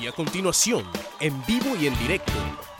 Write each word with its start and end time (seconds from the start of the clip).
Y 0.00 0.06
a 0.06 0.12
continuación, 0.12 0.84
en 1.20 1.44
vivo 1.46 1.74
y 1.80 1.86
en 1.86 1.98
directo, 1.98 2.32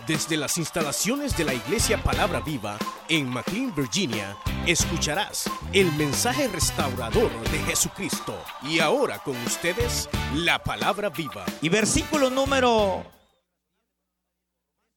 desde 0.07 0.37
las 0.37 0.59
instalaciones 0.59 1.37
de 1.37 1.45
la 1.45 1.55
Iglesia 1.55 2.03
Palabra 2.03 2.41
Viva 2.41 2.79
en 3.09 3.29
McLean, 3.29 3.75
Virginia, 3.75 4.37
escucharás 4.67 5.51
el 5.73 5.91
mensaje 5.93 6.47
restaurador 6.49 7.31
de 7.51 7.59
Jesucristo. 7.61 8.39
Y 8.63 8.81
ahora 8.81 9.19
con 9.21 9.37
ustedes, 9.45 10.09
la 10.35 10.63
Palabra 10.63 11.09
Viva. 11.09 11.47
Y 11.63 11.69
versículo 11.69 12.29
número 12.29 13.05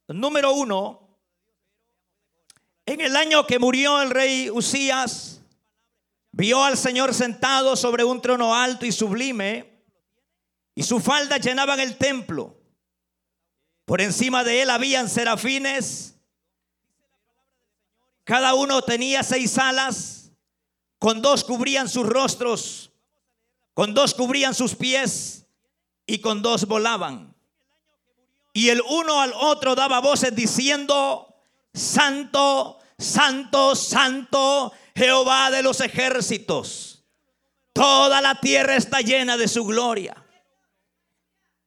número 0.10 0.54
uno. 0.54 1.08
En 2.86 3.02
el 3.02 3.16
año 3.16 3.46
que 3.46 3.60
murió 3.60 4.02
el 4.02 4.10
rey 4.10 4.50
Usías, 4.50 5.42
vio 6.32 6.64
al 6.64 6.76
Señor 6.76 7.14
sentado 7.14 7.76
sobre 7.76 8.04
un 8.04 8.22
trono 8.22 8.56
alto 8.56 8.86
y 8.86 8.92
sublime, 8.92 9.79
y 10.80 10.84
su 10.84 11.02
falda 11.02 11.36
llenaban 11.36 11.82
el 11.82 11.98
templo. 11.98 12.56
Por 13.84 14.00
encima 14.00 14.46
de 14.46 14.62
él 14.62 14.70
habían 14.70 15.10
serafines. 15.10 16.16
Cada 18.24 18.54
uno 18.54 18.82
tenía 18.82 19.22
seis 19.24 19.58
alas. 19.58 20.32
Con 20.98 21.22
dos 21.22 21.44
cubrían 21.44 21.90
sus 21.90 22.08
rostros. 22.08 22.92
Con 23.74 23.94
dos 23.94 24.14
cubrían 24.14 24.56
sus 24.56 24.74
pies. 24.74 25.48
Y 26.06 26.20
con 26.20 26.42
dos 26.42 26.66
volaban. 26.66 27.36
Y 28.54 28.70
el 28.70 28.82
uno 28.90 29.20
al 29.20 29.34
otro 29.34 29.76
daba 29.76 30.00
voces 30.00 30.34
diciendo, 30.34 31.36
Santo, 31.74 32.80
Santo, 32.98 33.76
Santo, 33.76 34.72
Jehová 34.96 35.52
de 35.52 35.62
los 35.62 35.82
ejércitos. 35.82 37.04
Toda 37.74 38.22
la 38.22 38.40
tierra 38.40 38.78
está 38.78 39.02
llena 39.02 39.36
de 39.36 39.50
su 39.50 39.66
gloria. 39.66 40.16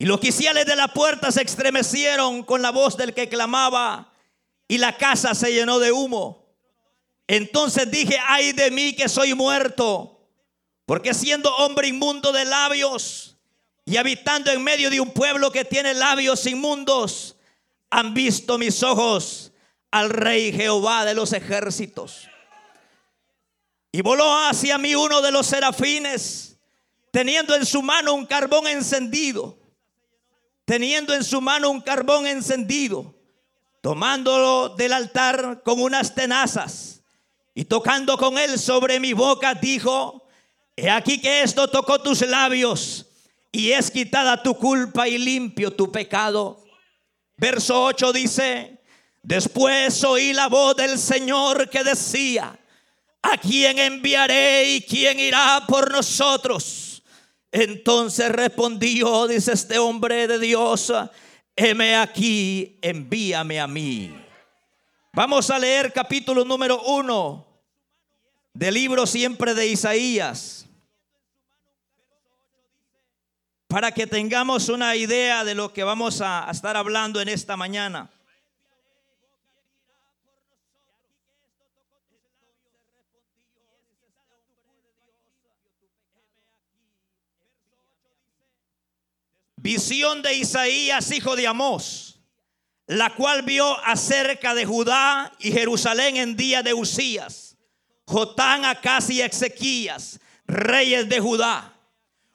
Y 0.02 0.04
los 0.04 0.18
quiciales 0.18 0.66
de 0.66 0.74
la 0.74 0.88
puerta 0.88 1.30
se 1.30 1.42
estremecieron 1.42 2.42
con 2.42 2.60
la 2.60 2.72
voz 2.72 2.96
del 2.96 3.14
que 3.14 3.28
clamaba 3.28 4.12
y 4.66 4.78
la 4.78 4.96
casa 4.96 5.32
se 5.32 5.52
llenó 5.52 5.78
de 5.78 5.92
humo. 5.92 6.44
Entonces 7.28 7.88
dije, 7.88 8.18
ay 8.26 8.50
de 8.50 8.72
mí 8.72 8.94
que 8.94 9.08
soy 9.08 9.32
muerto, 9.34 10.26
porque 10.86 11.14
siendo 11.14 11.54
hombre 11.54 11.86
inmundo 11.86 12.32
de 12.32 12.44
labios 12.44 13.36
y 13.84 13.96
habitando 13.96 14.50
en 14.50 14.64
medio 14.64 14.90
de 14.90 14.98
un 14.98 15.12
pueblo 15.12 15.52
que 15.52 15.64
tiene 15.64 15.94
labios 15.94 16.46
inmundos, 16.46 17.36
han 17.88 18.12
visto 18.12 18.58
mis 18.58 18.82
ojos 18.82 19.52
al 19.92 20.10
rey 20.10 20.52
Jehová 20.52 21.04
de 21.04 21.14
los 21.14 21.32
ejércitos. 21.32 22.28
Y 23.92 24.02
voló 24.02 24.36
hacia 24.48 24.78
mí 24.78 24.96
uno 24.96 25.22
de 25.22 25.30
los 25.30 25.46
serafines, 25.46 26.58
teniendo 27.12 27.54
en 27.54 27.64
su 27.64 27.82
mano 27.82 28.14
un 28.14 28.26
carbón 28.26 28.66
encendido 28.66 29.61
teniendo 30.72 31.12
en 31.12 31.22
su 31.22 31.42
mano 31.42 31.68
un 31.68 31.82
carbón 31.82 32.26
encendido, 32.26 33.14
tomándolo 33.82 34.70
del 34.70 34.94
altar 34.94 35.60
con 35.62 35.78
unas 35.82 36.14
tenazas 36.14 37.02
y 37.54 37.66
tocando 37.66 38.16
con 38.16 38.38
él 38.38 38.58
sobre 38.58 38.98
mi 38.98 39.12
boca, 39.12 39.52
dijo, 39.52 40.26
he 40.74 40.88
aquí 40.88 41.20
que 41.20 41.42
esto 41.42 41.68
tocó 41.68 42.00
tus 42.00 42.22
labios 42.22 43.04
y 43.52 43.72
es 43.72 43.90
quitada 43.90 44.42
tu 44.42 44.56
culpa 44.56 45.06
y 45.06 45.18
limpio 45.18 45.74
tu 45.74 45.92
pecado. 45.92 46.64
Verso 47.36 47.84
8 47.84 48.10
dice, 48.14 48.80
después 49.22 50.02
oí 50.04 50.32
la 50.32 50.48
voz 50.48 50.74
del 50.74 50.98
Señor 50.98 51.68
que 51.68 51.84
decía, 51.84 52.58
¿a 53.20 53.36
quién 53.36 53.78
enviaré 53.78 54.70
y 54.70 54.80
quién 54.80 55.20
irá 55.20 55.66
por 55.68 55.92
nosotros? 55.92 56.91
Entonces 57.52 58.30
respondió, 58.30 59.28
dice 59.28 59.52
este 59.52 59.78
hombre 59.78 60.26
de 60.26 60.38
Dios, 60.38 60.90
heme 61.54 61.96
aquí, 61.96 62.78
envíame 62.80 63.60
a 63.60 63.66
mí. 63.66 64.16
Vamos 65.12 65.50
a 65.50 65.58
leer 65.58 65.92
capítulo 65.92 66.46
número 66.46 66.80
uno 66.80 67.46
del 68.54 68.72
libro 68.72 69.06
siempre 69.06 69.52
de 69.52 69.66
Isaías. 69.66 70.66
Para 73.68 73.92
que 73.92 74.06
tengamos 74.06 74.70
una 74.70 74.96
idea 74.96 75.44
de 75.44 75.54
lo 75.54 75.74
que 75.74 75.84
vamos 75.84 76.22
a 76.22 76.48
estar 76.50 76.74
hablando 76.78 77.20
en 77.20 77.28
esta 77.28 77.58
mañana. 77.58 78.10
Visión 89.62 90.22
de 90.22 90.34
Isaías, 90.34 91.12
hijo 91.12 91.36
de 91.36 91.46
Amós, 91.46 92.18
la 92.88 93.14
cual 93.14 93.42
vio 93.42 93.78
acerca 93.84 94.56
de 94.56 94.66
Judá 94.66 95.32
y 95.38 95.52
Jerusalén 95.52 96.16
en 96.16 96.36
día 96.36 96.64
de 96.64 96.74
Usías, 96.74 97.56
Jotán, 98.04 98.64
Acas 98.64 99.08
y 99.10 99.22
Ezequías, 99.22 100.18
reyes 100.46 101.08
de 101.08 101.20
Judá. 101.20 101.78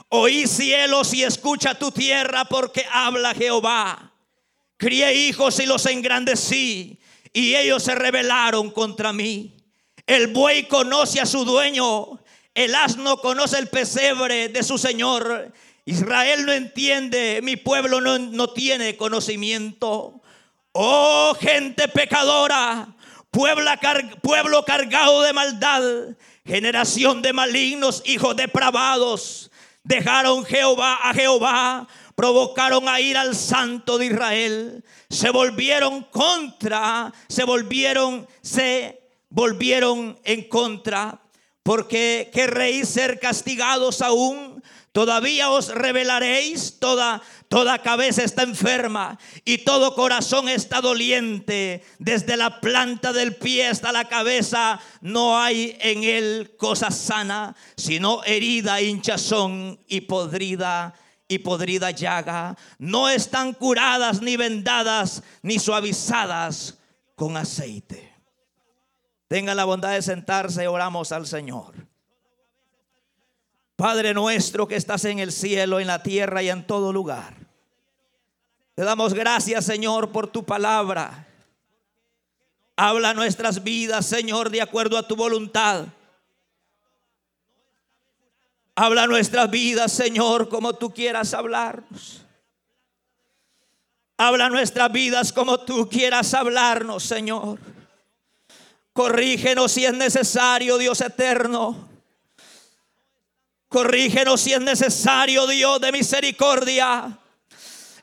Oí 0.07 0.47
cielos 0.47 1.13
y 1.13 1.25
escucha 1.25 1.77
tu 1.77 1.91
tierra 1.91 2.45
porque 2.45 2.85
habla 2.93 3.33
Jehová. 3.33 4.13
Crié 4.77 5.13
hijos 5.13 5.59
y 5.59 5.65
los 5.65 5.85
engrandecí 5.85 6.97
y 7.33 7.55
ellos 7.55 7.83
se 7.83 7.93
rebelaron 7.93 8.71
contra 8.71 9.11
mí. 9.11 9.53
El 10.05 10.27
buey 10.27 10.69
conoce 10.69 11.19
a 11.19 11.25
su 11.25 11.43
dueño, 11.43 12.21
el 12.53 12.73
asno 12.73 13.17
conoce 13.17 13.59
el 13.59 13.67
pesebre 13.67 14.47
de 14.47 14.63
su 14.63 14.77
señor 14.77 15.51
Israel 15.87 16.45
no 16.45 16.51
entiende, 16.51 17.39
mi 17.41 17.55
pueblo 17.55 18.01
no, 18.01 18.49
tiene 18.49 18.97
conocimiento. 18.97 20.21
Oh 20.73 21.33
gente 21.39 21.87
pecadora, 21.87 22.89
pueblo 23.31 24.65
cargado 24.65 25.21
de 25.21 25.31
maldad, 25.31 25.81
generación 26.45 27.21
de 27.21 27.31
malignos, 27.31 28.03
hijos 28.05 28.35
depravados, 28.35 29.49
dejaron 29.81 30.43
Jehová 30.43 30.99
a 31.03 31.13
Jehová, 31.13 31.87
provocaron 32.15 32.89
a 32.89 32.99
ir 32.99 33.15
al 33.15 33.33
santo 33.33 33.97
de 33.97 34.07
Israel, 34.07 34.83
se 35.09 35.29
volvieron 35.29 36.03
contra, 36.03 37.13
se 37.29 37.45
volvieron, 37.45 38.27
se 38.41 38.99
volvieron 39.29 40.19
en 40.25 40.49
contra, 40.49 41.21
porque 41.63 42.29
querréis 42.33 42.89
ser 42.89 43.21
castigados 43.21 44.01
aún 44.01 44.61
Todavía 44.97 45.51
os 45.51 45.69
revelaréis, 45.69 46.79
toda, 46.79 47.21
toda 47.49 47.83
cabeza 47.85 48.23
está 48.23 48.41
enferma 48.41 49.19
y 49.45 49.59
todo 49.59 49.93
corazón 49.93 50.49
está 50.49 50.81
doliente. 50.81 51.85
Desde 51.99 52.35
la 52.35 52.59
planta 52.61 53.13
del 53.13 53.35
pie 53.35 53.67
hasta 53.67 53.91
la 53.91 54.05
cabeza 54.05 54.79
no 55.01 55.39
hay 55.39 55.77
en 55.81 56.03
él 56.03 56.55
cosa 56.57 56.89
sana, 56.89 57.55
sino 57.75 58.23
herida, 58.23 58.81
hinchazón 58.81 59.79
y 59.87 60.01
podrida 60.01 60.95
y 61.27 61.37
podrida 61.37 61.91
llaga. 61.91 62.57
No 62.79 63.07
están 63.07 63.53
curadas 63.53 64.23
ni 64.23 64.35
vendadas 64.35 65.21
ni 65.43 65.59
suavizadas 65.59 66.79
con 67.13 67.37
aceite. 67.37 68.15
Tenga 69.27 69.53
la 69.53 69.65
bondad 69.65 69.91
de 69.91 70.01
sentarse 70.01 70.63
y 70.63 70.65
oramos 70.65 71.11
al 71.11 71.27
Señor. 71.27 71.86
Padre 73.77 74.15
nuestro 74.15 74.67
que 74.67 74.75
estás 74.75 75.05
en 75.05 75.19
el 75.19 75.31
cielo, 75.31 75.79
en 75.79 75.85
la 75.85 76.01
tierra 76.01 76.41
y 76.41 76.49
en 76.49 76.65
todo 76.65 76.91
lugar. 76.91 77.35
Te 78.73 78.83
damos 78.83 79.13
gracias, 79.13 79.65
Señor, 79.65 80.11
por 80.11 80.27
tu 80.27 80.43
palabra. 80.43 81.27
Habla 82.75 83.13
nuestras 83.13 83.63
vidas, 83.63 84.07
Señor, 84.07 84.49
de 84.49 84.63
acuerdo 84.63 84.97
a 84.97 85.07
tu 85.07 85.15
voluntad. 85.15 85.85
Habla 88.75 89.05
nuestras 89.05 89.49
vidas, 89.51 89.91
Señor, 89.91 90.49
como 90.49 90.73
tú 90.73 90.91
quieras 90.91 91.35
hablarnos. 91.35 92.25
Habla 94.17 94.49
nuestras 94.49 94.91
vidas 94.91 95.31
como 95.31 95.59
tú 95.59 95.87
quieras 95.87 96.33
hablarnos, 96.33 97.03
Señor. 97.03 97.59
Corrígenos 98.93 99.71
si 99.71 99.85
es 99.85 99.93
necesario, 99.93 100.79
Dios 100.79 100.99
eterno. 101.01 101.87
Corrígenos 103.77 104.41
si 104.41 104.53
es 104.53 104.59
necesario, 104.59 105.45
Dios 105.45 105.79
de 105.79 105.91
misericordia. 105.91 107.15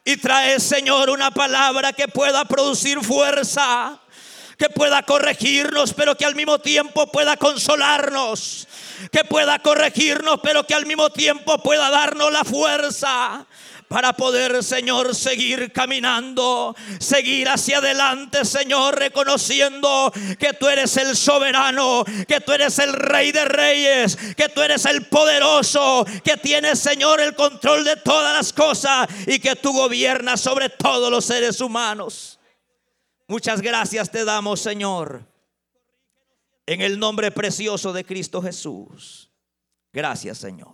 Y 0.05 0.17
trae, 0.19 0.61
Señor, 0.61 1.11
una 1.11 1.33
palabra 1.33 1.93
que 1.93 2.07
pueda 2.07 2.45
producir 2.45 3.01
fuerza, 3.01 3.99
que 4.57 4.69
pueda 4.69 5.03
corregirnos, 5.03 5.93
pero 5.93 6.17
que 6.17 6.27
al 6.27 6.37
mismo 6.37 6.61
tiempo 6.61 7.11
pueda 7.11 7.37
consolarnos, 7.37 8.69
que 9.11 9.25
pueda 9.25 9.59
corregirnos, 9.59 10.39
pero 10.45 10.65
que 10.65 10.75
al 10.75 10.87
mismo 10.87 11.11
tiempo 11.11 11.59
pueda 11.59 11.91
darnos 11.91 12.31
la 12.31 12.45
fuerza 12.45 13.45
para 13.95 14.13
poder, 14.13 14.65
Señor, 14.65 15.15
seguir 15.15 15.71
caminando, 15.71 16.75
seguir 16.99 17.49
hacia 17.49 17.79
adelante, 17.79 18.45
Señor, 18.45 18.99
reconociendo 18.99 20.13
que 20.37 20.53
tú 20.53 20.67
eres 20.67 20.97
el 20.97 21.15
soberano, 21.15 22.05
que 22.27 22.41
tú 22.41 22.51
eres 22.51 22.81
el 22.81 22.93
rey 22.93 23.31
de 23.31 23.45
reyes, 23.45 24.17
que 24.37 24.49
tú 24.49 24.63
eres 24.63 24.85
el 24.87 25.07
poderoso, 25.07 26.05
que 26.25 26.37
tienes, 26.37 26.81
Señor, 26.81 27.21
el 27.21 27.37
control 27.37 27.85
de 27.85 27.95
todas 27.95 28.37
las 28.37 28.53
cosas 28.53 29.07
y 29.29 29.39
que 29.39 29.55
tú 29.55 29.73
gobiernas 29.73 30.41
sobre 30.41 30.71
todos 30.71 31.09
los 31.09 31.25
seres 31.25 31.61
humanos. 31.61 32.41
Muchas 33.29 33.63
gracias 33.63 34.11
te 34.11 34.25
damos, 34.25 34.59
Señor, 34.59 35.25
en 36.67 36.81
el 36.81 36.99
nombre 36.99 37.31
precioso 37.31 37.93
de 37.93 38.05
Cristo 38.05 38.43
Jesús. 38.43 39.31
Gracias, 39.93 40.39
Señor. 40.39 40.74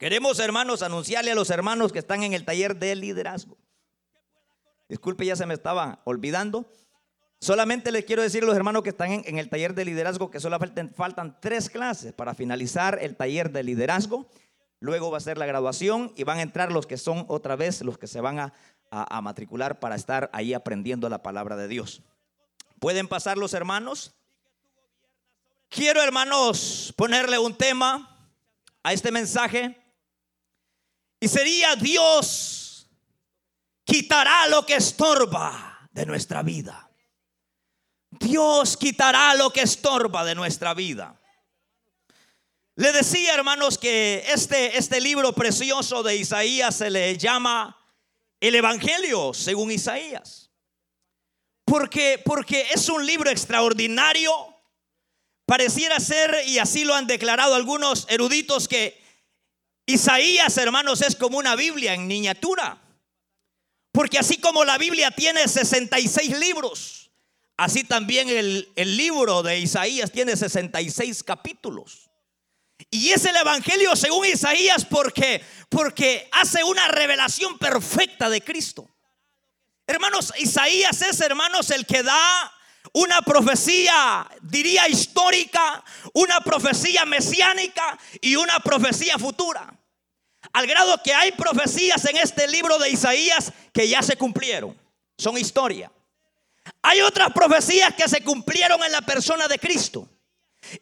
Queremos, 0.00 0.38
hermanos, 0.38 0.82
anunciarle 0.82 1.32
a 1.32 1.34
los 1.34 1.50
hermanos 1.50 1.92
que 1.92 1.98
están 1.98 2.22
en 2.22 2.32
el 2.32 2.46
taller 2.46 2.74
de 2.76 2.96
liderazgo. 2.96 3.58
Disculpe, 4.88 5.26
ya 5.26 5.36
se 5.36 5.44
me 5.44 5.52
estaba 5.52 6.00
olvidando. 6.04 6.64
Solamente 7.38 7.92
les 7.92 8.06
quiero 8.06 8.22
decir 8.22 8.42
a 8.42 8.46
los 8.46 8.56
hermanos 8.56 8.82
que 8.82 8.88
están 8.88 9.12
en, 9.12 9.38
el 9.38 9.50
taller 9.50 9.74
de 9.74 9.84
liderazgo 9.84 10.30
que 10.30 10.40
solo 10.40 10.58
faltan, 10.96 11.38
tres 11.42 11.68
clases 11.68 12.14
para 12.14 12.32
finalizar 12.32 12.98
el 13.02 13.14
taller 13.14 13.52
de 13.52 13.62
liderazgo. 13.62 14.26
Luego 14.78 15.10
va 15.10 15.18
a 15.18 15.20
ser 15.20 15.36
la 15.36 15.44
graduación 15.44 16.14
y 16.16 16.24
van 16.24 16.38
a 16.38 16.42
entrar 16.42 16.72
los 16.72 16.86
que 16.86 16.96
son 16.96 17.26
otra 17.28 17.54
vez 17.54 17.82
los 17.82 17.98
que 17.98 18.06
se 18.06 18.22
van 18.22 18.38
a, 18.38 18.54
a 18.90 19.20
matricular 19.20 19.80
para 19.80 19.96
estar 19.96 20.30
ahí 20.32 20.54
aprendiendo 20.54 21.10
la 21.10 21.22
palabra 21.22 21.56
de 21.56 21.68
Dios. 21.68 22.00
¿Pueden 22.78 23.06
pasar 23.06 23.36
los 23.36 23.52
hermanos? 23.52 24.14
Quiero, 25.68 26.02
hermanos, 26.02 26.94
ponerle 26.96 27.38
un 27.38 27.54
tema 27.54 28.16
a 28.82 28.94
este 28.94 29.12
mensaje 29.12 29.79
y 31.20 31.28
sería 31.28 31.76
Dios 31.76 32.88
quitará 33.84 34.48
lo 34.48 34.64
que 34.64 34.76
estorba 34.76 35.88
de 35.92 36.06
nuestra 36.06 36.42
vida. 36.42 36.90
Dios 38.10 38.76
quitará 38.76 39.34
lo 39.34 39.52
que 39.52 39.62
estorba 39.62 40.24
de 40.24 40.34
nuestra 40.34 40.74
vida. 40.74 41.20
Le 42.76 42.92
decía, 42.92 43.34
hermanos, 43.34 43.76
que 43.76 44.24
este, 44.28 44.78
este 44.78 45.00
libro 45.00 45.34
precioso 45.34 46.02
de 46.02 46.16
Isaías 46.16 46.76
se 46.76 46.88
le 46.88 47.16
llama 47.18 47.76
el 48.40 48.54
Evangelio 48.54 49.34
según 49.34 49.70
Isaías. 49.70 50.50
Porque, 51.64 52.20
porque 52.24 52.66
es 52.72 52.88
un 52.88 53.04
libro 53.04 53.30
extraordinario. 53.30 54.32
Pareciera 55.44 56.00
ser, 56.00 56.34
y 56.46 56.58
así 56.58 56.84
lo 56.84 56.94
han 56.94 57.06
declarado 57.06 57.54
algunos 57.54 58.06
eruditos, 58.08 58.66
que 58.66 58.99
Isaías, 59.90 60.56
hermanos, 60.58 61.02
es 61.02 61.16
como 61.16 61.38
una 61.38 61.56
Biblia 61.56 61.94
en 61.94 62.06
miniatura. 62.06 62.80
Porque 63.92 64.18
así 64.18 64.38
como 64.38 64.64
la 64.64 64.78
Biblia 64.78 65.10
tiene 65.10 65.46
66 65.46 66.38
libros, 66.38 67.10
así 67.56 67.84
también 67.84 68.28
el, 68.28 68.70
el, 68.76 68.96
libro 68.96 69.42
de 69.42 69.58
Isaías 69.58 70.12
tiene 70.12 70.36
66 70.36 71.22
capítulos. 71.24 72.10
Y 72.90 73.10
es 73.10 73.24
el 73.24 73.36
Evangelio 73.36 73.94
según 73.96 74.26
Isaías 74.26 74.84
porque, 74.84 75.44
porque 75.68 76.28
hace 76.32 76.62
una 76.64 76.88
revelación 76.88 77.58
perfecta 77.58 78.30
de 78.30 78.42
Cristo. 78.42 78.88
Hermanos, 79.86 80.32
Isaías 80.38 81.02
es, 81.02 81.20
hermanos, 81.20 81.70
el 81.70 81.84
que 81.84 82.02
da 82.02 82.52
una 82.92 83.22
profecía, 83.22 84.26
diría 84.40 84.88
histórica, 84.88 85.82
una 86.14 86.40
profecía 86.40 87.04
mesiánica 87.04 87.98
y 88.20 88.36
una 88.36 88.60
profecía 88.60 89.18
futura. 89.18 89.79
Al 90.52 90.66
grado 90.66 91.00
que 91.02 91.14
hay 91.14 91.32
profecías 91.32 92.04
en 92.06 92.16
este 92.16 92.48
libro 92.48 92.78
de 92.78 92.90
Isaías 92.90 93.52
que 93.72 93.88
ya 93.88 94.02
se 94.02 94.16
cumplieron. 94.16 94.76
Son 95.16 95.38
historia. 95.38 95.92
Hay 96.82 97.00
otras 97.00 97.32
profecías 97.32 97.94
que 97.94 98.08
se 98.08 98.22
cumplieron 98.22 98.82
en 98.82 98.92
la 98.92 99.02
persona 99.02 99.48
de 99.48 99.58
Cristo. 99.58 100.08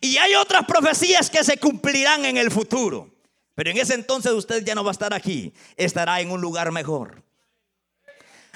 Y 0.01 0.17
hay 0.17 0.35
otras 0.35 0.65
profecías 0.65 1.31
que 1.31 1.45
se 1.45 1.59
cumplirán 1.59 2.25
en 2.25 2.37
el 2.37 2.51
futuro. 2.51 3.15
Pero 3.55 3.71
en 3.71 3.79
ese 3.79 3.95
entonces 3.95 4.33
usted 4.33 4.65
ya 4.65 4.75
no 4.75 4.85
va 4.85 4.91
a 4.91 4.93
estar 4.93 5.13
aquí. 5.13 5.53
Estará 5.77 6.21
en 6.21 6.31
un 6.31 6.41
lugar 6.41 6.73
mejor. 6.73 7.23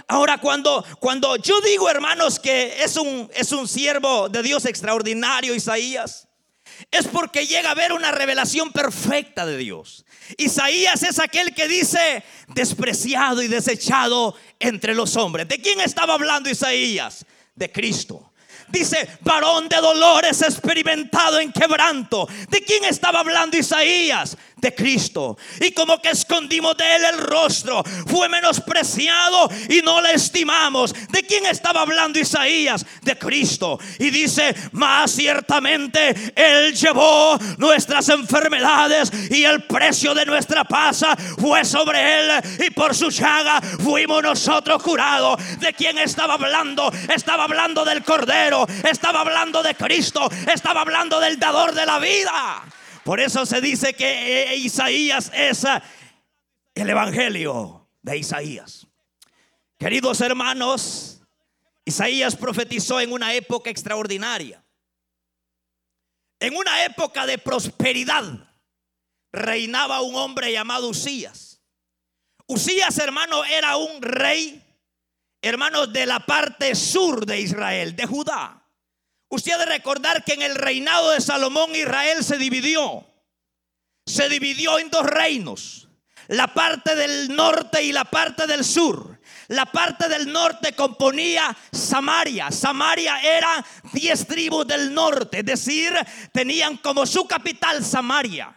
Ahora, 0.09 0.39
cuando, 0.39 0.85
cuando 0.99 1.37
yo 1.37 1.61
digo, 1.61 1.89
hermanos, 1.89 2.39
que 2.39 2.83
es 2.83 2.97
un, 2.97 3.31
es 3.35 3.53
un 3.53 3.69
siervo 3.69 4.29
de 4.29 4.43
Dios 4.43 4.65
extraordinario, 4.65 5.55
Isaías, 5.55 6.29
es 6.91 7.07
porque 7.07 7.47
llega 7.47 7.71
a 7.71 7.75
ver 7.75 7.93
una 7.93 8.11
revelación 8.13 8.73
perfecta 8.73 9.47
de 9.47 9.57
Dios. 9.57 10.05
Isaías 10.37 11.03
es 11.03 11.19
aquel 11.19 11.55
que 11.55 11.69
dice 11.69 12.25
despreciado 12.49 13.43
y 13.43 13.49
desechado 13.49 14.35
entre 14.59 14.95
los 14.95 15.17
hombres. 15.17 15.49
¿De 15.49 15.59
quién 15.59 15.81
estaba 15.81 16.15
hablando 16.15 16.51
Isaías? 16.51 17.27
De 17.55 17.71
Cristo. 17.71 18.33
Dice, 18.69 19.19
varón 19.21 19.69
de 19.69 19.77
dolores 19.77 20.41
experimentado 20.41 21.39
en 21.39 21.53
quebranto. 21.53 22.27
¿De 22.49 22.63
quién 22.63 22.85
estaba 22.85 23.21
hablando 23.21 23.59
Isaías? 23.59 24.37
De 24.63 24.75
Cristo. 24.75 25.37
Y 25.61 25.73
como 25.73 26.01
que 26.01 26.11
escondimos 26.11 26.77
de 26.77 26.97
él 26.97 27.05
el 27.05 27.19
rostro. 27.19 27.83
Fue 28.07 28.29
menospreciado 28.29 29.51
y 29.69 29.83
no 29.83 30.01
le 30.01 30.15
estimamos. 30.15 30.95
¿De 31.11 31.25
quién 31.25 31.45
estaba 31.47 31.83
hablando 31.83 32.19
Isaías? 32.19 32.87
De 33.03 33.19
Cristo. 33.19 33.79
Y 33.99 34.09
dice, 34.11 34.55
más 34.73 35.11
ciertamente 35.11 36.33
él 36.35 36.75
llevó 36.75 37.37
nuestras 37.59 38.09
enfermedades 38.09 39.11
y 39.31 39.45
el 39.45 39.65
precio 39.65 40.15
de 40.15 40.25
nuestra 40.25 40.65
paz 40.65 41.05
fue 41.39 41.65
sobre 41.65 42.21
él. 42.21 42.31
Y 42.67 42.71
por 42.71 42.95
su 42.95 43.11
llaga 43.11 43.61
fuimos 43.61 44.23
nosotros 44.23 44.83
curados. 44.83 45.39
¿De 45.59 45.75
quién 45.75 45.99
estaba 45.99 46.35
hablando? 46.35 46.91
Estaba 47.13 47.45
hablando 47.45 47.85
del 47.85 48.03
Cordero 48.05 48.23
estaba 48.91 49.21
hablando 49.21 49.63
de 49.63 49.75
Cristo, 49.75 50.29
estaba 50.53 50.83
hablando 50.83 51.21
del 51.21 51.39
dador 51.39 51.75
de 51.75 51.87
la 51.87 51.99
vida. 51.99 52.63
Por 53.05 53.21
eso 53.21 53.45
se 53.47 53.61
dice 53.61 53.95
que 53.95 54.53
eh, 54.53 54.57
Isaías 54.57 55.31
es 55.35 55.65
eh, 55.65 55.83
el 56.75 56.91
Evangelio 56.91 57.89
de 58.03 58.19
Isaías. 58.19 58.87
Queridos 59.79 60.21
hermanos, 60.21 61.23
Isaías 61.85 62.37
profetizó 62.37 63.01
en 63.01 63.13
una 63.13 63.35
época 63.35 63.71
extraordinaria. 63.71 64.65
En 66.39 66.57
una 66.57 66.85
época 66.85 67.27
de 67.27 67.39
prosperidad 67.39 68.25
reinaba 69.33 70.01
un 70.03 70.15
hombre 70.17 70.53
llamado 70.53 70.89
Usías. 70.89 71.61
Usías, 72.47 72.99
hermano, 72.99 73.45
era 73.45 73.77
un 73.77 74.03
rey 74.03 74.63
hermanos, 75.43 75.93
de 75.93 76.07
la 76.07 76.21
parte 76.21 76.75
sur 76.75 77.27
de 77.27 77.41
Israel, 77.41 77.97
de 77.97 78.07
Judá. 78.07 78.62
Usted 79.33 79.53
debe 79.53 79.65
recordar 79.65 80.25
que 80.25 80.35
en 80.35 80.43
el 80.43 80.55
reinado 80.55 81.11
de 81.11 81.21
Salomón 81.23 81.75
Israel 81.75 82.23
se 82.23 82.37
dividió. 82.37 83.07
Se 84.05 84.29
dividió 84.29 84.79
en 84.79 84.91
dos 84.91 85.07
reinos. 85.07 85.89
La 86.29 86.53
parte 86.53 86.95
del 86.95 87.35
norte 87.35 87.83
y 87.83 87.93
la 87.93 88.05
parte 88.05 88.47
del 88.47 88.63
sur. 88.63 89.19
La 89.49 89.65
parte 89.65 90.11
del 90.11 90.31
norte 90.31 90.75
componía 90.75 91.57
Samaria. 91.73 92.51
Samaria 92.51 93.23
era 93.23 93.65
diez 93.95 94.27
tribus 94.27 94.67
del 94.67 94.93
norte, 94.93 95.39
es 95.39 95.47
decir, 95.47 95.95
tenían 96.31 96.77
como 96.77 97.07
su 97.07 97.27
capital 97.27 97.83
Samaria. 97.83 98.55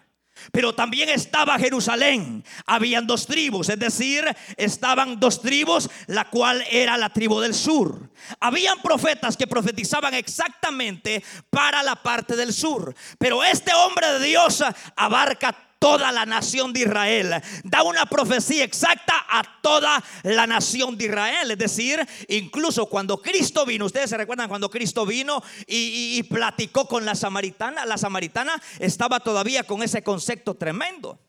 Pero 0.51 0.73
también 0.73 1.09
estaba 1.09 1.57
Jerusalén. 1.59 2.43
Habían 2.65 3.07
dos 3.07 3.25
tribus, 3.25 3.69
es 3.69 3.79
decir, 3.79 4.25
estaban 4.57 5.19
dos 5.19 5.41
tribus, 5.41 5.89
la 6.07 6.29
cual 6.29 6.63
era 6.69 6.97
la 6.97 7.09
tribu 7.09 7.39
del 7.39 7.53
sur. 7.53 8.09
Habían 8.39 8.81
profetas 8.81 9.37
que 9.37 9.47
profetizaban 9.47 10.13
exactamente 10.13 11.23
para 11.49 11.83
la 11.83 11.95
parte 11.95 12.35
del 12.35 12.53
sur. 12.53 12.95
Pero 13.17 13.43
este 13.43 13.73
hombre 13.73 14.19
de 14.19 14.25
Dios 14.25 14.63
abarca 14.95 15.64
toda 15.79 16.11
la 16.11 16.25
nación 16.25 16.73
de 16.73 16.81
Israel. 16.81 17.41
Da 17.63 17.83
una 17.83 18.05
profecía 18.05 18.63
exacta 18.63 19.25
a 19.29 19.43
toda 19.61 20.03
la 20.23 20.47
nación 20.47 20.97
de 20.97 21.05
Israel. 21.05 21.51
Es 21.51 21.57
decir, 21.57 22.05
incluso 22.27 22.87
cuando 22.87 23.21
Cristo 23.21 23.65
vino, 23.65 23.85
ustedes 23.85 24.09
se 24.09 24.17
recuerdan 24.17 24.49
cuando 24.49 24.69
Cristo 24.69 25.05
vino 25.05 25.41
y, 25.67 26.21
platicó 26.23 26.87
con 26.87 27.05
la 27.05 27.15
samaritana, 27.15 27.85
la 27.85 27.97
samaritana 27.97 28.61
estaba 28.79 29.19
todavía 29.19 29.63
con 29.63 29.83
ese 29.83 30.03
concepto 30.03 30.55
tremendo. 30.55 31.19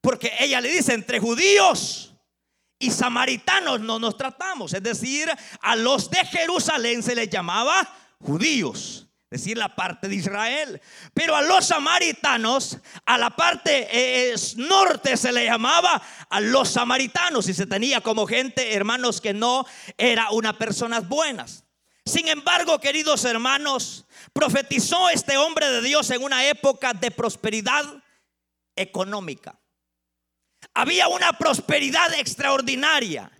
Porque 0.00 0.32
ella 0.38 0.60
le 0.60 0.70
dice, 0.70 0.94
entre 0.94 1.20
judíos 1.20 2.14
y 2.78 2.90
samaritanos 2.90 3.80
no 3.80 3.98
nos 3.98 4.16
tratamos. 4.16 4.72
Es 4.72 4.82
decir, 4.82 5.28
a 5.60 5.76
los 5.76 6.10
de 6.10 6.24
Jerusalén 6.24 7.02
se 7.02 7.14
les 7.14 7.28
llamaba 7.28 7.86
judíos 8.18 9.09
decir 9.30 9.56
la 9.56 9.74
parte 9.74 10.08
de 10.08 10.16
Israel. 10.16 10.80
Pero 11.14 11.36
a 11.36 11.42
los 11.42 11.66
samaritanos, 11.66 12.78
a 13.06 13.16
la 13.16 13.30
parte 13.30 13.88
eh, 13.90 14.34
norte 14.56 15.16
se 15.16 15.32
le 15.32 15.44
llamaba 15.44 16.02
a 16.28 16.40
los 16.40 16.70
samaritanos 16.70 17.48
y 17.48 17.54
se 17.54 17.66
tenía 17.66 18.00
como 18.00 18.26
gente, 18.26 18.74
hermanos, 18.74 19.20
que 19.20 19.32
no 19.32 19.64
era 19.96 20.30
una 20.32 20.58
personas 20.58 21.08
buenas. 21.08 21.64
Sin 22.04 22.28
embargo, 22.28 22.80
queridos 22.80 23.24
hermanos, 23.24 24.06
profetizó 24.32 25.08
este 25.10 25.36
hombre 25.36 25.68
de 25.68 25.82
Dios 25.82 26.10
en 26.10 26.22
una 26.22 26.44
época 26.46 26.92
de 26.92 27.10
prosperidad 27.10 27.84
económica. 28.74 29.60
Había 30.74 31.08
una 31.08 31.32
prosperidad 31.34 32.12
extraordinaria. 32.14 33.30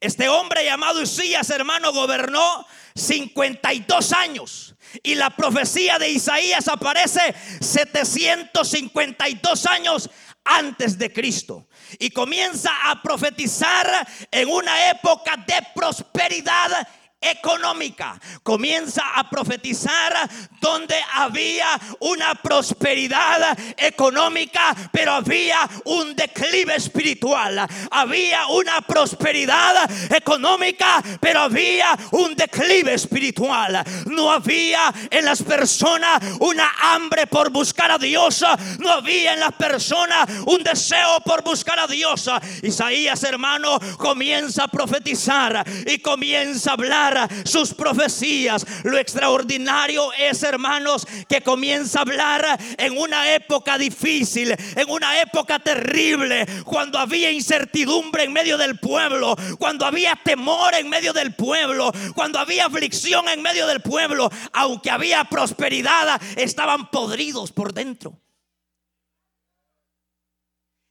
Este 0.00 0.28
hombre 0.28 0.64
llamado 0.64 1.02
Usías, 1.02 1.48
hermano, 1.50 1.92
gobernó 1.92 2.66
52 2.94 4.12
años. 4.12 4.74
Y 5.02 5.14
la 5.14 5.30
profecía 5.30 5.98
de 5.98 6.10
Isaías 6.10 6.68
aparece 6.68 7.34
752 7.60 9.66
años 9.66 10.08
antes 10.44 10.98
de 10.98 11.12
Cristo. 11.12 11.66
Y 11.98 12.10
comienza 12.10 12.70
a 12.84 13.02
profetizar 13.02 14.06
en 14.30 14.48
una 14.48 14.90
época 14.90 15.36
de 15.46 15.54
prosperidad 15.74 16.86
económica. 17.20 18.20
Comienza 18.42 19.02
a 19.14 19.28
profetizar 19.28 20.28
donde 20.60 20.96
había 21.14 21.66
una 22.00 22.34
prosperidad 22.34 23.56
económica, 23.76 24.74
pero 24.92 25.12
había 25.12 25.68
un 25.84 26.14
declive 26.14 26.76
espiritual. 26.76 27.66
Había 27.90 28.46
una 28.48 28.80
prosperidad 28.82 29.90
económica, 30.14 31.02
pero 31.20 31.40
había 31.40 31.96
un 32.12 32.34
declive 32.34 32.94
espiritual. 32.94 33.82
No 34.06 34.30
había 34.30 34.92
en 35.10 35.24
las 35.24 35.42
personas 35.42 36.22
una 36.40 36.70
hambre 36.80 37.26
por 37.26 37.50
buscar 37.50 37.90
a 37.90 37.98
Dios. 37.98 38.44
No 38.78 38.90
había 38.90 39.34
en 39.34 39.40
las 39.40 39.52
personas 39.52 40.28
un 40.46 40.62
deseo 40.62 41.20
por 41.24 41.42
buscar 41.42 41.78
a 41.78 41.86
Dios. 41.86 42.30
Isaías, 42.62 43.22
hermano, 43.24 43.78
comienza 43.96 44.64
a 44.64 44.68
profetizar 44.68 45.64
y 45.86 45.98
comienza 45.98 46.70
a 46.70 46.72
hablar 46.74 47.05
sus 47.44 47.74
profecías. 47.74 48.66
Lo 48.84 48.98
extraordinario 48.98 50.12
es, 50.14 50.42
hermanos, 50.42 51.06
que 51.28 51.40
comienza 51.42 51.98
a 51.98 52.02
hablar 52.02 52.58
en 52.78 52.98
una 52.98 53.34
época 53.34 53.78
difícil, 53.78 54.54
en 54.74 54.90
una 54.90 55.20
época 55.20 55.58
terrible, 55.58 56.46
cuando 56.64 56.98
había 56.98 57.30
incertidumbre 57.30 58.24
en 58.24 58.32
medio 58.32 58.56
del 58.58 58.78
pueblo, 58.78 59.36
cuando 59.58 59.86
había 59.86 60.16
temor 60.16 60.74
en 60.74 60.88
medio 60.88 61.12
del 61.12 61.34
pueblo, 61.34 61.92
cuando 62.14 62.38
había 62.38 62.66
aflicción 62.66 63.28
en 63.28 63.42
medio 63.42 63.66
del 63.66 63.80
pueblo, 63.80 64.30
aunque 64.52 64.90
había 64.90 65.24
prosperidad, 65.24 66.20
estaban 66.36 66.90
podridos 66.90 67.52
por 67.52 67.72
dentro. 67.72 68.20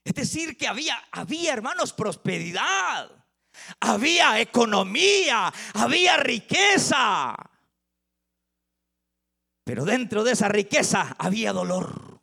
Es 0.04 0.14
decir, 0.14 0.56
que 0.56 0.68
había, 0.68 0.96
había 1.12 1.54
hermanos, 1.54 1.92
prosperidad 1.92 3.25
había 3.80 4.40
economía, 4.40 5.54
había 5.74 6.18
riqueza. 6.18 7.36
Pero 9.64 9.86
dentro 9.86 10.24
de 10.24 10.34
esa 10.34 10.48
riqueza 10.48 11.16
había 11.18 11.52
dolor. 11.54 12.22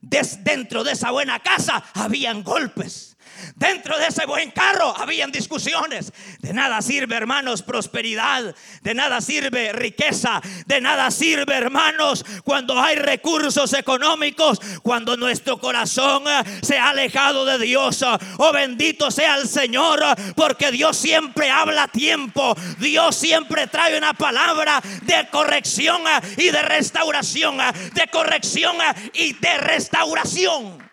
dentro 0.00 0.84
de 0.84 0.92
esa 0.92 1.10
buena 1.10 1.40
casa 1.40 1.84
habían 1.94 2.42
golpes. 2.42 3.07
Dentro 3.56 3.98
de 3.98 4.06
ese 4.06 4.26
buen 4.26 4.50
carro 4.50 4.94
habían 4.96 5.30
discusiones. 5.32 6.12
De 6.40 6.52
nada 6.52 6.80
sirve, 6.82 7.16
hermanos, 7.16 7.62
prosperidad. 7.62 8.54
De 8.82 8.94
nada 8.94 9.20
sirve 9.20 9.72
riqueza. 9.72 10.40
De 10.66 10.80
nada 10.80 11.10
sirve, 11.10 11.54
hermanos, 11.54 12.24
cuando 12.44 12.80
hay 12.80 12.96
recursos 12.96 13.72
económicos. 13.72 14.60
Cuando 14.82 15.16
nuestro 15.16 15.58
corazón 15.58 16.24
eh, 16.28 16.42
se 16.62 16.78
ha 16.78 16.90
alejado 16.90 17.44
de 17.44 17.58
Dios. 17.58 18.04
Oh, 18.38 18.52
bendito 18.52 19.10
sea 19.10 19.36
el 19.36 19.48
Señor. 19.48 20.00
Porque 20.34 20.70
Dios 20.70 20.96
siempre 20.96 21.50
habla 21.50 21.84
a 21.84 21.88
tiempo. 21.88 22.56
Dios 22.78 23.16
siempre 23.16 23.66
trae 23.66 23.96
una 23.98 24.14
palabra 24.14 24.80
de 25.02 25.28
corrección 25.30 26.02
eh, 26.06 26.34
y 26.38 26.50
de 26.50 26.62
restauración. 26.62 27.60
Eh, 27.60 27.72
de 27.94 28.06
corrección 28.08 28.76
y 29.14 29.32
de 29.34 29.58
restauración. 29.58 30.87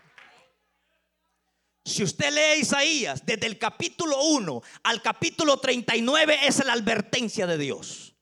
Si 1.86 2.02
usted 2.02 2.34
lee 2.34 2.62
Isaías 2.62 3.24
desde 3.28 3.46
el 3.46 3.60
capítulo 3.60 4.20
1 4.24 4.62
al 4.84 5.04
capítulo 5.04 5.60
39 5.60 6.40
es 6.42 6.66
la 6.66 6.74
advertencia 6.74 7.46
de 7.46 7.60
Dios. 7.60 8.16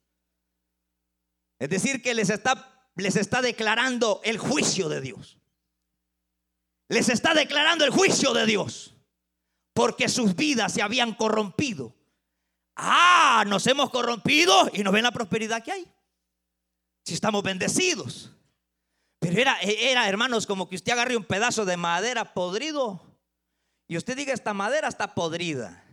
Es 1.60 1.70
decir, 1.70 2.02
que 2.02 2.14
les 2.14 2.30
está, 2.30 2.90
les 2.96 3.16
está 3.16 3.42
declarando 3.42 4.20
el 4.26 4.38
juicio 4.38 4.90
de 4.90 5.00
Dios. 5.00 5.40
Les 6.90 7.08
está 7.08 7.34
declarando 7.34 7.86
el 7.86 7.92
juicio 7.92 8.34
de 8.34 8.46
Dios. 8.46 8.98
Porque 9.74 10.10
sus 10.10 10.36
vidas 10.36 10.74
se 10.74 10.82
habían 10.82 11.14
corrompido. 11.14 11.96
Ah, 12.76 13.46
nos 13.48 13.66
hemos 13.68 13.90
corrompido 13.92 14.70
y 14.74 14.84
nos 14.84 14.92
ven 14.92 15.04
la 15.04 15.12
prosperidad 15.12 15.64
que 15.64 15.72
hay. 15.72 15.88
Si 17.06 17.14
estamos 17.14 17.42
bendecidos. 17.44 18.32
Pero 19.20 19.40
era, 19.40 19.58
era, 19.62 20.10
hermanos, 20.10 20.46
como 20.46 20.68
que 20.68 20.76
usted 20.76 20.92
agarre 20.92 21.16
un 21.16 21.24
pedazo 21.24 21.64
de 21.64 21.78
madera 21.78 22.34
podrido 22.34 23.13
y 23.94 23.98
usted 23.98 24.18
diga, 24.18 24.34
esta 24.34 24.56
madera 24.56 24.88
está 24.88 25.14
podrida, 25.14 25.84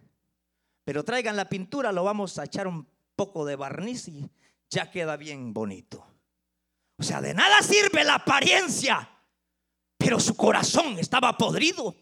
pero 0.84 1.04
traigan 1.04 1.36
la 1.36 1.50
pintura, 1.50 1.92
lo 1.92 2.02
vamos 2.02 2.38
a 2.38 2.44
echar 2.44 2.66
un 2.66 2.88
poco 3.14 3.44
de 3.44 3.56
barniz 3.56 4.08
y 4.08 4.30
ya 4.70 4.90
queda 4.90 5.18
bien 5.18 5.52
bonito. 5.52 6.06
O 6.96 7.02
sea, 7.02 7.20
de 7.20 7.34
nada 7.34 7.60
sirve 7.60 8.02
la 8.02 8.14
apariencia, 8.14 9.06
pero 9.98 10.18
su 10.18 10.34
corazón 10.34 10.98
estaba 10.98 11.36
podrido. 11.36 11.94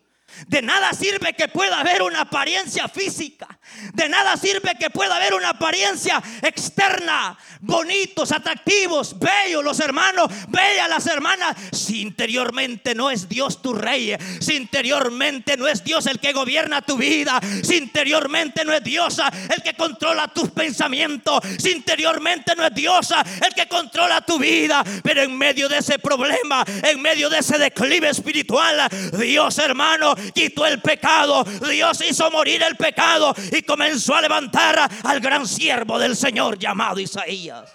De 0.47 0.63
nada 0.63 0.93
sirve 0.93 1.33
que 1.33 1.49
pueda 1.49 1.81
haber 1.81 2.03
una 2.03 2.23
apariencia 2.23 2.87
física. 2.89 3.59
De 3.95 4.09
nada 4.09 4.37
sirve 4.37 4.77
que 4.79 4.91
pueda 4.91 5.17
haber 5.17 5.35
una 5.35 5.51
apariencia 5.51 6.23
externa. 6.43 7.37
Bonitos, 7.61 8.31
atractivos, 8.33 9.19
bellos 9.19 9.65
los 9.65 9.81
hermanos, 9.81 10.31
bellas 10.49 10.89
las 10.89 11.07
hermanas. 11.07 11.57
Si 11.73 12.03
interiormente 12.03 12.95
no 12.95 13.11
es 13.11 13.29
Dios 13.29 13.63
tu 13.63 13.75
rey. 13.75 14.17
Si 14.41 14.55
interiormente 14.55 15.57
no 15.57 15.67
es 15.67 15.83
Dios 15.83 16.07
el 16.07 16.21
que 16.21 16.33
gobierna 16.33 16.83
tu 16.83 16.97
vida. 16.97 17.41
Si 17.63 17.77
interiormente 17.77 18.65
no 18.65 18.73
es 18.73 18.85
Dios 18.85 19.21
el 19.55 19.63
que 19.63 19.75
controla 19.75 20.29
tus 20.29 20.51
pensamientos. 20.51 21.41
Si 21.59 21.71
interiormente 21.71 22.55
no 22.57 22.65
es 22.65 22.75
Dios 22.75 23.13
el 23.45 23.55
que 23.55 23.67
controla 23.67 24.21
tu 24.21 24.39
vida. 24.39 24.85
Pero 25.03 25.23
en 25.23 25.37
medio 25.37 25.69
de 25.69 25.79
ese 25.79 25.99
problema, 25.99 26.65
en 26.83 27.03
medio 27.03 27.29
de 27.29 27.39
ese 27.39 27.59
declive 27.59 28.11
espiritual, 28.11 28.89
Dios 29.19 29.59
hermano 29.59 30.15
quitó 30.35 30.67
el 30.67 30.81
pecado. 30.81 31.45
Dios 31.45 32.01
hizo 32.09 32.31
morir 32.31 32.63
el 32.63 32.77
pecado 32.77 33.35
y 33.53 33.63
comenzó 33.63 34.15
a 34.15 34.21
levantar 34.21 34.89
al 35.05 35.21
gran 35.21 35.47
siervo 35.47 35.99
del 35.99 36.17
Señor 36.17 36.59
llamado 36.59 37.01
Isaías. 37.01 37.73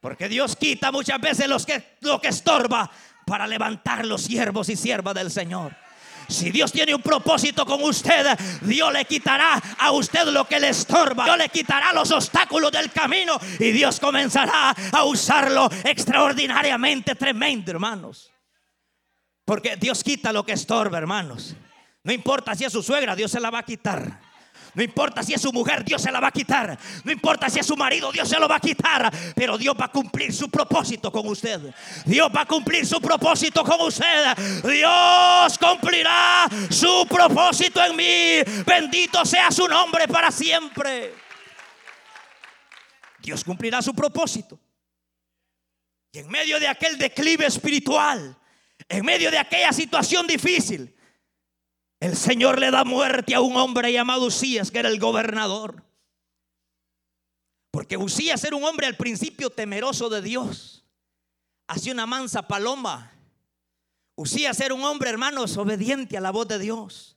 Porque 0.00 0.28
Dios 0.28 0.56
quita 0.56 0.92
muchas 0.92 1.20
veces 1.20 1.48
los 1.48 1.64
que, 1.64 1.96
lo 2.00 2.20
que 2.20 2.28
estorba 2.28 2.90
para 3.26 3.46
levantar 3.46 4.04
los 4.04 4.22
siervos 4.22 4.68
y 4.68 4.76
siervas 4.76 5.14
del 5.14 5.30
Señor. 5.30 5.74
Si 6.28 6.50
Dios 6.50 6.72
tiene 6.72 6.94
un 6.94 7.02
propósito 7.02 7.66
con 7.66 7.82
usted, 7.82 8.38
Dios 8.62 8.92
le 8.92 9.04
quitará 9.04 9.54
a 9.78 9.92
usted 9.92 10.26
lo 10.26 10.46
que 10.46 10.60
le 10.60 10.70
estorba. 10.70 11.24
Dios 11.24 11.38
le 11.38 11.48
quitará 11.48 11.92
los 11.92 12.10
obstáculos 12.10 12.72
del 12.72 12.90
camino 12.90 13.38
y 13.58 13.72
Dios 13.72 14.00
comenzará 14.00 14.74
a 14.92 15.04
usarlo 15.04 15.70
extraordinariamente 15.84 17.14
tremendo, 17.14 17.70
hermanos. 17.70 18.33
Porque 19.44 19.76
Dios 19.76 20.02
quita 20.02 20.32
lo 20.32 20.44
que 20.44 20.52
estorba, 20.52 20.98
hermanos. 20.98 21.54
No 22.02 22.12
importa 22.12 22.54
si 22.54 22.64
es 22.64 22.72
su 22.72 22.82
suegra, 22.82 23.14
Dios 23.14 23.30
se 23.30 23.40
la 23.40 23.50
va 23.50 23.60
a 23.60 23.62
quitar. 23.62 24.20
No 24.74 24.82
importa 24.82 25.22
si 25.22 25.32
es 25.32 25.40
su 25.40 25.52
mujer, 25.52 25.84
Dios 25.84 26.02
se 26.02 26.10
la 26.10 26.18
va 26.18 26.28
a 26.28 26.32
quitar. 26.32 26.76
No 27.04 27.12
importa 27.12 27.48
si 27.48 27.60
es 27.60 27.66
su 27.66 27.76
marido, 27.76 28.10
Dios 28.10 28.28
se 28.28 28.38
lo 28.38 28.48
va 28.48 28.56
a 28.56 28.60
quitar. 28.60 29.10
Pero 29.34 29.56
Dios 29.56 29.76
va 29.80 29.84
a 29.84 29.92
cumplir 29.92 30.32
su 30.32 30.50
propósito 30.50 31.12
con 31.12 31.26
usted. 31.28 31.60
Dios 32.04 32.28
va 32.34 32.40
a 32.40 32.46
cumplir 32.46 32.84
su 32.84 33.00
propósito 33.00 33.62
con 33.62 33.80
usted. 33.82 34.36
Dios 34.64 35.58
cumplirá 35.58 36.48
su 36.70 37.06
propósito 37.08 37.84
en 37.84 37.96
mí. 37.96 38.64
Bendito 38.66 39.24
sea 39.24 39.50
su 39.52 39.68
nombre 39.68 40.08
para 40.08 40.32
siempre. 40.32 41.14
Dios 43.20 43.44
cumplirá 43.44 43.80
su 43.80 43.94
propósito. 43.94 44.58
Y 46.12 46.18
en 46.18 46.28
medio 46.28 46.58
de 46.58 46.68
aquel 46.68 46.98
declive 46.98 47.46
espiritual, 47.46 48.36
en 48.94 49.04
medio 49.04 49.30
de 49.32 49.38
aquella 49.38 49.72
situación 49.72 50.24
difícil, 50.28 50.94
el 51.98 52.16
Señor 52.16 52.60
le 52.60 52.70
da 52.70 52.84
muerte 52.84 53.34
a 53.34 53.40
un 53.40 53.56
hombre 53.56 53.92
llamado 53.92 54.26
Usías, 54.26 54.70
que 54.70 54.78
era 54.78 54.88
el 54.88 55.00
gobernador. 55.00 55.84
Porque 57.72 57.96
Usías 57.96 58.44
era 58.44 58.54
un 58.54 58.62
hombre 58.62 58.86
al 58.86 58.96
principio 58.96 59.50
temeroso 59.50 60.08
de 60.10 60.22
Dios. 60.22 60.84
Hacía 61.66 61.92
una 61.92 62.06
mansa 62.06 62.46
paloma. 62.46 63.10
Usías 64.14 64.60
era 64.60 64.74
un 64.74 64.84
hombre, 64.84 65.10
hermanos, 65.10 65.56
obediente 65.56 66.16
a 66.16 66.20
la 66.20 66.30
voz 66.30 66.46
de 66.46 66.60
Dios. 66.60 67.16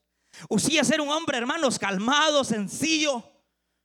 Usías 0.49 0.89
era 0.89 1.03
un 1.03 1.09
hombre, 1.09 1.37
hermanos, 1.37 1.77
calmado, 1.77 2.43
sencillo. 2.43 3.23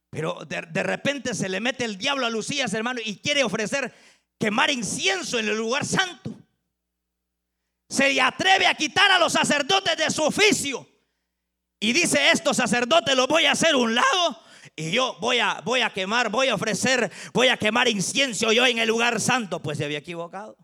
Pero 0.08 0.46
de, 0.46 0.62
de 0.62 0.82
repente 0.82 1.34
se 1.34 1.50
le 1.50 1.60
mete 1.60 1.84
el 1.84 1.98
diablo 1.98 2.24
a 2.24 2.30
Lucías, 2.30 2.72
hermano, 2.72 3.00
y 3.04 3.16
quiere 3.16 3.44
ofrecer 3.44 3.92
quemar 4.38 4.70
incienso 4.70 5.38
en 5.38 5.48
el 5.48 5.58
lugar 5.58 5.84
santo 5.84 6.41
se 7.92 8.18
atreve 8.22 8.66
a 8.66 8.74
quitar 8.74 9.10
a 9.10 9.18
los 9.18 9.34
sacerdotes 9.34 9.98
de 9.98 10.10
su 10.10 10.22
oficio. 10.22 10.88
Y 11.78 11.92
dice, 11.92 12.30
estos 12.30 12.56
sacerdotes 12.56 13.14
los 13.14 13.28
voy 13.28 13.44
a 13.44 13.52
hacer 13.52 13.76
un 13.76 13.94
lado 13.94 14.40
y 14.74 14.92
yo 14.92 15.18
voy 15.20 15.40
a, 15.40 15.60
voy 15.62 15.82
a 15.82 15.90
quemar, 15.90 16.30
voy 16.30 16.48
a 16.48 16.54
ofrecer, 16.54 17.12
voy 17.34 17.48
a 17.48 17.58
quemar 17.58 17.88
incienso 17.88 18.50
yo 18.50 18.64
en 18.64 18.78
el 18.78 18.88
lugar 18.88 19.20
santo. 19.20 19.60
Pues 19.60 19.76
se 19.76 19.84
había 19.84 19.98
equivocado. 19.98 20.56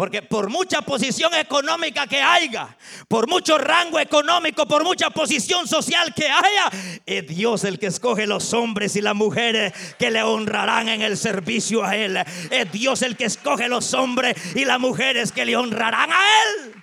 Porque 0.00 0.22
por 0.22 0.48
mucha 0.48 0.80
posición 0.80 1.34
económica 1.34 2.06
que 2.06 2.22
haya, 2.22 2.74
por 3.06 3.28
mucho 3.28 3.58
rango 3.58 4.00
económico, 4.00 4.66
por 4.66 4.82
mucha 4.82 5.10
posición 5.10 5.68
social 5.68 6.14
que 6.14 6.26
haya, 6.26 6.70
es 7.04 7.26
Dios 7.26 7.64
el 7.64 7.78
que 7.78 7.88
escoge 7.88 8.26
los 8.26 8.54
hombres 8.54 8.96
y 8.96 9.02
las 9.02 9.14
mujeres 9.14 9.74
que 9.98 10.10
le 10.10 10.22
honrarán 10.22 10.88
en 10.88 11.02
el 11.02 11.18
servicio 11.18 11.84
a 11.84 11.96
Él. 11.96 12.16
Es 12.50 12.72
Dios 12.72 13.02
el 13.02 13.14
que 13.14 13.26
escoge 13.26 13.68
los 13.68 13.92
hombres 13.92 14.38
y 14.56 14.64
las 14.64 14.80
mujeres 14.80 15.32
que 15.32 15.44
le 15.44 15.54
honrarán 15.54 16.10
a 16.10 16.16
Él. 16.16 16.74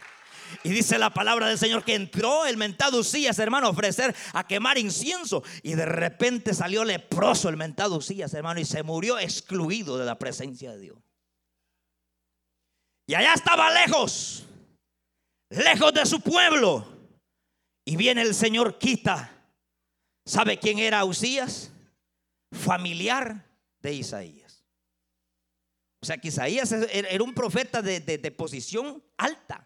Y 0.62 0.70
dice 0.70 1.00
la 1.00 1.10
palabra 1.10 1.48
del 1.48 1.58
Señor 1.58 1.84
que 1.84 1.96
entró 1.96 2.46
el 2.46 2.56
mentado 2.56 3.00
Usías, 3.00 3.40
hermano, 3.40 3.66
a 3.66 3.72
ofrecer 3.72 4.16
a 4.34 4.46
quemar 4.46 4.78
incienso. 4.78 5.42
Y 5.64 5.74
de 5.74 5.88
repente 5.88 6.54
salió 6.54 6.84
leproso 6.84 7.50
el 7.50 7.58
mentado 7.58 7.96
Usías, 7.96 8.36
hermano, 8.36 8.60
y 8.60 8.66
se 8.66 8.84
murió 8.84 9.18
excluido 9.18 9.98
de 9.98 10.06
la 10.06 10.20
presencia 10.20 10.70
de 10.70 10.82
Dios. 10.82 11.07
Y 13.08 13.16
allá 13.16 13.34
estaba 13.34 13.72
lejos, 13.72 14.46
lejos 15.50 15.94
de 15.94 16.06
su 16.06 16.20
pueblo. 16.20 16.86
Y 17.86 17.96
viene 17.96 18.22
el 18.22 18.36
Señor 18.36 18.78
quita. 18.78 19.34
¿Sabe 20.26 20.60
quién 20.60 20.78
era 20.80 21.06
Usías? 21.06 21.72
Familiar 22.52 23.46
de 23.80 23.94
Isaías. 23.94 24.66
O 26.02 26.06
sea 26.06 26.18
que 26.18 26.28
Isaías 26.28 26.72
era 26.72 27.24
un 27.24 27.34
profeta 27.34 27.82
de, 27.82 28.02
de 28.02 28.32
posición 28.32 29.02
alta. 29.16 29.66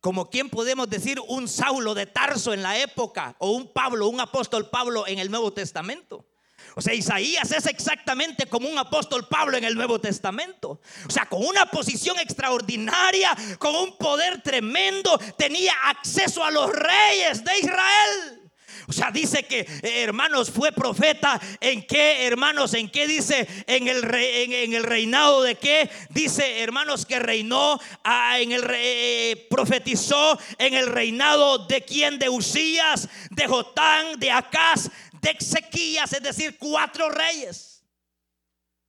Como 0.00 0.28
quien 0.28 0.50
podemos 0.50 0.90
decir 0.90 1.20
un 1.28 1.48
Saulo 1.48 1.94
de 1.94 2.06
Tarso 2.06 2.52
en 2.52 2.62
la 2.62 2.78
época 2.78 3.34
o 3.38 3.52
un 3.52 3.72
Pablo, 3.72 4.08
un 4.08 4.20
apóstol 4.20 4.68
Pablo 4.68 5.06
en 5.06 5.18
el 5.18 5.30
Nuevo 5.30 5.54
Testamento. 5.54 6.26
O 6.74 6.80
sea, 6.80 6.94
Isaías 6.94 7.50
es 7.52 7.66
exactamente 7.66 8.46
como 8.46 8.68
un 8.68 8.78
apóstol 8.78 9.28
Pablo 9.28 9.56
en 9.56 9.64
el 9.64 9.74
Nuevo 9.74 10.00
Testamento. 10.00 10.80
O 11.06 11.10
sea, 11.10 11.26
con 11.26 11.44
una 11.44 11.66
posición 11.66 12.18
extraordinaria, 12.18 13.36
con 13.58 13.74
un 13.74 13.96
poder 13.96 14.42
tremendo, 14.42 15.18
tenía 15.36 15.74
acceso 15.84 16.42
a 16.44 16.50
los 16.50 16.70
reyes 16.70 17.44
de 17.44 17.58
Israel. 17.58 18.42
O 18.88 18.92
sea, 18.92 19.10
dice 19.10 19.44
que, 19.44 19.60
eh, 19.60 20.02
hermanos, 20.02 20.50
fue 20.50 20.72
profeta. 20.72 21.40
En 21.60 21.86
qué, 21.86 22.26
hermanos, 22.26 22.74
en 22.74 22.90
qué 22.90 23.06
dice, 23.06 23.46
en 23.66 23.88
el, 23.88 24.02
en, 24.14 24.72
el 24.74 24.82
reinado 24.82 25.42
de 25.42 25.54
qué, 25.54 25.88
dice, 26.10 26.60
hermanos, 26.60 27.06
que 27.06 27.18
reinó, 27.18 27.80
ah, 28.04 28.40
en 28.40 28.52
el, 28.52 28.64
eh, 28.74 29.46
profetizó 29.48 30.38
en 30.58 30.74
el 30.74 30.86
reinado 30.86 31.58
de 31.66 31.82
quién, 31.82 32.18
de 32.18 32.28
Usías, 32.28 33.08
de 33.30 33.46
Jotán, 33.46 34.18
de 34.18 34.30
Acaz, 34.30 34.90
de 35.22 35.30
Ezequías, 35.30 36.12
es 36.12 36.22
decir, 36.22 36.58
cuatro 36.58 37.08
reyes. 37.08 37.84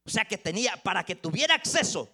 O 0.05 0.09
sea 0.09 0.25
que 0.25 0.37
tenía, 0.37 0.75
para 0.77 1.05
que 1.05 1.15
tuviera 1.15 1.55
acceso 1.55 2.11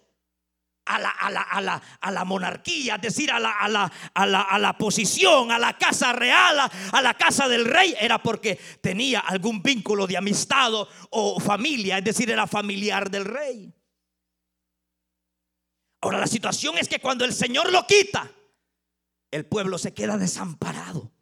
a 0.84 0.98
la, 0.98 1.10
a 1.10 1.30
la, 1.30 1.42
a 1.42 1.60
la, 1.60 1.82
a 2.00 2.10
la 2.10 2.24
monarquía, 2.24 2.96
es 2.96 3.02
decir, 3.02 3.32
a 3.32 3.40
la, 3.40 3.50
a, 3.58 3.68
la, 3.68 3.90
a, 4.14 4.58
la, 4.58 4.78
posición, 4.78 5.50
a 5.50 5.58
la 5.58 5.76
casa 5.76 6.12
real, 6.12 6.58
a, 6.58 7.02
la 7.02 7.14
casa 7.14 7.48
del 7.48 7.64
rey, 7.64 7.94
era 7.98 8.22
porque 8.22 8.56
tenía 8.80 9.20
algún 9.20 9.62
vínculo 9.62 10.06
de 10.06 10.16
amistad 10.16 10.70
o 11.10 11.40
familia, 11.40 11.98
es 11.98 12.04
decir, 12.04 12.30
era 12.30 12.46
familiar 12.46 13.10
del 13.10 13.24
rey. 13.24 13.72
Ahora 16.02 16.18
la 16.18 16.26
situación 16.26 16.78
es 16.78 16.88
que 16.88 17.00
cuando 17.00 17.24
el 17.24 17.32
Señor 17.32 17.70
lo 17.72 17.86
quita, 17.86 18.30
el 19.30 19.46
pueblo 19.46 19.78
se 19.78 19.92
queda 19.92 20.16
desamparado. 20.16 21.12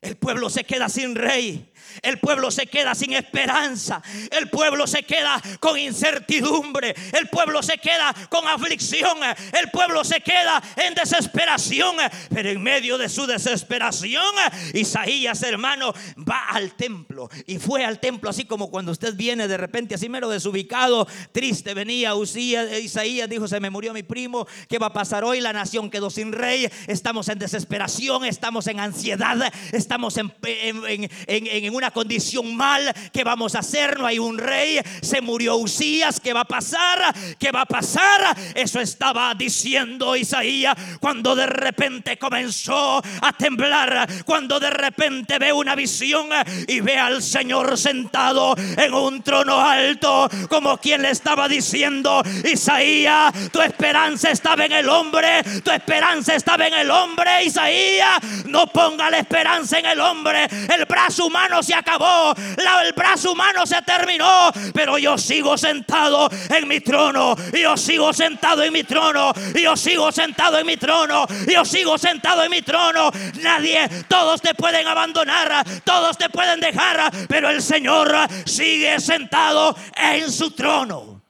El 0.00 0.16
pueblo 0.16 0.50
se 0.50 0.64
queda 0.64 0.88
sin 0.88 1.14
rey. 1.14 1.71
El 2.00 2.18
pueblo 2.18 2.50
se 2.50 2.66
queda 2.66 2.94
sin 2.94 3.12
esperanza. 3.12 4.02
El 4.30 4.48
pueblo 4.48 4.86
se 4.86 5.02
queda 5.02 5.40
con 5.60 5.78
incertidumbre. 5.78 6.94
El 7.12 7.28
pueblo 7.28 7.62
se 7.62 7.78
queda 7.78 8.14
con 8.28 8.46
aflicción. 8.46 9.18
El 9.52 9.70
pueblo 9.70 10.04
se 10.04 10.20
queda 10.20 10.62
en 10.76 10.94
desesperación. 10.94 11.96
Pero 12.32 12.50
en 12.50 12.62
medio 12.62 12.98
de 12.98 13.08
su 13.08 13.26
desesperación, 13.26 14.34
Isaías, 14.74 15.42
hermano, 15.42 15.92
va 16.18 16.46
al 16.50 16.74
templo. 16.74 17.28
Y 17.46 17.58
fue 17.58 17.84
al 17.84 18.00
templo 18.00 18.30
así 18.30 18.44
como 18.44 18.70
cuando 18.70 18.92
usted 18.92 19.14
viene 19.14 19.48
de 19.48 19.56
repente 19.56 19.94
así 19.94 20.08
mero 20.08 20.28
desubicado, 20.28 21.06
triste, 21.32 21.74
venía 21.74 22.14
Usías, 22.14 22.70
Isaías 22.78 23.28
dijo, 23.28 23.48
se 23.48 23.60
me 23.60 23.70
murió 23.70 23.92
mi 23.92 24.02
primo. 24.02 24.46
¿Qué 24.68 24.78
va 24.78 24.86
a 24.86 24.92
pasar 24.92 25.24
hoy? 25.24 25.40
La 25.40 25.52
nación 25.52 25.90
quedó 25.90 26.10
sin 26.10 26.32
rey. 26.32 26.70
Estamos 26.86 27.28
en 27.28 27.38
desesperación. 27.38 28.24
Estamos 28.24 28.66
en 28.66 28.80
ansiedad 28.80 29.32
estamos 29.72 30.16
en, 30.16 31.74
una 31.74 31.81
condición 31.90 32.54
mal. 32.54 32.92
¿Qué 33.12 33.24
vamos 33.24 33.54
a 33.54 33.60
hacer? 33.60 33.98
No 33.98 34.06
hay 34.06 34.18
un 34.18 34.38
rey. 34.38 34.80
Se 35.00 35.20
murió 35.20 35.56
Usías. 35.56 36.20
¿Qué 36.20 36.32
va 36.32 36.40
a 36.40 36.44
pasar? 36.44 37.14
¿Qué 37.38 37.50
va 37.50 37.62
a 37.62 37.66
pasar? 37.66 38.36
Eso 38.54 38.80
estaba 38.80 39.34
diciendo 39.34 40.16
Isaías 40.16 40.76
cuando 41.00 41.34
de 41.34 41.46
repente 41.46 42.16
comenzó 42.18 43.02
a 43.20 43.32
temblar. 43.32 44.08
Cuando 44.24 44.60
de 44.60 44.70
repente 44.70 45.38
ve 45.38 45.52
una 45.52 45.74
visión 45.74 46.28
y 46.66 46.80
ve 46.80 46.98
al 46.98 47.22
Señor 47.22 47.76
sentado 47.78 48.54
en 48.56 48.94
un 48.94 49.22
trono 49.22 49.60
alto, 49.60 50.28
como 50.48 50.78
quien 50.78 51.02
le 51.02 51.10
estaba 51.10 51.48
diciendo: 51.48 52.22
Isaías, 52.44 53.32
tu 53.50 53.60
esperanza 53.60 54.30
estaba 54.30 54.64
en 54.64 54.72
el 54.72 54.88
hombre. 54.88 55.42
Tu 55.64 55.70
esperanza 55.70 56.34
estaba 56.34 56.66
en 56.66 56.74
el 56.74 56.90
hombre, 56.90 57.44
Isaías. 57.44 58.18
No 58.46 58.66
ponga 58.66 59.10
la 59.10 59.18
esperanza 59.18 59.78
en 59.78 59.86
el 59.86 60.00
hombre. 60.00 60.46
El 60.74 60.84
brazo 60.86 61.26
humano 61.26 61.62
acabó. 61.72 62.34
el 62.82 62.92
brazo 62.92 63.32
humano 63.32 63.66
se 63.66 63.80
terminó. 63.82 64.50
Pero 64.72 64.98
yo 64.98 65.18
sigo 65.18 65.56
sentado 65.56 66.28
en 66.48 66.68
mi 66.68 66.80
trono. 66.80 67.36
Yo 67.52 67.76
sigo 67.76 68.12
sentado 68.12 68.62
en 68.62 68.72
mi 68.72 68.84
trono. 68.84 69.32
Yo 69.54 69.76
sigo 69.76 70.10
sentado 70.12 70.58
en 70.58 70.66
mi 70.66 70.76
trono. 70.76 71.26
Yo 71.46 71.64
sigo 71.64 71.98
sentado 71.98 72.42
en 72.44 72.50
mi 72.50 72.62
trono. 72.62 73.10
Nadie, 73.40 73.88
todos 74.08 74.40
te 74.40 74.54
pueden 74.54 74.86
abandonar. 74.86 75.64
Todos 75.84 76.16
te 76.18 76.28
pueden 76.28 76.60
dejar. 76.60 77.10
Pero 77.28 77.50
el 77.50 77.62
Señor 77.62 78.12
sigue 78.44 79.00
sentado 79.00 79.76
en 79.96 80.30
su 80.30 80.50
trono. 80.52 81.22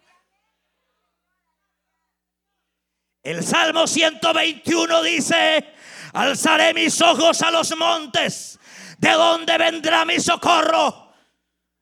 El 3.22 3.44
Salmo 3.44 3.86
121 3.86 5.02
dice, 5.04 5.64
Alzaré 6.12 6.74
mis 6.74 7.00
ojos 7.00 7.40
a 7.42 7.50
los 7.52 7.74
montes. 7.76 8.58
¿De 9.02 9.10
dónde 9.10 9.58
vendrá 9.58 10.04
mi 10.04 10.20
socorro? 10.20 11.12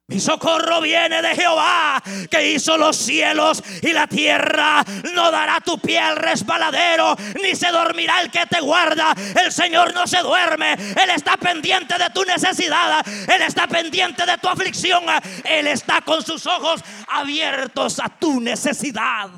Mi 0.07 0.19
socorro 0.19 0.81
viene 0.81 1.21
de 1.21 1.35
Jehová, 1.35 2.03
que 2.31 2.53
hizo 2.53 2.79
los 2.79 2.97
cielos 2.97 3.63
y 3.83 3.93
la 3.93 4.07
tierra. 4.07 4.83
No 5.13 5.31
dará 5.31 5.61
tu 5.61 5.79
pie 5.79 5.99
al 5.99 6.17
resbaladero, 6.17 7.15
ni 7.43 7.55
se 7.55 7.71
dormirá 7.71 8.23
el 8.23 8.31
que 8.31 8.47
te 8.47 8.61
guarda. 8.61 9.15
El 9.45 9.53
Señor 9.53 9.93
no 9.93 10.07
se 10.07 10.21
duerme. 10.21 10.73
Él 10.73 11.11
está 11.15 11.37
pendiente 11.37 11.99
de 11.99 12.09
tu 12.09 12.25
necesidad. 12.25 13.07
Él 13.07 13.43
está 13.43 13.69
pendiente 13.69 14.25
de 14.25 14.39
tu 14.39 14.49
aflicción. 14.49 15.05
Él 15.45 15.67
está 15.67 16.01
con 16.01 16.25
sus 16.25 16.47
ojos 16.47 16.81
abiertos 17.07 18.01
a 18.01 18.09
tu 18.09 18.41
necesidad. 18.41 19.29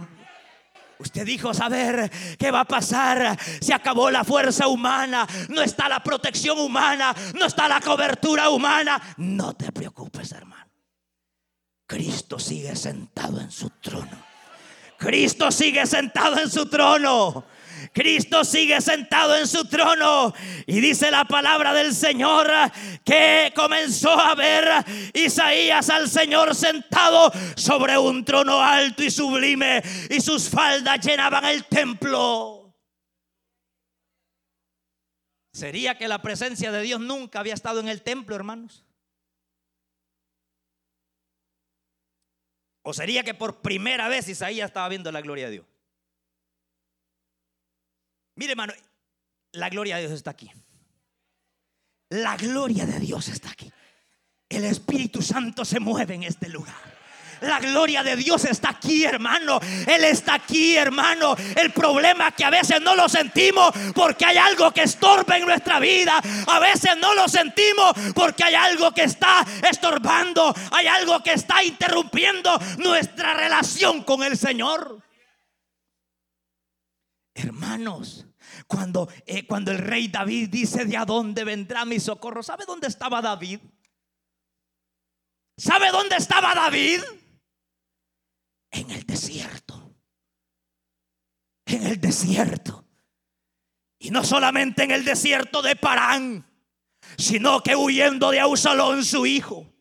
Usted 1.02 1.26
dijo 1.26 1.52
saber 1.52 2.08
qué 2.38 2.52
va 2.52 2.60
a 2.60 2.64
pasar. 2.64 3.36
Se 3.60 3.74
acabó 3.74 4.08
la 4.08 4.22
fuerza 4.22 4.68
humana. 4.68 5.26
No 5.48 5.60
está 5.60 5.88
la 5.88 6.00
protección 6.00 6.60
humana. 6.60 7.12
No 7.34 7.46
está 7.46 7.66
la 7.68 7.80
cobertura 7.80 8.48
humana. 8.50 9.02
No 9.16 9.52
te 9.54 9.72
preocupes, 9.72 10.30
hermano. 10.30 10.70
Cristo 11.86 12.38
sigue 12.38 12.76
sentado 12.76 13.40
en 13.40 13.50
su 13.50 13.68
trono. 13.70 14.16
Cristo 14.96 15.50
sigue 15.50 15.84
sentado 15.86 16.38
en 16.38 16.48
su 16.48 16.66
trono. 16.66 17.46
Cristo 17.92 18.44
sigue 18.44 18.80
sentado 18.80 19.36
en 19.36 19.46
su 19.46 19.64
trono. 19.66 20.32
Y 20.66 20.80
dice 20.80 21.10
la 21.10 21.24
palabra 21.24 21.72
del 21.74 21.94
Señor 21.94 22.50
que 23.04 23.52
comenzó 23.54 24.10
a 24.10 24.34
ver 24.34 24.84
Isaías 25.12 25.90
al 25.90 26.08
Señor 26.08 26.54
sentado 26.54 27.30
sobre 27.56 27.98
un 27.98 28.24
trono 28.24 28.60
alto 28.62 29.02
y 29.02 29.10
sublime 29.10 29.82
y 30.10 30.20
sus 30.20 30.48
faldas 30.48 31.04
llenaban 31.04 31.44
el 31.44 31.64
templo. 31.66 32.74
¿Sería 35.52 35.98
que 35.98 36.08
la 36.08 36.22
presencia 36.22 36.72
de 36.72 36.80
Dios 36.80 37.00
nunca 37.00 37.40
había 37.40 37.52
estado 37.52 37.80
en 37.80 37.88
el 37.88 38.00
templo, 38.02 38.34
hermanos? 38.34 38.86
¿O 42.82 42.92
sería 42.94 43.22
que 43.22 43.34
por 43.34 43.60
primera 43.60 44.08
vez 44.08 44.28
Isaías 44.28 44.70
estaba 44.70 44.88
viendo 44.88 45.12
la 45.12 45.20
gloria 45.20 45.46
de 45.46 45.52
Dios? 45.52 45.71
Mire, 48.36 48.52
hermano, 48.52 48.72
la 49.52 49.68
gloria 49.68 49.96
de 49.96 50.02
Dios 50.02 50.12
está 50.12 50.30
aquí. 50.30 50.50
La 52.10 52.36
gloria 52.36 52.86
de 52.86 52.98
Dios 53.00 53.28
está 53.28 53.50
aquí. 53.50 53.70
El 54.48 54.64
Espíritu 54.64 55.22
Santo 55.22 55.64
se 55.64 55.80
mueve 55.80 56.14
en 56.14 56.24
este 56.24 56.48
lugar. 56.48 56.92
La 57.42 57.58
gloria 57.58 58.02
de 58.04 58.16
Dios 58.16 58.44
está 58.44 58.70
aquí, 58.70 59.04
hermano. 59.04 59.58
Él 59.86 60.04
está 60.04 60.34
aquí, 60.34 60.76
hermano. 60.76 61.34
El 61.56 61.72
problema 61.72 62.28
es 62.28 62.34
que 62.34 62.44
a 62.44 62.50
veces 62.50 62.80
no 62.80 62.94
lo 62.94 63.08
sentimos 63.08 63.72
porque 63.94 64.24
hay 64.24 64.36
algo 64.36 64.70
que 64.70 64.82
estorba 64.82 65.36
en 65.36 65.46
nuestra 65.46 65.80
vida. 65.80 66.20
A 66.46 66.58
veces 66.60 66.92
no 67.00 67.14
lo 67.14 67.26
sentimos 67.28 67.94
porque 68.14 68.44
hay 68.44 68.54
algo 68.54 68.92
que 68.92 69.04
está 69.04 69.44
estorbando. 69.68 70.54
Hay 70.70 70.86
algo 70.86 71.20
que 71.22 71.32
está 71.32 71.64
interrumpiendo 71.64 72.58
nuestra 72.78 73.34
relación 73.34 74.04
con 74.04 74.22
el 74.22 74.38
Señor. 74.38 75.02
Hermanos, 77.34 78.26
cuando, 78.66 79.08
eh, 79.26 79.46
cuando 79.46 79.70
el 79.70 79.78
rey 79.78 80.08
David 80.08 80.50
dice 80.50 80.84
de 80.84 80.96
a 80.96 81.04
dónde 81.04 81.44
vendrá 81.44 81.84
mi 81.84 81.98
socorro, 81.98 82.42
¿sabe 82.42 82.64
dónde 82.66 82.88
estaba 82.88 83.22
David? 83.22 83.60
¿Sabe 85.56 85.90
dónde 85.90 86.16
estaba 86.16 86.54
David? 86.54 87.00
En 88.70 88.90
el 88.90 89.04
desierto. 89.04 89.96
En 91.66 91.86
el 91.86 92.00
desierto. 92.00 92.86
Y 93.98 94.10
no 94.10 94.24
solamente 94.24 94.82
en 94.82 94.90
el 94.90 95.04
desierto 95.04 95.62
de 95.62 95.76
Parán, 95.76 96.46
sino 97.16 97.62
que 97.62 97.76
huyendo 97.76 98.30
de 98.30 98.40
Ausalón 98.40 99.04
su 99.04 99.26
hijo 99.26 99.71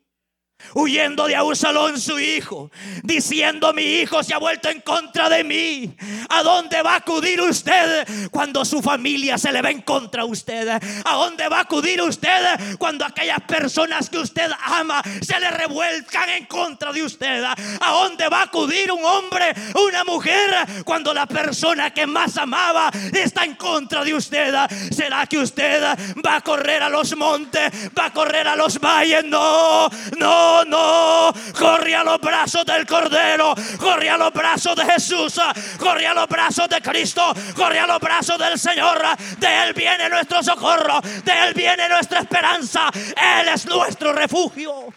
huyendo 0.73 1.27
de 1.27 1.35
Absalón 1.35 1.99
su 1.99 2.19
hijo, 2.19 2.71
diciendo 3.03 3.73
mi 3.73 3.83
hijo 3.83 4.23
se 4.23 4.33
ha 4.33 4.37
vuelto 4.37 4.69
en 4.69 4.81
contra 4.81 5.29
de 5.29 5.43
mí. 5.43 5.95
¿A 6.29 6.43
dónde 6.43 6.81
va 6.81 6.93
a 6.93 6.97
acudir 6.97 7.41
usted 7.41 8.07
cuando 8.31 8.63
su 8.65 8.81
familia 8.81 9.37
se 9.37 9.51
le 9.51 9.61
va 9.61 9.69
en 9.69 9.81
contra 9.81 10.23
a 10.23 10.25
usted? 10.25 10.67
¿A 10.69 11.13
dónde 11.15 11.47
va 11.49 11.59
a 11.59 11.61
acudir 11.61 12.01
usted 12.01 12.77
cuando 12.77 13.05
aquellas 13.05 13.41
personas 13.41 14.09
que 14.09 14.17
usted 14.17 14.49
ama 14.63 15.01
se 15.21 15.39
le 15.39 15.51
revuelcan 15.51 16.29
en 16.29 16.45
contra 16.45 16.91
de 16.91 17.03
usted? 17.03 17.43
¿A 17.43 17.91
dónde 17.91 18.29
va 18.29 18.39
a 18.39 18.43
acudir 18.43 18.91
un 18.91 19.03
hombre, 19.03 19.53
una 19.87 20.03
mujer 20.03 20.83
cuando 20.85 21.13
la 21.13 21.25
persona 21.25 21.91
que 21.91 22.07
más 22.07 22.37
amaba 22.37 22.91
está 23.13 23.43
en 23.43 23.55
contra 23.55 24.03
de 24.03 24.13
usted? 24.13 24.53
¿Será 24.91 25.25
que 25.27 25.37
usted 25.37 25.81
va 26.25 26.37
a 26.37 26.41
correr 26.41 26.83
a 26.83 26.89
los 26.89 27.15
montes, 27.15 27.71
va 27.97 28.05
a 28.05 28.13
correr 28.13 28.47
a 28.47 28.55
los 28.55 28.79
valles? 28.79 29.25
No, 29.25 29.89
no 30.17 30.50
no, 30.67 31.33
Corre 31.57 31.95
a 31.95 32.03
los 32.03 32.19
brazos 32.19 32.65
del 32.65 32.85
Cordero, 32.85 33.53
corre 33.79 34.09
a 34.09 34.17
los 34.17 34.33
brazos 34.33 34.75
de 34.75 34.85
Jesús, 34.85 35.39
corre 35.77 36.07
a 36.07 36.13
los 36.13 36.27
brazos 36.27 36.67
de 36.69 36.81
Cristo, 36.81 37.33
corre 37.55 37.79
a 37.79 37.87
los 37.87 37.99
brazos 37.99 38.37
del 38.37 38.57
Señor. 38.57 39.01
De 39.37 39.63
Él 39.63 39.73
viene 39.73 40.09
nuestro 40.09 40.41
socorro, 40.43 41.01
de 41.01 41.31
Él 41.47 41.53
viene 41.53 41.87
nuestra 41.89 42.19
esperanza. 42.19 42.89
Él 42.93 43.49
es 43.49 43.65
nuestro 43.65 44.13
refugio. 44.13 44.87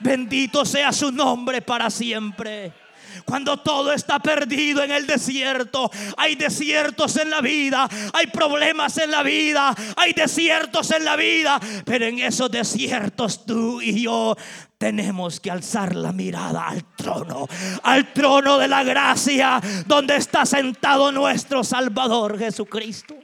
Bendito 0.00 0.64
sea 0.64 0.92
su 0.92 1.12
nombre 1.12 1.62
para 1.62 1.88
siempre. 1.90 2.81
Cuando 3.24 3.58
todo 3.58 3.92
está 3.92 4.18
perdido 4.18 4.82
en 4.82 4.90
el 4.90 5.06
desierto, 5.06 5.90
hay 6.16 6.34
desiertos 6.34 7.16
en 7.16 7.30
la 7.30 7.40
vida, 7.40 7.88
hay 8.12 8.26
problemas 8.28 8.98
en 8.98 9.10
la 9.10 9.22
vida, 9.22 9.74
hay 9.96 10.12
desiertos 10.12 10.90
en 10.90 11.04
la 11.04 11.16
vida, 11.16 11.60
pero 11.84 12.06
en 12.06 12.18
esos 12.18 12.50
desiertos 12.50 13.44
tú 13.46 13.80
y 13.80 14.02
yo 14.02 14.36
tenemos 14.78 15.38
que 15.38 15.50
alzar 15.50 15.94
la 15.94 16.12
mirada 16.12 16.68
al 16.68 16.84
trono, 16.96 17.46
al 17.84 18.12
trono 18.12 18.58
de 18.58 18.68
la 18.68 18.82
gracia, 18.82 19.60
donde 19.86 20.16
está 20.16 20.44
sentado 20.44 21.12
nuestro 21.12 21.62
Salvador 21.62 22.38
Jesucristo. 22.38 23.14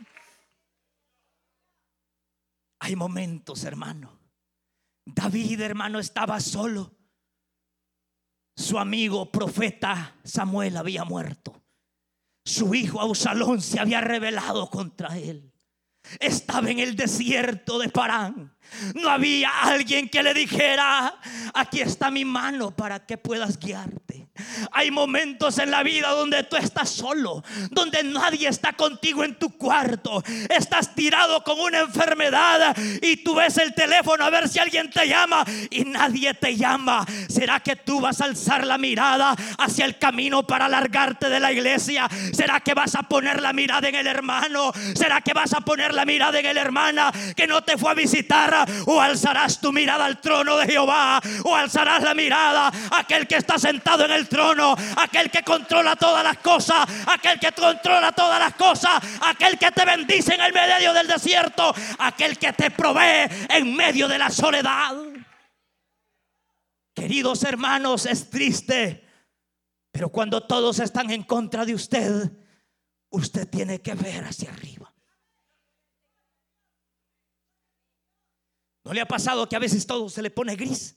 Hay 2.81 2.95
momentos, 2.95 3.65
hermano. 3.65 4.19
David, 5.05 5.61
hermano, 5.63 5.99
estaba 5.99 6.39
solo 6.39 6.98
su 8.59 8.77
amigo 8.77 9.31
profeta 9.31 10.17
Samuel 10.25 10.77
había 10.77 11.05
muerto. 11.05 11.63
Su 12.45 12.75
hijo 12.75 13.01
Absalón 13.01 13.63
se 13.63 13.79
había 13.79 14.01
rebelado 14.01 14.69
contra 14.69 15.17
él. 15.17 15.53
Estaba 16.19 16.69
en 16.69 16.81
el 16.81 16.97
desierto 16.97 17.79
de 17.79 17.89
Parán. 17.89 18.57
No 18.97 19.11
había 19.11 19.51
alguien 19.63 20.09
que 20.09 20.25
le 20.25 20.35
dijera, 20.35 21.21
aquí 21.55 21.81
está 21.81 22.11
mi 22.11 22.25
mano 22.25 22.75
para 22.75 23.07
que 23.07 23.17
puedas 23.17 23.61
guiarte. 23.61 24.28
Hay 24.73 24.91
momentos 24.91 25.59
en 25.59 25.71
la 25.71 25.83
vida 25.83 26.11
donde 26.11 26.45
tú 26.45 26.57
estás 26.57 26.91
solo, 26.91 27.43
donde 27.71 28.03
nadie 28.03 28.49
está 28.49 28.73
contigo 28.73 29.25
en 29.25 29.35
tu 29.35 29.51
cuarto. 29.51 30.23
Estás 30.49 30.95
tirado 30.95 31.43
con 31.45 31.59
una 31.61 31.81
enfermedad 31.81 32.77
y 33.03 33.19
tú 33.19 33.35
ves 33.35 33.57
el 33.59 33.75
teléfono 33.75 34.25
a 34.25 34.31
ver 34.31 34.49
si 34.49 34.59
alguien 34.59 34.91
te 34.91 35.07
llama 35.07 35.45
y 35.71 35.85
nadie 35.85 36.35
te 36.35 36.57
llama. 36.57 37.05
¿Será 37.29 37.61
que 37.61 37.77
tú 37.77 38.01
vas 38.01 38.21
a 38.21 38.25
alzar 38.25 38.67
la 38.67 38.79
mirada 38.79 39.35
hacia 39.59 39.85
el 39.85 39.99
camino 39.99 40.47
para 40.47 40.67
alargarte 40.67 41.29
de 41.29 41.41
la 41.41 41.53
iglesia? 41.53 42.09
¿Será 42.33 42.61
que 42.61 42.75
vas 42.75 42.95
a 42.95 43.03
poner 43.03 43.41
la 43.41 43.53
mirada 43.53 43.89
en 43.89 43.95
el 43.95 44.07
hermano? 44.07 44.73
¿Será 44.95 45.21
que 45.21 45.33
vas 45.33 45.53
a 45.53 45.61
poner 45.61 45.95
la 45.95 46.05
mirada 46.05 46.39
en 46.39 46.47
el 46.47 46.57
hermana 46.57 47.13
que 47.37 47.47
no 47.47 47.63
te 47.63 47.77
fue 47.79 47.91
a 47.91 47.95
visitar? 47.95 48.67
¿O 48.87 49.01
alzarás 49.01 49.61
tu 49.61 49.73
mirada 49.73 50.05
al 50.05 50.21
trono 50.21 50.57
de 50.57 50.67
Jehová? 50.67 51.21
¿O 51.45 51.55
alzarás 51.55 52.03
la 52.03 52.15
mirada 52.15 52.69
a 52.91 53.01
aquel 53.01 53.27
que 53.27 53.37
está 53.37 53.59
sentado 53.59 54.05
en 54.05 54.13
el 54.13 54.28
trono, 54.29 54.77
aquel 54.97 55.31
que 55.31 55.43
controla 55.43 55.97
todas 55.97 56.23
las 56.23 56.39
cosas, 56.39 56.87
aquel 57.07 57.39
que 57.41 57.53
controla 57.53 58.13
todas 58.13 58.39
las 58.39 58.55
cosas, 58.55 59.03
aquel 59.23 59.59
que 59.59 59.71
te 59.73 59.85
bendice 59.85 60.35
en 60.35 60.41
el 60.41 60.53
medio 60.53 60.93
del 60.93 61.07
desierto, 61.07 61.75
aquel 61.99 62.39
que 62.39 62.53
te 62.53 62.71
provee 62.71 63.29
en 63.49 63.75
medio 63.75 64.09
de 64.09 64.19
la 64.19 64.31
soledad. 64.31 64.95
Queridos 66.95 67.45
hermanos, 67.45 68.07
es 68.07 68.29
triste, 68.29 69.05
pero 69.91 70.11
cuando 70.11 70.47
todos 70.47 70.79
están 70.81 71.11
en 71.11 71.23
contra 71.23 71.65
de 71.65 71.75
usted, 71.75 72.31
usted 73.11 73.49
tiene 73.49 73.81
que 73.81 73.95
ver 73.95 74.25
hacia 74.25 74.51
arriba. 74.51 74.93
¿No 78.85 78.93
le 78.93 79.01
ha 79.01 79.07
pasado 79.07 79.49
que 79.49 79.55
a 79.55 79.61
veces 79.61 79.87
todo 79.87 80.09
se 80.09 80.23
le 80.23 80.31
pone 80.31 80.57
gris? 80.57 80.97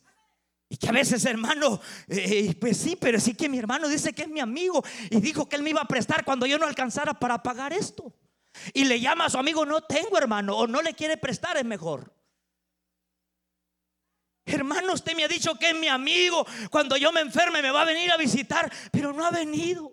Y 0.72 0.78
que 0.78 0.88
a 0.88 0.94
veces, 0.94 1.26
hermano, 1.26 1.82
eh, 2.08 2.56
pues 2.56 2.78
sí, 2.78 2.96
pero 2.96 3.20
sí 3.20 3.34
que 3.34 3.50
mi 3.50 3.60
hermano 3.60 3.90
dice 3.90 4.14
que 4.14 4.22
es 4.22 4.30
mi 4.30 4.40
amigo 4.40 4.82
y 5.10 5.20
dijo 5.20 5.50
que 5.50 5.58
él 5.58 5.64
me 5.64 5.72
iba 5.72 5.82
a 5.82 5.86
prestar 5.86 6.24
cuando 6.24 6.46
yo 6.46 6.58
no 6.58 6.66
alcanzara 6.66 7.14
para 7.14 7.44
pagar 7.44 7.74
esto. 7.74 8.14
Y 8.74 8.86
le 8.86 9.02
llama 9.02 9.26
a 9.26 9.30
su 9.30 9.38
amigo, 9.38 9.66
no 9.66 9.82
tengo 9.82 10.18
hermano, 10.18 10.56
o 10.56 10.68
no 10.68 10.82
le 10.82 10.94
quiere 10.94 11.18
prestar, 11.18 11.58
es 11.58 11.66
mejor. 11.66 12.16
Hermano, 14.46 14.94
usted 14.94 15.14
me 15.14 15.26
ha 15.26 15.28
dicho 15.28 15.56
que 15.56 15.72
es 15.72 15.76
mi 15.76 15.90
amigo, 15.90 16.48
cuando 16.70 16.96
yo 16.96 17.12
me 17.12 17.20
enferme 17.20 17.62
me 17.62 17.72
va 17.72 17.82
a 17.82 17.86
venir 17.86 18.10
a 18.10 18.16
visitar, 18.16 18.72
pero 18.94 19.12
no 19.12 19.26
ha 19.26 19.32
venido. 19.32 19.92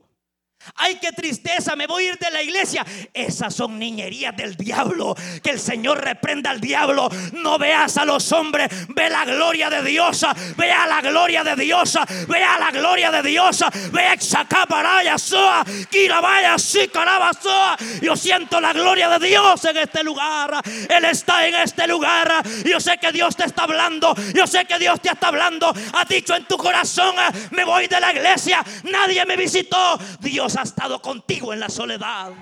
Ay, 0.75 0.99
qué 1.01 1.12
tristeza, 1.12 1.77
me 1.77 1.87
voy 1.87 2.05
a 2.05 2.09
ir 2.09 2.18
de 2.18 2.31
la 2.31 2.42
iglesia. 2.42 2.85
Esas 3.12 3.55
son 3.55 3.79
niñerías 3.79 4.37
del 4.37 4.57
diablo. 4.57 5.14
Que 5.42 5.51
el 5.51 5.61
Señor 5.61 6.03
reprenda 6.03 6.51
al 6.51 6.61
diablo. 6.61 7.09
No 7.33 7.59
veas 7.59 7.97
a 7.97 8.05
los 8.05 8.33
hombres, 8.33 8.68
ve 8.88 9.09
la 9.09 9.25
gloria 9.25 9.71
de 9.71 9.83
Dios. 9.83 10.27
Vea 10.57 10.87
la 10.87 11.01
gloria 11.01 11.44
de 11.44 11.57
Dios. 11.57 11.99
Vea 12.29 12.59
la 12.59 12.71
gloria 12.71 13.11
de 13.11 13.23
Dios. 13.23 13.64
Vea 13.92 14.16
Xacaparaya 14.16 15.18
Soa. 15.18 15.64
Kirabaya 15.90 16.59
Sikarabasoa. 16.59 17.77
Yo 18.03 18.16
siento 18.16 18.61
la 18.61 18.73
gloria 18.73 19.09
de 19.09 19.27
Dios 19.27 19.64
en 19.64 19.77
este 19.79 20.03
lugar. 20.03 20.61
Él 20.88 21.05
está 21.05 21.47
en 21.47 21.55
este 21.55 21.87
lugar. 21.87 22.42
Yo 22.64 22.81
sé 22.81 22.99
que 22.99 23.12
Dios 23.12 23.37
te 23.37 23.44
está 23.44 23.62
hablando. 23.64 24.14
Yo 24.35 24.47
sé 24.47 24.64
que 24.64 24.79
Dios 24.79 25.01
te 25.01 25.11
está 25.11 25.29
hablando. 25.29 25.73
Ha 25.94 26.05
dicho 26.05 26.35
en 26.35 26.44
tu 26.44 26.57
corazón: 26.57 27.14
Me 27.51 27.64
voy 27.64 27.87
de 27.87 28.01
la 28.01 28.12
iglesia. 28.12 28.62
Nadie 28.85 29.25
me 29.25 29.37
visitó. 29.37 29.99
Dios 30.21 30.47
Dios 30.48 30.56
ha 30.56 30.62
estado 30.62 31.02
contigo 31.02 31.52
en 31.52 31.61
la 31.61 31.68
soledad. 31.68 32.32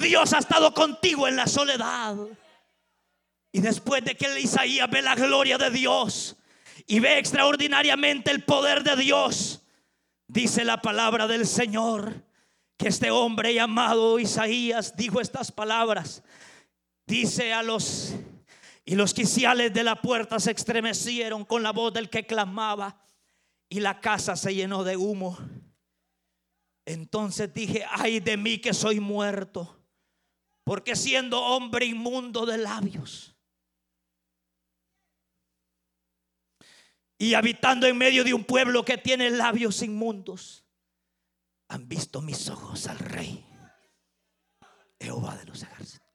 Dios 0.00 0.32
ha 0.32 0.38
estado 0.38 0.74
contigo 0.74 1.28
en 1.28 1.36
la 1.36 1.46
soledad. 1.46 2.16
Y 3.52 3.60
después 3.60 4.04
de 4.04 4.16
que 4.16 4.40
Isaías 4.40 4.90
ve 4.90 5.02
la 5.02 5.14
gloria 5.14 5.56
de 5.56 5.70
Dios 5.70 6.36
y 6.88 6.98
ve 6.98 7.16
extraordinariamente 7.16 8.32
el 8.32 8.42
poder 8.42 8.82
de 8.82 8.96
Dios, 8.96 9.62
dice 10.26 10.64
la 10.64 10.82
palabra 10.82 11.28
del 11.28 11.46
Señor 11.46 12.24
que 12.76 12.88
este 12.88 13.12
hombre 13.12 13.54
llamado 13.54 14.18
Isaías 14.18 14.96
dijo 14.96 15.20
estas 15.20 15.52
palabras. 15.52 16.24
Dice 17.06 17.52
a 17.52 17.62
los 17.62 18.14
y 18.84 18.96
los 18.96 19.14
quiciales 19.14 19.72
de 19.72 19.84
la 19.84 19.94
puerta 20.02 20.40
se 20.40 20.50
estremecieron 20.50 21.44
con 21.44 21.62
la 21.62 21.70
voz 21.70 21.92
del 21.92 22.10
que 22.10 22.26
clamaba 22.26 23.00
y 23.68 23.78
la 23.78 24.00
casa 24.00 24.34
se 24.34 24.56
llenó 24.56 24.82
de 24.82 24.96
humo. 24.96 25.38
Entonces 26.88 27.52
dije, 27.52 27.84
ay 27.90 28.18
de 28.18 28.38
mí 28.38 28.62
que 28.62 28.72
soy 28.72 28.98
muerto, 28.98 29.78
porque 30.64 30.96
siendo 30.96 31.38
hombre 31.38 31.84
inmundo 31.84 32.46
de 32.46 32.56
labios 32.56 33.36
y 37.18 37.34
habitando 37.34 37.86
en 37.86 37.98
medio 37.98 38.24
de 38.24 38.32
un 38.32 38.42
pueblo 38.42 38.86
que 38.86 38.96
tiene 38.96 39.28
labios 39.28 39.82
inmundos, 39.82 40.64
han 41.68 41.86
visto 41.90 42.22
mis 42.22 42.48
ojos 42.48 42.86
al 42.86 42.98
rey, 42.98 43.44
Jehová 44.98 45.36
de 45.36 45.44
los 45.44 45.62
ejércitos. 45.62 46.08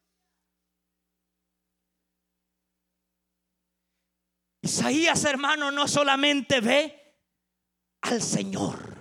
Isaías, 4.63 5.23
hermano, 5.25 5.69
no 5.69 5.88
solamente 5.88 6.62
ve 6.62 7.19
al 8.01 8.23
Señor, 8.23 8.92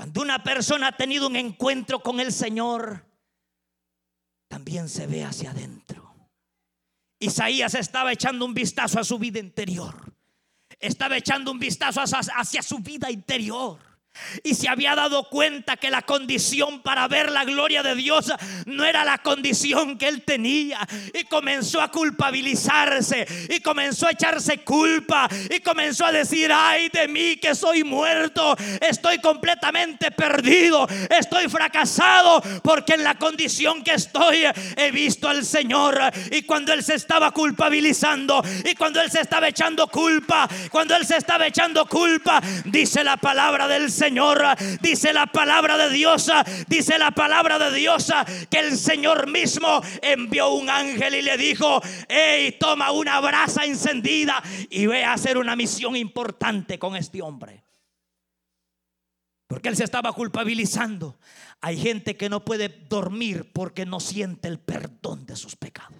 cuando 0.00 0.22
una 0.22 0.42
persona 0.42 0.86
ha 0.86 0.92
tenido 0.92 1.26
un 1.26 1.36
encuentro 1.36 2.02
con 2.02 2.20
el 2.20 2.32
Señor, 2.32 3.04
también 4.48 4.88
se 4.88 5.06
ve 5.06 5.24
hacia 5.24 5.50
adentro. 5.50 6.14
Isaías 7.18 7.74
estaba 7.74 8.10
echando 8.10 8.46
un 8.46 8.54
vistazo 8.54 8.98
a 8.98 9.04
su 9.04 9.18
vida 9.18 9.40
interior. 9.40 10.14
Estaba 10.78 11.18
echando 11.18 11.50
un 11.52 11.58
vistazo 11.58 12.00
hacia, 12.00 12.62
su 12.62 12.78
vida 12.78 13.10
interior. 13.10 13.78
Y 14.42 14.54
se 14.54 14.68
había 14.68 14.94
dado 14.94 15.24
cuenta 15.24 15.76
que 15.76 15.90
la 15.90 16.02
condición 16.02 16.82
para 16.82 17.08
ver 17.08 17.30
la 17.30 17.44
gloria 17.44 17.82
de 17.82 17.94
Dios 17.94 18.32
no 18.66 18.84
era 18.84 19.04
la 19.04 19.18
condición 19.18 19.98
que 19.98 20.08
él 20.08 20.22
tenía. 20.22 20.78
Y 21.18 21.24
comenzó 21.24 21.80
a 21.80 21.90
culpabilizarse 21.90 23.26
y 23.48 23.60
comenzó 23.60 24.06
a 24.06 24.12
echarse 24.12 24.58
culpa 24.58 25.28
y 25.50 25.60
comenzó 25.60 26.06
a 26.06 26.12
decir, 26.12 26.50
ay 26.52 26.88
de 26.88 27.08
mí 27.08 27.36
que 27.36 27.54
soy 27.54 27.84
muerto, 27.84 28.56
estoy 28.80 29.18
completamente 29.18 30.10
perdido, 30.10 30.86
estoy 31.08 31.48
fracasado 31.48 32.42
porque 32.62 32.94
en 32.94 33.04
la 33.04 33.16
condición 33.16 33.82
que 33.82 33.94
estoy 33.94 34.44
he 34.76 34.90
visto 34.90 35.28
al 35.28 35.44
Señor 35.44 35.98
y 36.30 36.42
cuando 36.42 36.72
él 36.72 36.82
se 36.82 36.94
estaba 36.94 37.30
culpabilizando 37.32 38.42
y 38.64 38.74
cuando 38.74 39.00
él 39.00 39.10
se 39.10 39.20
estaba 39.20 39.48
echando 39.48 39.88
culpa, 39.88 40.48
cuando 40.70 40.94
él 40.96 41.06
se 41.06 41.16
estaba 41.16 41.46
echando 41.46 41.86
culpa, 41.86 42.40
dice 42.64 43.02
la 43.04 43.16
palabra 43.16 43.66
del 43.66 43.90
Señor 43.90 43.99
Señor, 44.00 44.42
dice 44.80 45.12
la 45.12 45.26
palabra 45.26 45.76
de 45.76 45.90
Dios, 45.90 46.30
dice 46.68 46.98
la 46.98 47.10
palabra 47.10 47.58
de 47.58 47.76
Dios 47.76 48.10
que 48.48 48.58
el 48.58 48.78
Señor 48.78 49.28
mismo 49.30 49.82
envió 50.00 50.54
un 50.54 50.70
ángel 50.70 51.16
y 51.16 51.20
le 51.20 51.36
dijo, 51.36 51.82
hey, 52.08 52.56
toma 52.58 52.92
una 52.92 53.20
brasa 53.20 53.66
encendida 53.66 54.42
y 54.70 54.86
ve 54.86 55.04
a 55.04 55.12
hacer 55.12 55.36
una 55.36 55.54
misión 55.54 55.96
importante 55.96 56.78
con 56.78 56.96
este 56.96 57.20
hombre. 57.20 57.62
Porque 59.46 59.68
él 59.68 59.76
se 59.76 59.84
estaba 59.84 60.14
culpabilizando. 60.14 61.18
Hay 61.60 61.76
gente 61.76 62.16
que 62.16 62.30
no 62.30 62.42
puede 62.42 62.70
dormir 62.70 63.52
porque 63.52 63.84
no 63.84 64.00
siente 64.00 64.48
el 64.48 64.60
perdón 64.60 65.26
de 65.26 65.36
sus 65.36 65.56
pecados. 65.56 65.99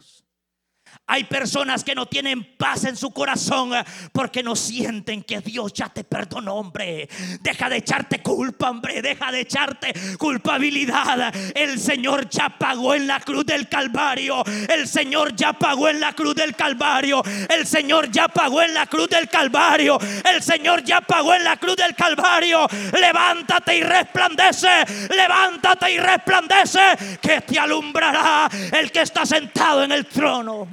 Hay 1.13 1.25
personas 1.25 1.83
que 1.83 1.97
no 1.97 2.07
tienen 2.07 2.57
paz 2.57 2.85
en 2.85 2.97
su 2.97 3.11
corazón 3.11 3.75
eh, 3.75 3.85
porque 4.13 4.45
no 4.45 4.55
sienten 4.55 5.25
que 5.25 5.41
Dios 5.41 5.73
ya 5.73 5.89
te 5.89 6.05
perdonó, 6.05 6.55
hombre. 6.55 7.09
Deja 7.41 7.69
de 7.69 7.79
echarte 7.79 8.23
culpa, 8.23 8.71
hombre. 8.71 9.03
Deja 9.03 9.33
de 9.33 9.41
echarte 9.41 9.93
culpabilidad. 10.19 11.35
El 11.57 11.81
Señor 11.81 12.31
ya 12.31 12.57
pagó 12.57 12.95
en 12.95 13.09
la 13.09 13.19
cruz 13.19 13.45
del 13.45 13.69
Calvario. 13.69 14.45
El 14.69 14.87
Señor 14.87 15.35
ya 15.35 15.53
pagó 15.53 15.89
en 15.89 15.99
la 15.99 16.13
cruz 16.13 16.37
del 16.37 16.55
Calvario. 16.55 17.25
El 17.49 17.67
Señor 17.67 18.09
ya 18.13 18.29
pagó 18.29 18.63
en 18.63 18.73
la 18.73 18.87
cruz 18.87 19.09
del 19.09 19.29
Calvario. 19.29 19.99
El 20.33 20.41
Señor 20.41 20.85
ya 20.85 21.01
pagó 21.01 21.35
en 21.35 21.43
la 21.43 21.57
cruz 21.57 21.75
del 21.75 21.97
Calvario. 21.97 22.69
Levántate 22.93 23.79
y 23.79 23.83
resplandece. 23.83 24.85
Levántate 25.11 25.91
y 25.91 25.99
resplandece. 25.99 27.19
Que 27.21 27.41
te 27.41 27.59
alumbrará 27.59 28.49
el 28.79 28.93
que 28.93 29.01
está 29.01 29.27
sentado 29.27 29.83
en 29.83 29.91
el 29.91 30.07
trono. 30.07 30.69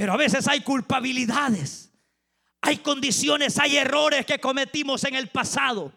Pero 0.00 0.14
a 0.14 0.16
veces 0.16 0.48
hay 0.48 0.62
culpabilidades, 0.62 1.92
hay 2.62 2.78
condiciones, 2.78 3.58
hay 3.58 3.76
errores 3.76 4.24
que 4.24 4.40
cometimos 4.40 5.04
en 5.04 5.14
el 5.14 5.28
pasado 5.28 5.92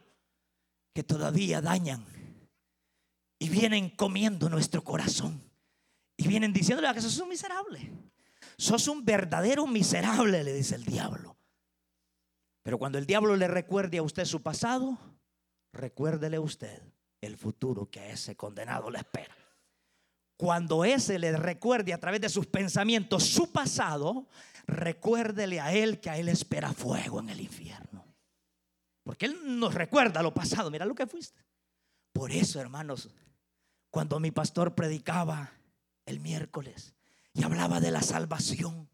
que 0.94 1.04
todavía 1.04 1.62
dañan 1.62 2.06
y 3.40 3.48
vienen 3.48 3.90
comiendo 3.92 4.50
nuestro 4.50 4.84
corazón 4.84 5.42
y 6.18 6.28
vienen 6.28 6.52
diciéndole 6.52 6.94
que 6.94 7.00
sos 7.00 7.18
un 7.20 7.30
miserable. 7.30 7.94
Sos 8.58 8.90
un 8.90 9.06
verdadero 9.06 9.68
miserable, 9.68 10.44
le 10.44 10.54
dice 10.54 10.76
el 10.76 10.84
diablo. 10.84 11.38
Pero 12.62 12.78
cuando 12.78 12.98
el 12.98 13.06
diablo 13.06 13.38
le 13.38 13.48
recuerde 13.48 14.00
a 14.00 14.04
usted 14.04 14.26
su 14.26 14.42
pasado, 14.42 14.98
recuérdele 15.72 16.36
a 16.36 16.42
usted 16.42 16.84
el 17.22 17.38
futuro 17.38 17.90
que 17.90 18.02
a 18.02 18.10
ese 18.10 18.36
condenado 18.36 18.92
le 18.92 18.98
espera 18.98 19.43
cuando 20.38 20.84
ese 20.84 21.20
le 21.20 21.32
recuerde 21.38 21.94
a 21.94 22.00
través 22.00 22.22
de 22.22 22.30
sus 22.30 22.48
pensamientos 22.48 23.24
su 23.24 23.52
pasado, 23.52 24.28
recuérdele 24.68 25.60
a 25.60 25.74
él 25.74 26.00
que 26.00 26.10
a 26.10 26.18
él 26.18 26.30
espera 26.30 26.74
fuego 26.74 27.20
en 27.20 27.30
el 27.30 27.42
infierno. 27.42 28.06
Porque 29.04 29.26
él 29.26 29.60
nos 29.60 29.74
recuerda 29.74 30.22
lo 30.22 30.34
pasado, 30.34 30.72
mira 30.72 30.86
lo 30.86 30.96
que 30.96 31.08
fuiste. 31.08 31.42
Por 32.14 32.32
eso, 32.32 32.62
hermanos, 32.62 33.10
cuando 33.90 34.20
mi 34.20 34.32
pastor 34.32 34.76
predicaba 34.76 35.52
el 36.06 36.20
miércoles 36.20 36.94
y 37.34 37.44
hablaba 37.44 37.80
de 37.80 37.92
la 37.92 38.02
salvación, 38.02 38.90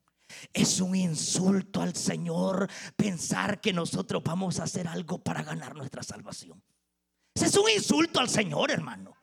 es 0.53 0.79
un 0.79 0.95
insulto 0.95 1.81
al 1.81 1.95
Señor 1.95 2.69
pensar 2.95 3.59
que 3.61 3.73
nosotros 3.73 4.23
vamos 4.23 4.59
a 4.59 4.63
hacer 4.63 4.87
algo 4.87 5.19
para 5.19 5.43
ganar 5.43 5.75
nuestra 5.75 6.03
salvación. 6.03 6.61
Es 7.33 7.55
un 7.55 7.69
insulto 7.69 8.19
al 8.19 8.29
Señor, 8.29 8.71
hermano. 8.71 9.15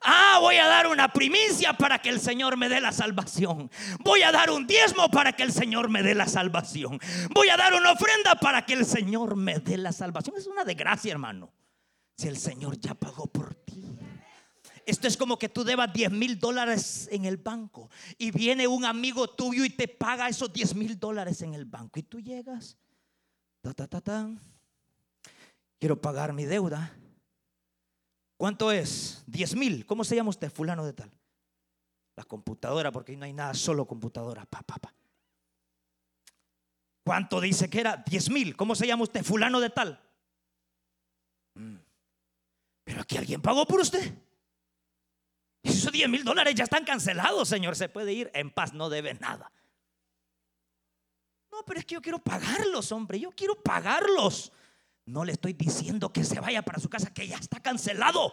Ah, 0.00 0.38
voy 0.40 0.56
a 0.56 0.66
dar 0.66 0.86
una 0.86 1.12
primicia 1.12 1.72
para 1.74 2.00
que 2.00 2.10
el 2.10 2.20
Señor 2.20 2.56
me 2.56 2.68
dé 2.68 2.80
la 2.80 2.92
salvación. 2.92 3.70
Voy 4.00 4.22
a 4.22 4.32
dar 4.32 4.50
un 4.50 4.66
diezmo 4.66 5.10
para 5.10 5.32
que 5.32 5.42
el 5.42 5.52
Señor 5.52 5.88
me 5.88 6.02
dé 6.02 6.14
la 6.14 6.26
salvación. 6.26 6.98
Voy 7.30 7.48
a 7.48 7.56
dar 7.56 7.74
una 7.74 7.92
ofrenda 7.92 8.34
para 8.36 8.64
que 8.64 8.74
el 8.74 8.84
Señor 8.84 9.36
me 9.36 9.58
dé 9.58 9.76
la 9.76 9.92
salvación. 9.92 10.36
Es 10.36 10.46
una 10.46 10.64
desgracia, 10.64 11.12
hermano. 11.12 11.52
Si 12.16 12.28
el 12.28 12.36
Señor 12.36 12.78
ya 12.78 12.94
pagó 12.94 13.26
por 13.26 13.54
ti. 13.54 13.84
Esto 14.86 15.08
es 15.08 15.16
como 15.16 15.38
que 15.38 15.48
tú 15.48 15.64
debas 15.64 15.92
10 15.92 16.10
mil 16.12 16.38
dólares 16.38 17.08
en 17.10 17.24
el 17.24 17.38
banco 17.38 17.88
y 18.18 18.30
viene 18.30 18.66
un 18.66 18.84
amigo 18.84 19.28
tuyo 19.28 19.64
y 19.64 19.70
te 19.70 19.88
paga 19.88 20.28
esos 20.28 20.52
10 20.52 20.74
mil 20.74 20.98
dólares 20.98 21.40
en 21.42 21.54
el 21.54 21.64
banco. 21.64 21.98
Y 21.98 22.02
tú 22.02 22.20
llegas, 22.20 22.76
ta, 23.62 23.72
ta, 23.72 23.86
ta, 23.88 24.30
quiero 25.78 26.00
pagar 26.00 26.32
mi 26.32 26.44
deuda. 26.44 26.94
¿Cuánto 28.44 28.70
es? 28.70 29.24
10 29.26 29.56
mil. 29.56 29.86
¿Cómo 29.86 30.04
se 30.04 30.14
llama 30.14 30.28
usted? 30.28 30.52
Fulano 30.52 30.84
de 30.84 30.92
tal. 30.92 31.10
La 32.14 32.24
computadora, 32.24 32.92
porque 32.92 33.16
no 33.16 33.24
hay 33.24 33.32
nada, 33.32 33.54
solo 33.54 33.86
computadora. 33.86 34.44
Pa, 34.44 34.60
pa, 34.60 34.76
pa. 34.76 34.94
¿Cuánto 37.02 37.40
dice 37.40 37.70
que 37.70 37.80
era? 37.80 37.96
10 38.06 38.28
mil. 38.28 38.54
¿Cómo 38.54 38.74
se 38.74 38.86
llama 38.86 39.04
usted? 39.04 39.24
Fulano 39.24 39.60
de 39.60 39.70
tal. 39.70 39.98
Mm. 41.54 41.76
Pero 42.84 43.00
aquí 43.00 43.16
alguien 43.16 43.40
pagó 43.40 43.64
por 43.64 43.80
usted. 43.80 44.12
Esos 45.62 45.90
10 45.90 46.10
mil 46.10 46.22
dólares 46.22 46.54
ya 46.54 46.64
están 46.64 46.84
cancelados, 46.84 47.48
señor. 47.48 47.76
Se 47.76 47.88
puede 47.88 48.12
ir 48.12 48.30
en 48.34 48.50
paz, 48.50 48.74
no 48.74 48.90
debe 48.90 49.14
nada. 49.14 49.50
No, 51.50 51.64
pero 51.64 51.80
es 51.80 51.86
que 51.86 51.94
yo 51.94 52.02
quiero 52.02 52.18
pagarlos, 52.18 52.92
hombre. 52.92 53.18
Yo 53.18 53.30
quiero 53.30 53.54
pagarlos. 53.62 54.52
No 55.06 55.24
le 55.24 55.32
estoy 55.32 55.52
diciendo 55.52 56.12
que 56.12 56.24
se 56.24 56.40
vaya 56.40 56.62
para 56.62 56.78
su 56.78 56.88
casa, 56.88 57.12
que 57.12 57.28
ya 57.28 57.36
está 57.36 57.60
cancelado. 57.60 58.32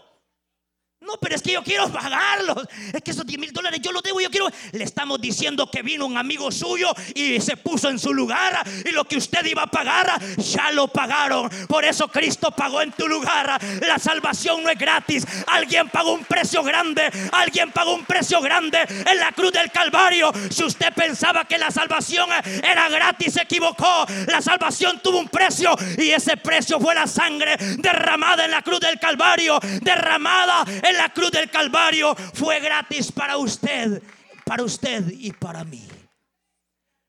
No, 1.02 1.18
pero 1.20 1.34
es 1.34 1.42
que 1.42 1.54
yo 1.54 1.64
quiero 1.64 1.92
pagarlos. 1.92 2.68
Es 2.94 3.02
que 3.02 3.10
esos 3.10 3.26
10 3.26 3.40
mil 3.40 3.52
dólares 3.52 3.80
yo 3.82 3.92
los 3.92 4.04
debo, 4.04 4.22
yo 4.22 4.30
quiero. 4.30 4.48
Le 4.72 4.84
estamos 4.84 5.20
diciendo 5.20 5.70
que 5.72 5.82
vino 5.82 6.06
un 6.06 6.16
amigo 6.16 6.52
suyo 6.52 6.94
y 7.16 7.42
se 7.42 7.58
puso 7.58 7.90
en 7.90 7.98
su 7.98 8.14
lugar. 8.14 8.62
Y 8.86 8.92
lo 8.92 9.06
que 9.06 9.18
usted 9.18 9.44
iba 9.46 9.64
a 9.64 9.68
pagar, 9.68 10.22
ya 10.38 10.72
lo 10.72 10.88
pagaron. 10.90 11.50
Por 11.68 11.86
eso 11.86 12.08
Cristo 12.08 12.52
pagó 12.52 12.84
en 12.84 12.92
tu 12.92 13.08
lugar. 13.08 13.60
La 13.82 13.98
salvación 13.98 14.64
no 14.64 14.70
es 14.70 14.78
gratis. 14.78 15.26
Alguien 15.48 15.90
pagó 15.90 16.14
un 16.14 16.24
precio 16.24 16.62
grande. 16.62 17.10
Alguien 17.32 17.72
pagó 17.72 17.96
un 17.96 18.06
precio 18.06 18.40
grande 18.40 18.78
en 18.88 19.18
la 19.18 19.32
cruz 19.32 19.52
del 19.54 19.72
Calvario. 19.72 20.32
Si 20.52 20.64
usted 20.64 20.94
pensaba 20.94 21.46
que 21.46 21.58
la 21.58 21.72
salvación 21.72 22.30
era 22.64 22.90
gratis, 22.90 23.34
se 23.34 23.42
equivocó. 23.42 24.06
La 24.28 24.40
salvación 24.40 25.00
tuvo 25.02 25.18
un 25.18 25.30
precio. 25.30 25.76
Y 25.98 26.12
ese 26.12 26.38
precio 26.38 26.80
fue 26.80 26.94
la 26.94 27.08
sangre 27.08 27.58
derramada 27.80 28.46
en 28.46 28.52
la 28.52 28.62
cruz 28.62 28.80
del 28.80 29.00
Calvario. 29.00 29.60
Derramada 29.82 30.64
en 30.91 30.91
la 30.98 31.14
cruz 31.14 31.32
del 31.32 31.50
Calvario 31.50 32.16
fue 32.34 32.60
gratis 32.60 33.12
para 33.12 33.38
usted, 33.38 34.02
para 34.46 34.64
usted 34.64 35.10
y 35.10 35.32
para 35.32 35.64
mí. 35.64 35.88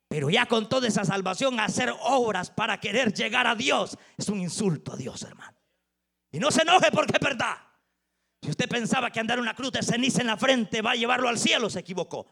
Pero 0.08 0.28
ya 0.28 0.46
con 0.46 0.68
toda 0.68 0.88
esa 0.88 1.04
salvación, 1.04 1.58
hacer 1.58 1.92
obras 2.02 2.50
para 2.50 2.78
querer 2.78 3.14
llegar 3.14 3.46
a 3.46 3.54
Dios 3.54 3.96
es 4.16 4.28
un 4.28 4.40
insulto 4.40 4.92
a 4.92 4.96
Dios, 4.96 5.22
hermano. 5.22 5.56
Y 6.30 6.38
no 6.38 6.50
se 6.50 6.62
enoje 6.62 6.90
porque 6.92 7.14
es 7.14 7.20
verdad. 7.20 7.56
Si 8.42 8.50
usted 8.50 8.68
pensaba 8.68 9.10
que 9.10 9.20
andar 9.20 9.38
una 9.38 9.54
cruz 9.54 9.72
de 9.72 9.82
ceniza 9.82 10.20
en 10.20 10.26
la 10.26 10.36
frente 10.36 10.82
va 10.82 10.90
a 10.90 10.96
llevarlo 10.96 11.28
al 11.28 11.38
cielo, 11.38 11.70
se 11.70 11.80
equivocó. 11.80 12.26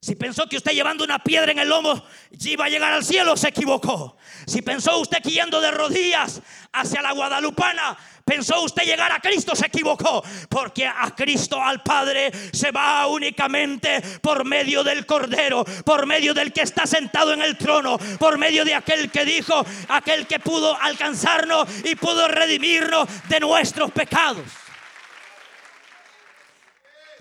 Si 0.00 0.14
pensó 0.14 0.46
que 0.48 0.56
usted 0.56 0.72
llevando 0.72 1.02
una 1.02 1.18
piedra 1.18 1.50
en 1.50 1.58
el 1.58 1.68
lomo 1.68 2.04
iba 2.52 2.66
a 2.66 2.68
llegar 2.68 2.92
al 2.92 3.04
cielo, 3.04 3.36
se 3.36 3.48
equivocó. 3.48 4.16
Si 4.46 4.62
pensó 4.62 4.98
usted 4.98 5.18
que 5.20 5.30
de 5.60 5.70
rodillas 5.72 6.40
hacia 6.72 7.02
la 7.02 7.12
Guadalupana 7.12 7.98
pensó 8.24 8.62
usted 8.62 8.84
llegar 8.84 9.10
a 9.10 9.18
Cristo, 9.18 9.56
se 9.56 9.66
equivocó. 9.66 10.22
Porque 10.48 10.86
a 10.86 11.12
Cristo, 11.16 11.60
al 11.60 11.82
Padre, 11.82 12.30
se 12.52 12.70
va 12.70 13.08
únicamente 13.08 14.00
por 14.20 14.44
medio 14.44 14.84
del 14.84 15.04
Cordero, 15.04 15.64
por 15.84 16.06
medio 16.06 16.32
del 16.32 16.52
que 16.52 16.62
está 16.62 16.86
sentado 16.86 17.32
en 17.32 17.42
el 17.42 17.58
trono, 17.58 17.98
por 18.20 18.38
medio 18.38 18.64
de 18.64 18.74
aquel 18.74 19.10
que 19.10 19.24
dijo, 19.24 19.66
aquel 19.88 20.28
que 20.28 20.38
pudo 20.38 20.80
alcanzarnos 20.80 21.68
y 21.84 21.96
pudo 21.96 22.28
redimirnos 22.28 23.08
de 23.28 23.40
nuestros 23.40 23.90
pecados. 23.90 24.44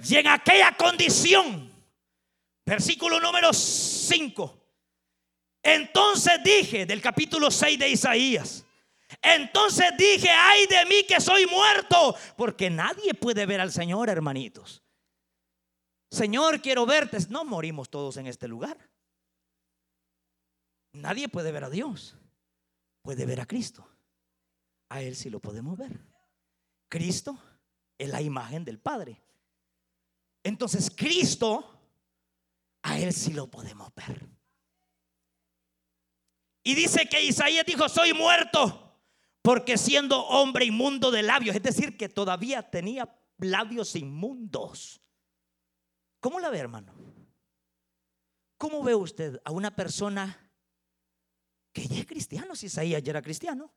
Y 0.08 0.18
en 0.18 0.28
aquella 0.28 0.74
condición, 0.74 1.67
versículo 2.68 3.20
número 3.20 3.54
5. 3.54 4.64
Entonces 5.64 6.34
dije 6.44 6.86
del 6.86 7.02
capítulo 7.02 7.50
6 7.50 7.80
de 7.80 7.90
Isaías, 7.90 8.66
entonces 9.22 9.86
dije, 9.98 10.30
ay 10.30 10.68
de 10.68 10.86
mí 10.86 11.06
que 11.08 11.20
soy 11.22 11.46
muerto, 11.48 12.16
porque 12.36 12.70
nadie 12.70 13.14
puede 13.14 13.46
ver 13.46 13.62
al 13.62 13.72
Señor, 13.72 14.10
hermanitos. 14.10 14.84
Señor, 16.12 16.62
quiero 16.62 16.86
verte. 16.86 17.18
No 17.30 17.44
morimos 17.46 17.90
todos 17.90 18.18
en 18.18 18.28
este 18.28 18.48
lugar. 18.48 18.78
Nadie 20.94 21.28
puede 21.28 21.52
ver 21.52 21.64
a 21.64 21.70
Dios. 21.70 22.16
Puede 23.02 23.26
ver 23.26 23.42
a 23.42 23.46
Cristo. 23.46 23.88
a 24.90 25.02
Él 25.02 25.16
sí 25.16 25.30
lo 25.30 25.40
podemos 25.40 25.78
ver. 25.78 26.00
Cristo 26.90 27.38
es 27.98 28.10
la 28.10 28.22
imagen 28.22 28.64
del 28.64 28.80
Padre. 28.80 29.22
Entonces 30.44 30.90
Cristo, 30.96 31.77
a 32.88 32.98
Él 32.98 33.14
sí 33.14 33.34
lo 33.34 33.52
podemos 33.52 33.94
ver. 33.94 34.30
Y 36.64 36.74
dice 36.74 37.08
que 37.08 37.22
Isaías 37.22 37.66
dijo, 37.66 37.90
soy 37.90 38.14
muerto, 38.14 39.02
porque 39.42 39.78
siendo 39.78 40.26
hombre 40.26 40.66
inmundo 40.66 41.12
de 41.12 41.22
labios, 41.22 41.56
es 41.56 41.64
decir, 41.64 41.98
que 41.98 42.08
todavía 42.08 42.70
tenía 42.70 43.14
labios 43.40 43.96
inmundos. 43.96 45.02
¿Cómo 46.22 46.40
la 46.40 46.50
ve, 46.50 46.60
hermano? 46.60 46.94
¿Cómo 48.58 48.82
ve 48.84 48.96
usted 48.96 49.40
a 49.44 49.52
una 49.52 49.76
persona 49.76 50.50
que 51.74 51.88
ya 51.88 52.00
es 52.00 52.06
cristiano? 52.06 52.56
Si 52.56 52.68
Isaías 52.68 53.04
ya 53.04 53.12
era 53.12 53.22
cristiano. 53.22 53.74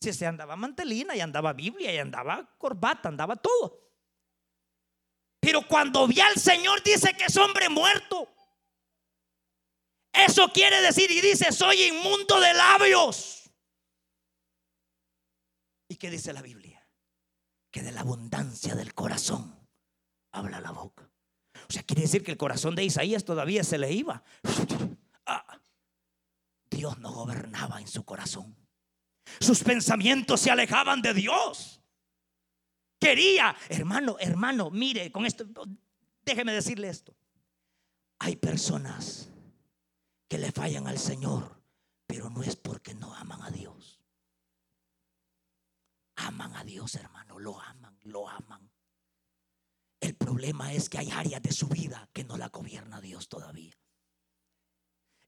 Si 0.00 0.12
se 0.12 0.26
andaba 0.26 0.54
mantelina 0.54 1.16
y 1.16 1.20
andaba 1.20 1.52
Biblia 1.52 1.92
y 1.92 1.98
andaba 1.98 2.56
corbata, 2.56 3.08
andaba 3.08 3.34
todo. 3.34 3.87
Pero 5.48 5.66
cuando 5.66 6.06
ve 6.06 6.20
al 6.20 6.34
Señor 6.34 6.82
dice 6.82 7.14
que 7.16 7.24
es 7.24 7.36
hombre 7.38 7.70
muerto. 7.70 8.28
Eso 10.12 10.52
quiere 10.52 10.82
decir 10.82 11.10
y 11.10 11.22
dice, 11.22 11.52
soy 11.52 11.84
inmundo 11.84 12.38
de 12.38 12.52
labios. 12.52 13.50
¿Y 15.88 15.96
qué 15.96 16.10
dice 16.10 16.34
la 16.34 16.42
Biblia? 16.42 16.86
Que 17.70 17.82
de 17.82 17.92
la 17.92 18.02
abundancia 18.02 18.74
del 18.74 18.92
corazón 18.92 19.66
habla 20.32 20.60
la 20.60 20.72
boca. 20.72 21.10
O 21.66 21.72
sea, 21.72 21.82
quiere 21.82 22.02
decir 22.02 22.22
que 22.22 22.32
el 22.32 22.36
corazón 22.36 22.74
de 22.74 22.84
Isaías 22.84 23.24
todavía 23.24 23.64
se 23.64 23.78
le 23.78 23.90
iba. 23.90 24.22
Ah, 25.24 25.58
Dios 26.68 26.98
no 26.98 27.10
gobernaba 27.10 27.80
en 27.80 27.88
su 27.88 28.04
corazón. 28.04 28.54
Sus 29.40 29.64
pensamientos 29.64 30.40
se 30.40 30.50
alejaban 30.50 31.00
de 31.00 31.14
Dios. 31.14 31.80
Quería, 32.98 33.54
hermano, 33.68 34.16
hermano, 34.18 34.70
mire, 34.70 35.12
con 35.12 35.24
esto, 35.24 35.46
déjeme 36.24 36.52
decirle 36.52 36.88
esto. 36.88 37.14
Hay 38.18 38.36
personas 38.36 39.28
que 40.26 40.38
le 40.38 40.50
fallan 40.50 40.86
al 40.88 40.98
Señor, 40.98 41.62
pero 42.06 42.28
no 42.30 42.42
es 42.42 42.56
porque 42.56 42.94
no 42.94 43.14
aman 43.14 43.42
a 43.42 43.50
Dios. 43.50 44.00
Aman 46.16 46.56
a 46.56 46.64
Dios, 46.64 46.96
hermano, 46.96 47.38
lo 47.38 47.60
aman, 47.60 47.96
lo 48.02 48.28
aman. 48.28 48.68
El 50.00 50.16
problema 50.16 50.72
es 50.72 50.88
que 50.88 50.98
hay 50.98 51.10
áreas 51.10 51.42
de 51.42 51.52
su 51.52 51.68
vida 51.68 52.08
que 52.12 52.24
no 52.24 52.36
la 52.36 52.48
gobierna 52.48 53.00
Dios 53.00 53.28
todavía. 53.28 53.74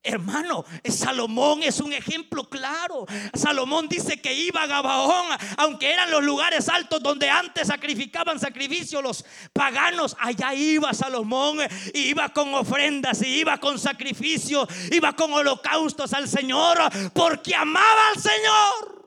Hermano, 0.02 0.64
Salomón 0.84 1.62
es 1.62 1.78
un 1.80 1.92
ejemplo 1.92 2.48
claro. 2.48 3.06
Salomón 3.34 3.86
dice 3.86 4.20
que 4.20 4.32
iba 4.32 4.62
a 4.62 4.66
Gabaón, 4.66 5.26
aunque 5.58 5.92
eran 5.92 6.10
los 6.10 6.24
lugares 6.24 6.70
altos 6.70 7.02
donde 7.02 7.28
antes 7.28 7.68
sacrificaban 7.68 8.40
sacrificios 8.40 9.02
los 9.02 9.24
paganos. 9.52 10.16
Allá 10.18 10.54
iba 10.54 10.94
Salomón, 10.94 11.58
iba 11.92 12.30
con 12.30 12.54
ofrendas, 12.54 13.20
y 13.22 13.40
iba 13.40 13.58
con 13.58 13.78
sacrificios, 13.78 14.68
iba 14.90 15.14
con 15.14 15.34
holocaustos 15.34 16.14
al 16.14 16.28
Señor, 16.28 16.78
porque 17.12 17.54
amaba 17.54 18.08
al 18.14 18.22
Señor. 18.22 19.00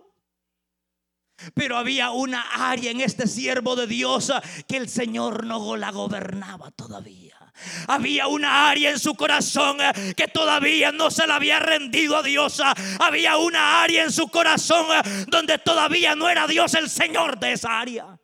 Pero 1.56 1.77
había 1.77 2.12
una 2.12 2.41
área 2.69 2.91
en 2.91 3.01
este 3.01 3.27
siervo 3.27 3.75
de 3.75 3.88
Dios 3.88 4.32
que 4.67 4.77
el 4.77 4.88
Señor 4.88 5.45
no 5.45 5.75
la 5.75 5.91
gobernaba 5.91 6.69
todavía. 6.71 7.23
Había 7.88 8.28
una 8.28 8.70
área 8.70 8.92
en 8.92 9.00
su 9.00 9.16
corazón 9.16 9.80
eh, 9.80 10.13
que 10.16 10.28
todavía 10.28 10.92
no 10.92 11.12
se 11.12 11.28
la 11.28 11.36
había 11.36 11.60
rendido 11.60 12.18
a 12.18 12.24
Dios. 12.24 12.62
Había 13.00 13.38
una 13.38 13.84
área 13.84 14.04
en 14.04 14.12
su 14.12 14.28
corazón 14.30 14.88
eh, 14.92 15.26
donde 15.28 15.58
todavía 15.60 16.16
no 16.16 16.30
era 16.30 16.48
Dios 16.48 16.74
el 16.74 16.89
Señor 16.89 17.39
de 17.39 17.54
esa 17.54 17.80
área. 17.80 18.20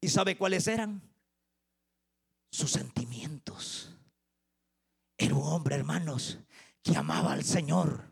¿Y 0.00 0.08
sabe 0.08 0.36
cuáles 0.36 0.66
eran? 0.66 1.02
Sus 2.50 2.70
sentimientos. 2.70 3.90
Era 5.16 5.34
un 5.34 5.46
hombre, 5.46 5.76
hermanos, 5.76 6.38
que 6.82 6.96
amaba 6.96 7.32
al 7.32 7.44
Señor, 7.44 8.04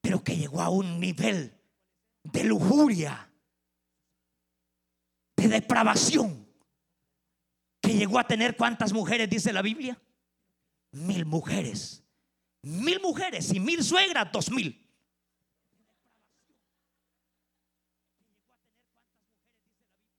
pero 0.00 0.22
que 0.22 0.36
llegó 0.36 0.62
a 0.62 0.68
un 0.68 1.00
nivel 1.00 1.52
de 2.22 2.44
lujuria, 2.44 3.28
de 5.36 5.48
depravación 5.48 6.51
que 7.82 7.94
llegó 7.94 8.18
a 8.18 8.26
tener 8.26 8.56
cuántas 8.56 8.92
mujeres, 8.92 9.28
dice 9.28 9.52
la 9.52 9.60
Biblia. 9.60 10.00
Mil 10.92 11.26
mujeres. 11.26 12.02
Mil 12.62 13.00
mujeres 13.00 13.52
y 13.52 13.58
mil 13.58 13.82
suegras, 13.82 14.30
dos 14.32 14.50
mil. 14.50 14.88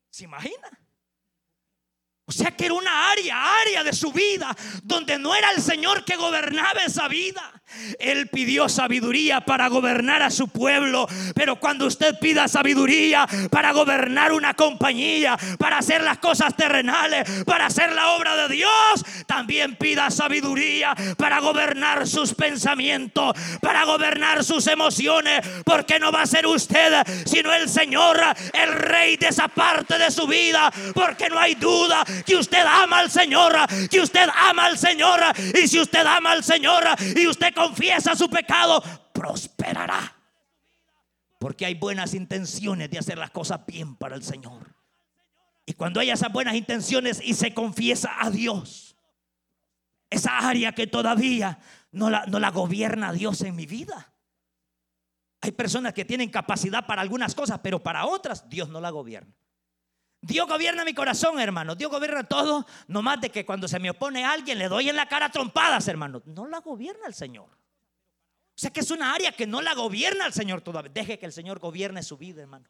¿Se 0.09 0.25
imagina? 0.25 0.82
Sea 2.33 2.51
que 2.51 2.65
era 2.65 2.73
una 2.73 3.11
área, 3.11 3.59
área 3.61 3.83
de 3.83 3.93
su 3.93 4.11
vida 4.11 4.55
donde 4.83 5.17
no 5.19 5.35
era 5.35 5.51
el 5.51 5.61
Señor 5.61 6.03
que 6.03 6.15
gobernaba 6.15 6.81
esa 6.85 7.07
vida. 7.07 7.53
Él 7.99 8.27
pidió 8.27 8.69
sabiduría 8.69 9.41
para 9.41 9.67
gobernar 9.67 10.21
a 10.21 10.29
su 10.29 10.47
pueblo. 10.47 11.07
Pero 11.35 11.59
cuando 11.59 11.87
usted 11.87 12.15
pida 12.19 12.47
sabiduría 12.47 13.27
para 13.49 13.71
gobernar 13.71 14.31
una 14.31 14.53
compañía, 14.53 15.37
para 15.57 15.79
hacer 15.79 16.03
las 16.03 16.19
cosas 16.19 16.55
terrenales, 16.55 17.43
para 17.45 17.67
hacer 17.67 17.91
la 17.93 18.11
obra 18.11 18.35
de 18.35 18.55
Dios, 18.55 19.05
también 19.25 19.75
pida 19.75 20.11
sabiduría 20.11 20.95
para 21.17 21.39
gobernar 21.39 22.07
sus 22.07 22.33
pensamientos, 22.33 23.33
para 23.61 23.85
gobernar 23.85 24.43
sus 24.43 24.67
emociones. 24.67 25.45
Porque 25.65 25.99
no 25.99 26.11
va 26.11 26.23
a 26.23 26.27
ser 26.27 26.45
usted, 26.45 27.03
sino 27.25 27.53
el 27.53 27.69
Señor, 27.69 28.19
el 28.53 28.73
rey 28.73 29.17
de 29.17 29.27
esa 29.27 29.47
parte 29.47 29.97
de 29.97 30.11
su 30.11 30.27
vida. 30.27 30.71
Porque 30.93 31.29
no 31.29 31.39
hay 31.39 31.55
duda 31.55 32.03
que 32.25 32.35
usted 32.35 32.65
ama 32.65 32.99
al 32.99 33.11
Señor, 33.11 33.53
que 33.89 34.01
usted 34.01 34.27
ama 34.33 34.65
al 34.65 34.77
Señor. 34.77 35.19
Y 35.61 35.67
si 35.67 35.79
usted 35.79 36.05
ama 36.05 36.31
al 36.31 36.43
Señor 36.43 36.83
y 37.15 37.27
usted 37.27 37.53
confiesa 37.53 38.15
su 38.15 38.29
pecado, 38.29 38.81
prosperará. 39.13 40.15
Porque 41.39 41.65
hay 41.65 41.75
buenas 41.75 42.13
intenciones 42.13 42.89
de 42.89 42.99
hacer 42.99 43.17
las 43.17 43.31
cosas 43.31 43.65
bien 43.65 43.95
para 43.95 44.15
el 44.15 44.23
Señor. 44.23 44.75
Y 45.65 45.73
cuando 45.73 45.99
hay 45.99 46.09
esas 46.09 46.31
buenas 46.31 46.55
intenciones 46.55 47.21
y 47.23 47.33
se 47.33 47.53
confiesa 47.53 48.11
a 48.19 48.29
Dios, 48.29 48.95
esa 50.09 50.37
área 50.37 50.73
que 50.73 50.87
todavía 50.87 51.59
no 51.91 52.09
la, 52.09 52.25
no 52.27 52.39
la 52.39 52.51
gobierna 52.51 53.13
Dios 53.13 53.41
en 53.41 53.55
mi 53.55 53.65
vida. 53.65 54.13
Hay 55.41 55.51
personas 55.51 55.93
que 55.93 56.05
tienen 56.05 56.29
capacidad 56.29 56.85
para 56.85 57.01
algunas 57.01 57.35
cosas, 57.35 57.59
pero 57.61 57.83
para 57.83 58.05
otras 58.05 58.49
Dios 58.49 58.69
no 58.69 58.79
la 58.79 58.91
gobierna. 58.91 59.33
Dios 60.23 60.47
gobierna 60.47 60.85
mi 60.85 60.93
corazón, 60.93 61.37
hermano. 61.37 61.75
Dios 61.75 61.91
gobierna 61.91 62.23
todo. 62.23 62.65
No 62.87 63.01
más 63.01 63.19
de 63.19 63.29
que 63.29 63.45
cuando 63.45 63.67
se 63.67 63.77
me 63.77 63.89
opone 63.89 64.23
alguien 64.23 64.57
le 64.57 64.69
doy 64.69 64.87
en 64.87 64.95
la 64.95 65.05
cara 65.05 65.29
trompadas, 65.29 65.85
hermano. 65.89 66.21
No 66.25 66.47
la 66.47 66.59
gobierna 66.59 67.07
el 67.07 67.13
Señor. 67.13 67.49
O 67.49 68.55
sea 68.55 68.71
que 68.71 68.79
es 68.79 68.89
una 68.89 69.13
área 69.13 69.33
que 69.33 69.45
no 69.45 69.61
la 69.61 69.73
gobierna 69.73 70.25
el 70.25 70.31
Señor 70.31 70.61
todavía. 70.61 70.91
Deje 70.93 71.19
que 71.19 71.25
el 71.25 71.33
Señor 71.33 71.59
gobierne 71.59 72.03
su 72.03 72.17
vida, 72.17 72.41
hermano. 72.41 72.69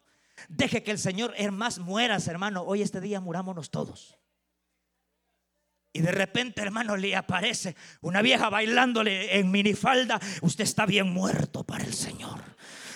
Deje 0.49 0.81
que 0.81 0.89
el 0.89 0.97
Señor, 0.97 1.35
es 1.37 1.51
más, 1.51 1.77
mueras, 1.77 2.27
hermano. 2.27 2.63
Hoy 2.63 2.81
este 2.81 2.99
día 2.99 3.19
murámonos 3.19 3.69
todos. 3.69 4.17
Y 5.93 6.01
de 6.01 6.11
repente, 6.11 6.59
hermano, 6.59 6.97
le 6.97 7.15
aparece 7.15 7.75
una 8.01 8.23
vieja 8.23 8.49
bailándole 8.49 9.37
en 9.37 9.51
minifalda. 9.51 10.19
Usted 10.41 10.63
está 10.63 10.87
bien 10.87 11.07
muerto 11.13 11.63
para 11.63 11.83
el 11.83 11.93
Señor. 11.93 12.52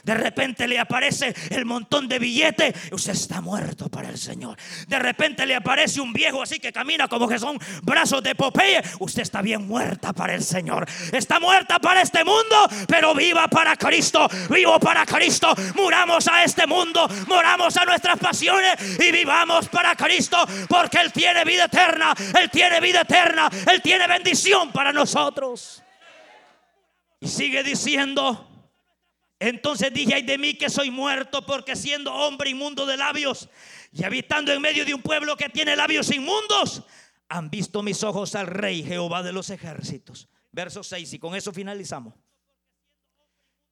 De 0.07 0.13
repente 0.13 0.69
le 0.69 0.79
aparece 0.79 1.35
el 1.49 1.65
montón 1.65 2.07
de 2.07 2.17
billetes. 2.17 2.73
Usted 2.93 3.11
está 3.11 3.41
muerto 3.41 3.89
para 3.89 4.07
el 4.07 4.17
Señor. 4.17 4.57
De 4.87 4.97
repente 4.99 5.45
le 5.45 5.53
aparece 5.53 5.99
un 5.99 6.13
viejo 6.13 6.41
así 6.41 6.61
que 6.61 6.71
camina 6.71 7.09
como 7.09 7.27
que 7.27 7.37
son 7.37 7.59
brazos 7.83 8.23
de 8.23 8.33
Popeye. 8.33 8.81
Usted 8.99 9.23
está 9.23 9.41
bien 9.41 9.67
muerta 9.67 10.13
para 10.13 10.33
el 10.33 10.45
Señor. 10.45 10.87
Está 11.11 11.41
muerta 11.41 11.79
para 11.79 12.01
este 12.01 12.23
mundo, 12.23 12.55
pero 12.87 13.13
viva 13.13 13.49
para 13.49 13.75
Cristo. 13.75 14.29
Vivo 14.49 14.79
para 14.79 15.05
Cristo. 15.05 15.53
Muramos 15.75 16.25
a 16.29 16.41
este 16.41 16.65
mundo. 16.65 17.05
Moramos 17.27 17.75
a 17.75 17.83
nuestras 17.83 18.17
pasiones 18.17 18.75
y 19.05 19.11
vivamos 19.11 19.67
para 19.67 19.93
Cristo. 19.97 20.37
Porque 20.69 21.01
Él 21.01 21.11
tiene 21.11 21.43
vida 21.43 21.65
eterna. 21.65 22.13
Él 22.39 22.49
tiene 22.49 22.79
vida 22.79 23.01
eterna. 23.01 23.49
Él 23.69 23.81
tiene 23.81 24.07
bendición 24.07 24.71
para 24.71 24.93
nosotros. 24.93 25.83
Y 27.19 27.27
sigue 27.27 27.61
diciendo. 27.61 28.46
Entonces 29.39 29.93
dije, 29.93 30.15
ay 30.15 30.23
de 30.23 30.37
mí 30.37 30.55
que 30.55 30.69
soy 30.69 30.89
muerto 30.89 31.45
porque 31.45 31.75
siendo 31.75 32.13
hombre 32.13 32.49
inmundo 32.49 32.85
de 32.85 32.97
labios 32.97 33.49
y 33.91 34.03
habitando 34.03 34.51
en 34.51 34.61
medio 34.61 34.83
de 34.83 34.93
un 34.93 35.01
pueblo 35.01 35.37
que 35.37 35.49
tiene 35.49 35.75
labios 35.75 36.11
inmundos, 36.11 36.83
han 37.29 37.49
visto 37.49 37.83
mis 37.83 38.03
ojos 38.03 38.33
al 38.35 38.47
rey 38.47 38.83
Jehová 38.83 39.21
de 39.21 39.33
los 39.33 39.49
ejércitos. 39.49 40.27
Verso 40.51 40.83
6 40.83 41.13
y 41.13 41.19
con 41.19 41.35
eso 41.35 41.53
finalizamos. 41.53 42.15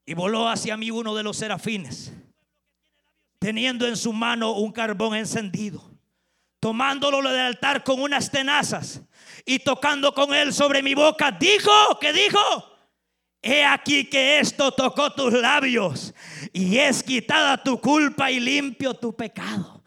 Y 0.06 0.14
voló 0.14 0.48
hacia 0.48 0.78
mí 0.78 0.92
uno 0.92 1.16
de 1.16 1.24
los 1.24 1.38
serafines, 1.38 2.12
teniendo 3.40 3.88
en 3.88 3.98
su 3.98 4.14
mano 4.14 4.52
un 4.52 4.72
carbón 4.72 5.16
encendido, 5.16 5.92
tomándolo 6.60 7.28
del 7.28 7.42
altar 7.42 7.84
con 7.84 8.00
unas 8.00 8.30
tenazas 8.30 9.02
y 9.46 9.60
tocando 9.60 10.14
con 10.14 10.32
él 10.36 10.54
sobre 10.54 10.84
mi 10.84 10.94
boca, 10.94 11.32
dijo, 11.32 11.72
¿qué 12.00 12.14
dijo? 12.14 12.75
He 13.48 13.64
aquí 13.64 14.06
que 14.06 14.40
esto 14.40 14.72
tocó 14.72 15.14
tus 15.14 15.32
labios 15.32 16.16
y 16.52 16.80
es 16.80 17.04
quitada 17.04 17.62
tu 17.62 17.80
culpa 17.80 18.32
y 18.32 18.40
limpio 18.40 18.96
tu 18.96 19.16
pecado. 19.16 19.84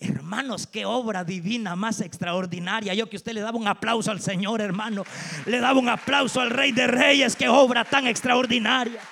Hermanos, 0.00 0.66
qué 0.66 0.86
obra 0.86 1.22
divina 1.22 1.76
más 1.76 2.00
extraordinaria. 2.00 2.94
Yo 2.94 3.10
que 3.10 3.16
usted 3.16 3.32
le 3.32 3.42
daba 3.42 3.58
un 3.58 3.68
aplauso 3.68 4.10
al 4.10 4.22
Señor, 4.22 4.62
hermano. 4.62 5.04
Le 5.44 5.60
daba 5.60 5.78
un 5.78 5.90
aplauso 5.90 6.40
al 6.40 6.48
Rey 6.48 6.72
de 6.72 6.86
Reyes. 6.86 7.36
Qué 7.36 7.50
obra 7.50 7.84
tan 7.84 8.06
extraordinaria. 8.06 9.02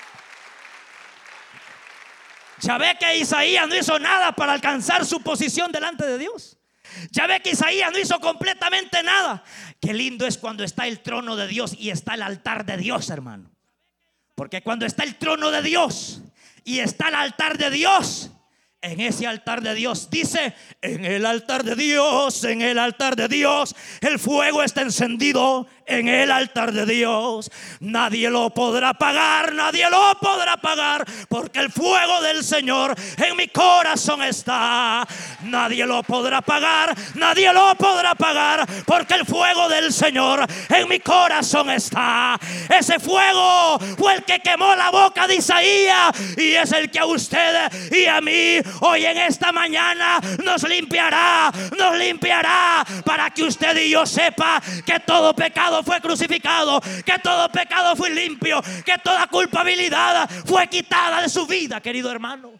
Ya 2.62 2.78
ve 2.78 2.96
que 2.98 3.18
Isaías 3.18 3.68
no 3.68 3.76
hizo 3.76 3.98
nada 3.98 4.32
para 4.32 4.54
alcanzar 4.54 5.04
su 5.04 5.20
posición 5.20 5.70
delante 5.72 6.06
de 6.06 6.16
Dios. 6.16 6.56
Ya 7.10 7.26
ve 7.26 7.40
que 7.40 7.50
Isaías 7.50 7.92
no 7.92 7.98
hizo 7.98 8.18
completamente 8.18 9.02
nada. 9.02 9.44
Qué 9.78 9.92
lindo 9.92 10.26
es 10.26 10.38
cuando 10.38 10.64
está 10.64 10.86
el 10.86 11.00
trono 11.00 11.36
de 11.36 11.48
Dios 11.48 11.74
y 11.78 11.90
está 11.90 12.14
el 12.14 12.22
altar 12.22 12.64
de 12.64 12.78
Dios, 12.78 13.10
hermano. 13.10 13.49
Porque 14.40 14.62
cuando 14.62 14.86
está 14.86 15.04
el 15.04 15.16
trono 15.16 15.50
de 15.50 15.60
Dios 15.60 16.22
y 16.64 16.78
está 16.78 17.10
el 17.10 17.14
altar 17.14 17.58
de 17.58 17.68
Dios, 17.70 18.30
en 18.80 18.98
ese 18.98 19.26
altar 19.26 19.60
de 19.60 19.74
Dios. 19.74 20.08
Dice, 20.08 20.54
en 20.80 21.04
el 21.04 21.26
altar 21.26 21.62
de 21.62 21.76
Dios, 21.76 22.42
en 22.44 22.62
el 22.62 22.78
altar 22.78 23.16
de 23.16 23.28
Dios, 23.28 23.76
el 24.00 24.18
fuego 24.18 24.62
está 24.62 24.80
encendido 24.80 25.66
en 25.90 26.08
el 26.08 26.30
altar 26.30 26.72
de 26.72 26.86
Dios. 26.86 27.50
Nadie 27.80 28.30
lo 28.30 28.50
podrá 28.50 28.94
pagar, 28.94 29.52
nadie 29.52 29.88
lo 29.90 30.14
podrá 30.20 30.56
pagar, 30.56 31.04
porque 31.28 31.58
el 31.60 31.70
fuego 31.70 32.20
del 32.22 32.44
Señor 32.44 32.94
en 33.16 33.36
mi 33.36 33.48
corazón 33.48 34.22
está. 34.22 35.06
Nadie 35.42 35.84
lo 35.86 36.02
podrá 36.02 36.40
pagar, 36.40 36.94
nadie 37.14 37.52
lo 37.52 37.74
podrá 37.74 38.14
pagar, 38.14 38.66
porque 38.86 39.14
el 39.14 39.26
fuego 39.26 39.68
del 39.68 39.92
Señor 39.92 40.46
en 40.68 40.88
mi 40.88 41.00
corazón 41.00 41.70
está. 41.70 42.38
Ese 42.68 42.98
fuego 42.98 43.78
fue 43.98 44.14
el 44.14 44.24
que 44.24 44.40
quemó 44.40 44.74
la 44.76 44.90
boca 44.90 45.26
de 45.26 45.36
Isaías 45.36 46.12
y 46.36 46.54
es 46.54 46.72
el 46.72 46.90
que 46.90 47.00
a 47.00 47.06
usted 47.06 47.70
y 47.90 48.06
a 48.06 48.20
mí 48.20 48.58
hoy 48.80 49.04
en 49.04 49.18
esta 49.18 49.52
mañana 49.52 50.20
nos 50.44 50.62
limpiará, 50.68 51.50
nos 51.76 51.96
limpiará 51.96 52.84
para 53.04 53.30
que 53.30 53.44
usted 53.44 53.76
y 53.76 53.90
yo 53.90 54.06
sepa 54.06 54.62
que 54.84 55.00
todo 55.00 55.34
pecado 55.34 55.79
fue 55.82 56.00
crucificado, 56.00 56.80
que 57.04 57.18
todo 57.22 57.50
pecado 57.50 57.96
fue 57.96 58.10
limpio, 58.10 58.60
que 58.84 58.98
toda 58.98 59.26
culpabilidad 59.26 60.28
fue 60.46 60.68
quitada 60.68 61.22
de 61.22 61.28
su 61.28 61.46
vida, 61.46 61.80
querido 61.80 62.10
hermano. 62.10 62.52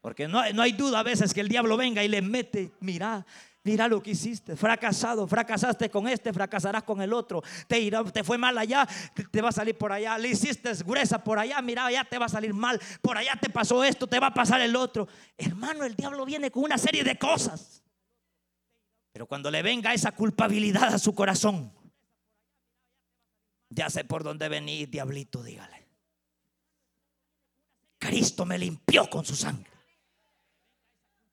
Porque 0.00 0.28
no, 0.28 0.42
no 0.52 0.62
hay 0.62 0.72
duda 0.72 1.00
a 1.00 1.02
veces 1.02 1.34
que 1.34 1.40
el 1.40 1.48
diablo 1.48 1.76
venga 1.76 2.04
y 2.04 2.08
le 2.08 2.22
mete, 2.22 2.72
mira, 2.80 3.26
Mira 3.66 3.88
lo 3.88 4.00
que 4.00 4.12
hiciste, 4.12 4.54
fracasado, 4.54 5.26
fracasaste 5.26 5.90
con 5.90 6.06
este, 6.06 6.32
fracasarás 6.32 6.84
con 6.84 7.02
el 7.02 7.12
otro. 7.12 7.42
Te, 7.66 7.80
irá, 7.80 8.04
te 8.04 8.22
fue 8.22 8.38
mal 8.38 8.56
allá, 8.56 8.86
te, 9.32 9.42
va 9.42 9.48
a 9.48 9.52
salir 9.52 9.76
por 9.76 9.90
allá. 9.90 10.16
Le 10.18 10.28
hiciste 10.28 10.72
gruesa 10.84 11.18
por 11.24 11.40
allá, 11.40 11.60
mira, 11.62 11.90
ya 11.90 12.04
te 12.04 12.16
va 12.16 12.26
a 12.26 12.28
salir 12.28 12.54
mal. 12.54 12.80
Por 13.02 13.18
allá 13.18 13.32
te 13.40 13.50
pasó 13.50 13.82
esto, 13.82 14.06
te 14.06 14.20
va 14.20 14.28
a 14.28 14.34
pasar 14.34 14.60
el 14.60 14.76
otro. 14.76 15.08
Hermano, 15.36 15.82
el 15.82 15.96
diablo 15.96 16.24
viene 16.24 16.48
con 16.52 16.62
una 16.62 16.78
serie 16.78 17.02
de 17.02 17.18
cosas. 17.18 17.82
Pero 19.12 19.26
cuando 19.26 19.50
le 19.50 19.60
venga 19.62 19.92
esa 19.92 20.12
culpabilidad 20.12 20.94
a 20.94 20.98
su 21.00 21.12
corazón, 21.12 21.72
ya 23.68 23.90
sé 23.90 24.04
por 24.04 24.22
dónde 24.22 24.48
venís, 24.48 24.90
diablito, 24.90 25.42
dígale. 25.42 25.86
Cristo 27.98 28.44
me 28.44 28.58
limpió 28.58 29.08
con 29.08 29.24
su 29.24 29.34
sangre. 29.34 29.70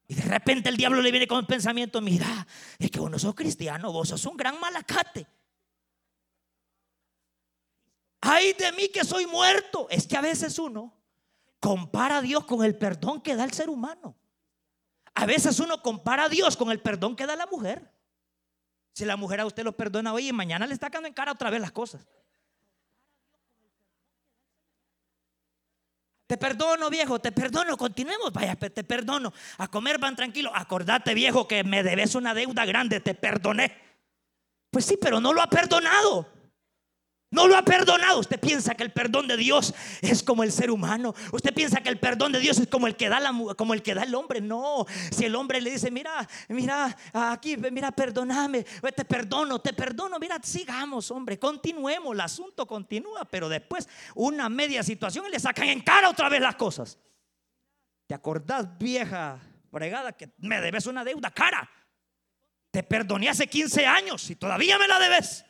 Y 0.08 0.16
de 0.16 0.24
repente 0.24 0.70
el 0.70 0.78
diablo 0.78 1.02
le 1.02 1.12
viene 1.12 1.28
con 1.28 1.40
el 1.40 1.46
pensamiento, 1.46 2.02
mira, 2.02 2.46
es 2.78 2.92
que 2.92 3.00
vos 3.00 3.10
no 3.10 3.20
sos 3.20 3.36
cristiano, 3.36 3.92
vos 3.92 4.10
sos 4.10 4.26
un 4.26 4.38
gran 4.38 4.60
malacate. 4.60 5.26
Ay 8.22 8.54
de 8.54 8.72
mí 8.72 8.90
que 8.90 9.04
soy 9.04 9.26
muerto. 9.28 9.88
Es 9.90 10.08
que 10.08 10.16
a 10.16 10.22
veces 10.22 10.58
uno 10.58 10.94
compara 11.60 12.18
a 12.18 12.22
Dios 12.22 12.46
con 12.46 12.64
el 12.64 12.78
perdón 12.78 13.22
que 13.22 13.36
da 13.36 13.44
el 13.44 13.54
ser 13.54 13.70
humano. 13.70 14.16
A 15.14 15.26
veces 15.26 15.60
uno 15.60 15.82
compara 15.82 16.26
a 16.26 16.30
Dios 16.30 16.58
con 16.58 16.72
el 16.72 16.82
perdón 16.82 17.16
que 17.16 17.26
da 17.26 17.36
la 17.36 17.46
mujer. 17.48 17.92
Si 18.94 19.06
la 19.06 19.18
mujer 19.18 19.42
a 19.42 19.46
usted 19.46 19.64
lo 19.64 19.76
perdona 19.76 20.14
hoy 20.14 20.30
y 20.30 20.34
mañana 20.34 20.66
le 20.68 20.74
está 20.74 20.90
cayendo 20.90 21.08
en 21.08 21.14
cara 21.14 21.32
otra 21.32 21.50
vez 21.50 21.60
las 21.60 21.72
cosas. 21.72 22.08
Te 26.28 26.38
perdono, 26.38 26.90
viejo, 26.90 27.20
te 27.20 27.32
perdono, 27.32 27.76
continuemos, 27.78 28.32
vaya, 28.32 28.56
te 28.56 28.84
perdono. 28.84 29.34
A 29.58 29.68
comer 29.68 30.00
van 30.00 30.16
tranquilo. 30.16 30.52
Acordate, 30.54 31.14
viejo, 31.14 31.48
que 31.48 31.64
me 31.64 31.84
debes 31.84 32.16
una 32.16 32.34
deuda 32.34 32.66
grande, 32.66 33.02
te 33.02 33.14
perdoné. 33.14 33.78
Pues 34.72 34.86
sí, 34.86 34.98
pero 35.00 35.20
no 35.20 35.34
lo 35.34 35.42
ha 35.42 35.48
perdonado. 35.48 36.28
No 37.34 37.48
lo 37.48 37.58
ha 37.58 37.64
perdonado. 37.64 38.20
Usted 38.20 38.40
piensa 38.40 38.76
que 38.76 38.84
el 38.84 38.92
perdón 38.92 39.28
de 39.28 39.36
Dios 39.36 39.74
es 40.02 40.22
como 40.22 40.44
el 40.44 40.52
ser 40.52 40.70
humano. 40.70 41.16
Usted 41.32 41.52
piensa 41.52 41.82
que 41.82 41.90
el 41.90 42.00
perdón 42.00 42.32
de 42.32 42.40
Dios 42.40 42.60
es 42.60 42.68
como 42.68 42.86
el 42.86 42.96
que 42.96 43.10
da 43.10 43.20
la, 43.20 43.34
como 43.58 43.74
el 43.74 43.82
que 43.82 43.96
da 43.96 44.04
el 44.04 44.14
hombre. 44.14 44.40
No. 44.40 44.86
Si 45.10 45.26
el 45.26 45.36
hombre 45.36 45.60
le 45.60 45.72
dice, 45.72 45.90
mira, 45.90 46.30
mira, 46.50 46.96
aquí, 47.12 47.58
mira, 47.58 47.92
perdóname, 47.92 48.64
te 48.64 49.04
perdono, 49.04 49.60
te 49.60 49.74
perdono. 49.74 50.20
Mira, 50.20 50.40
sigamos, 50.44 51.10
hombre, 51.10 51.40
continuemos. 51.40 52.14
El 52.14 52.22
asunto 52.22 52.68
continúa, 52.68 53.26
pero 53.26 53.50
después 53.50 53.90
una 54.14 54.48
media 54.48 54.84
situación 54.84 55.26
y 55.28 55.32
le 55.32 55.40
sacan 55.40 55.70
en 55.70 55.82
cara 55.82 56.12
otra 56.12 56.30
vez 56.30 56.40
las 56.40 56.54
cosas. 56.54 57.00
¿Te 58.06 58.14
acordás, 58.14 58.78
vieja 58.78 59.40
bregada, 59.72 60.14
que 60.14 60.30
me 60.38 60.62
debes 60.62 60.86
una 60.86 61.04
deuda 61.04 61.32
cara? 61.32 61.68
Te 62.70 62.84
perdoné 62.84 63.30
hace 63.30 63.48
15 63.48 63.88
años 63.88 64.30
y 64.30 64.36
todavía 64.36 64.78
me 64.78 64.88
la 64.88 65.00
debes. 65.00 65.44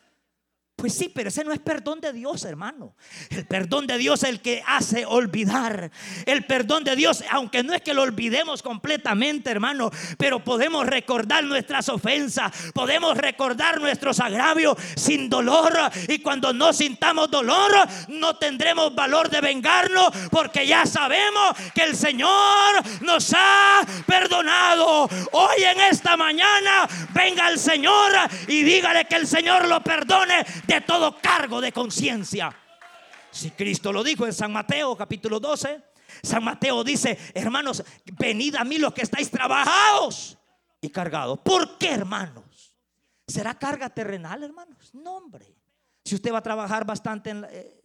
Pues 0.76 0.92
sí, 0.92 1.08
pero 1.08 1.28
ese 1.28 1.44
no 1.44 1.52
es 1.52 1.60
perdón 1.60 2.00
de 2.00 2.12
Dios, 2.12 2.44
hermano. 2.44 2.96
El 3.30 3.46
perdón 3.46 3.86
de 3.86 3.96
Dios 3.96 4.24
es 4.24 4.28
el 4.28 4.40
que 4.40 4.62
hace 4.66 5.06
olvidar. 5.06 5.92
El 6.26 6.44
perdón 6.46 6.82
de 6.82 6.96
Dios, 6.96 7.22
aunque 7.30 7.62
no 7.62 7.74
es 7.74 7.80
que 7.80 7.94
lo 7.94 8.02
olvidemos 8.02 8.60
completamente, 8.60 9.52
hermano, 9.52 9.92
pero 10.18 10.42
podemos 10.42 10.84
recordar 10.84 11.44
nuestras 11.44 11.88
ofensas, 11.88 12.72
podemos 12.74 13.16
recordar 13.16 13.80
nuestros 13.80 14.18
agravios 14.18 14.76
sin 14.96 15.30
dolor. 15.30 15.72
Y 16.08 16.18
cuando 16.18 16.52
no 16.52 16.72
sintamos 16.72 17.30
dolor, 17.30 17.70
no 18.08 18.36
tendremos 18.36 18.92
valor 18.96 19.30
de 19.30 19.40
vengarnos, 19.40 20.10
porque 20.32 20.66
ya 20.66 20.86
sabemos 20.86 21.54
que 21.72 21.84
el 21.84 21.96
Señor 21.96 22.82
nos 23.00 23.32
ha 23.32 23.86
perdonado. 24.06 25.08
Hoy 25.30 25.62
en 25.62 25.80
esta 25.82 26.16
mañana, 26.16 26.88
venga 27.14 27.48
el 27.48 27.60
Señor 27.60 28.12
y 28.48 28.64
dígale 28.64 29.04
que 29.04 29.14
el 29.14 29.28
Señor 29.28 29.68
lo 29.68 29.80
perdone 29.80 30.44
de 30.66 30.80
todo 30.80 31.20
cargo 31.20 31.60
de 31.60 31.72
conciencia. 31.72 32.54
Si 33.30 33.50
Cristo 33.50 33.92
lo 33.92 34.04
dijo 34.04 34.26
en 34.26 34.32
San 34.32 34.52
Mateo 34.52 34.96
capítulo 34.96 35.40
12, 35.40 35.82
San 36.22 36.44
Mateo 36.44 36.84
dice, 36.84 37.18
hermanos, 37.34 37.82
venid 38.18 38.54
a 38.56 38.64
mí 38.64 38.78
los 38.78 38.94
que 38.94 39.02
estáis 39.02 39.30
trabajados 39.30 40.38
y 40.80 40.88
cargados. 40.90 41.38
¿Por 41.40 41.78
qué, 41.78 41.92
hermanos? 41.92 42.76
¿Será 43.26 43.58
carga 43.58 43.88
terrenal, 43.88 44.42
hermanos? 44.42 44.94
No, 44.94 45.16
hombre. 45.16 45.54
Si 46.04 46.14
usted 46.14 46.32
va 46.32 46.38
a 46.38 46.42
trabajar 46.42 46.84
bastante, 46.84 47.32
eh, 47.50 47.82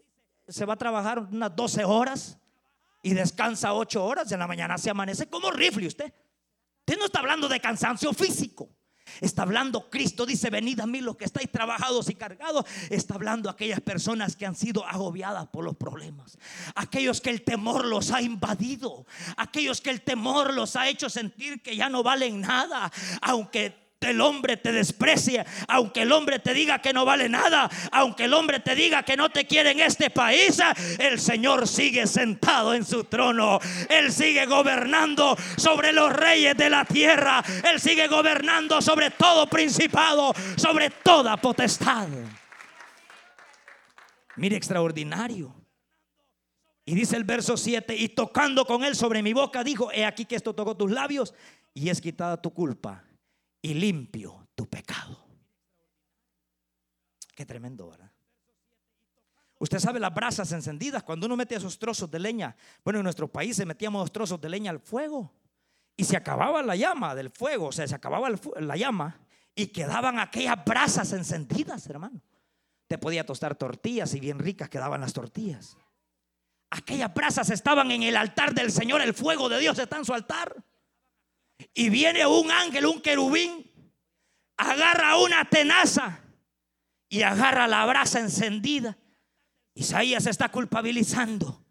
se 0.48 0.66
va 0.66 0.74
a 0.74 0.78
trabajar 0.78 1.20
unas 1.20 1.56
12 1.56 1.86
horas 1.86 2.38
y 3.02 3.14
descansa 3.14 3.74
8 3.74 4.04
horas, 4.04 4.32
en 4.32 4.40
la 4.40 4.48
mañana 4.48 4.78
se 4.78 4.90
amanece 4.90 5.30
como 5.30 5.52
rifle 5.52 5.88
usted. 5.88 6.14
Usted 6.80 6.98
no 6.98 7.06
está 7.06 7.20
hablando 7.20 7.48
de 7.48 7.60
cansancio 7.60 8.12
físico. 8.14 8.70
Está 9.20 9.44
hablando 9.44 9.90
Cristo, 9.90 10.26
dice, 10.26 10.50
venid 10.50 10.80
a 10.80 10.88
mí 10.88 11.02
los 11.02 11.18
que 11.18 11.26
estáis 11.26 11.52
trabajados 11.52 12.10
y 12.10 12.16
cargados. 12.16 12.66
Está 12.90 13.16
hablando 13.16 13.50
a 13.50 13.54
aquellas 13.54 13.82
personas 13.82 14.36
que 14.36 14.46
han 14.46 14.56
sido 14.56 14.86
agobiadas 14.86 15.48
por 15.48 15.64
los 15.64 15.76
problemas. 15.76 16.38
Aquellos 16.76 17.22
que 17.22 17.30
el 17.30 17.44
temor 17.44 17.86
los 17.86 18.12
ha 18.12 18.22
invadido. 18.22 19.06
Aquellos 19.38 19.82
que 19.82 19.90
el 19.90 20.02
temor 20.02 20.54
los 20.54 20.76
ha 20.76 20.88
hecho 20.88 21.10
sentir 21.10 21.62
que 21.62 21.76
ya 21.76 21.90
no 21.90 22.04
valen 22.04 22.42
nada. 22.42 22.92
Aunque 23.22 23.89
el 24.08 24.22
hombre 24.22 24.58
te 24.58 24.72
desprecie, 24.72 25.46
aunque 25.68 26.04
el 26.04 26.12
hombre 26.12 26.40
te 26.40 26.54
diga 26.54 26.82
que 26.82 26.94
no 26.94 27.04
vale 27.04 27.28
nada, 27.28 27.70
aunque 27.92 28.26
el 28.26 28.34
hombre 28.34 28.60
te 28.62 28.74
diga 28.76 29.04
que 29.04 29.18
no 29.18 29.30
te 29.30 29.46
quiere 29.46 29.72
en 29.72 29.82
este 29.82 30.10
país, 30.10 30.62
el 30.98 31.20
Señor 31.20 31.68
sigue 31.68 32.08
sentado 32.08 32.74
en 32.74 32.86
su 32.86 33.04
trono. 33.04 33.60
Él 33.90 34.12
sigue 34.12 34.46
gobernando 34.46 35.36
sobre 35.58 35.92
los 35.92 36.14
reyes 36.14 36.56
de 36.56 36.70
la 36.70 36.86
tierra. 36.86 37.44
Él 37.70 37.80
sigue 37.80 38.08
gobernando 38.08 38.82
sobre 38.82 39.12
todo 39.12 39.48
principado, 39.48 40.34
sobre 40.56 40.90
toda 40.90 41.36
potestad. 41.38 42.08
Mire, 44.38 44.56
extraordinario. 44.56 45.54
Y 46.86 46.96
dice 46.96 47.18
el 47.18 47.24
verso 47.24 47.58
7, 47.58 47.96
y 47.96 48.10
tocando 48.10 48.66
con 48.66 48.84
él 48.84 48.96
sobre 48.96 49.22
mi 49.22 49.34
boca, 49.34 49.64
dijo, 49.64 49.92
he 49.92 50.06
aquí 50.06 50.26
que 50.26 50.36
esto 50.36 50.56
tocó 50.56 50.76
tus 50.76 50.90
labios 50.90 51.36
y 51.74 51.90
es 51.90 52.02
quitada 52.02 52.42
tu 52.42 52.52
culpa 52.52 53.04
y 53.62 53.74
limpio 53.74 54.48
tu 54.56 54.68
pecado. 54.68 55.26
Qué 57.36 57.46
tremendo, 57.46 57.90
¿verdad? 57.90 58.12
Usted 59.60 59.80
sabe 59.80 60.00
las 60.00 60.14
brasas 60.14 60.52
encendidas, 60.54 61.04
cuando 61.04 61.26
uno 61.26 61.36
mete 61.36 61.56
esos 61.56 61.78
trozos 61.78 62.10
de 62.10 62.20
leña, 62.20 62.56
bueno, 62.84 63.00
en 63.00 63.04
nuestro 63.04 63.28
país 63.28 63.58
se 63.58 63.66
metíamos 63.66 64.12
trozos 64.12 64.40
de 64.40 64.50
leña 64.50 64.72
al 64.72 64.80
fuego 64.80 65.34
y 65.98 66.06
se 66.06 66.16
acababa 66.16 66.64
la 66.64 66.78
llama 66.78 67.14
del 67.14 67.30
fuego, 67.30 67.68
o 67.68 67.72
sea, 67.74 67.86
se 67.86 67.94
acababa 67.94 68.30
la 68.60 68.78
llama 68.78 69.20
y 69.54 69.68
quedaban 69.68 70.18
aquellas 70.18 70.64
brasas 70.64 71.12
encendidas, 71.12 71.86
hermano. 71.88 72.22
te 72.88 72.98
podía 72.98 73.26
tostar 73.26 73.56
tortillas 73.56 74.14
y 74.14 74.22
bien 74.22 74.40
ricas 74.40 74.70
quedaban 74.70 75.02
las 75.02 75.12
tortillas. 75.12 75.76
Aquellas 76.70 77.14
brasas 77.14 77.50
estaban 77.50 77.92
en 77.92 78.04
el 78.04 78.16
altar 78.16 78.54
del 78.54 78.72
Señor, 78.72 79.02
el 79.02 79.14
fuego 79.14 79.50
de 79.50 79.60
Dios 79.60 79.78
está 79.78 79.98
en 79.98 80.06
su 80.06 80.14
altar. 80.14 80.64
Y 81.74 81.90
viene 81.90 82.26
un 82.26 82.52
ángel, 82.52 82.86
un 82.86 83.02
querubín, 83.02 83.70
agarra 84.58 85.18
una 85.18 85.46
tenaza 85.46 86.20
y 87.10 87.22
agarra 87.22 87.68
la 87.68 87.86
brasa 87.86 88.20
encendida. 88.20 88.98
Isaías 89.74 90.26
está 90.26 90.50
culpabilizando. 90.50 91.64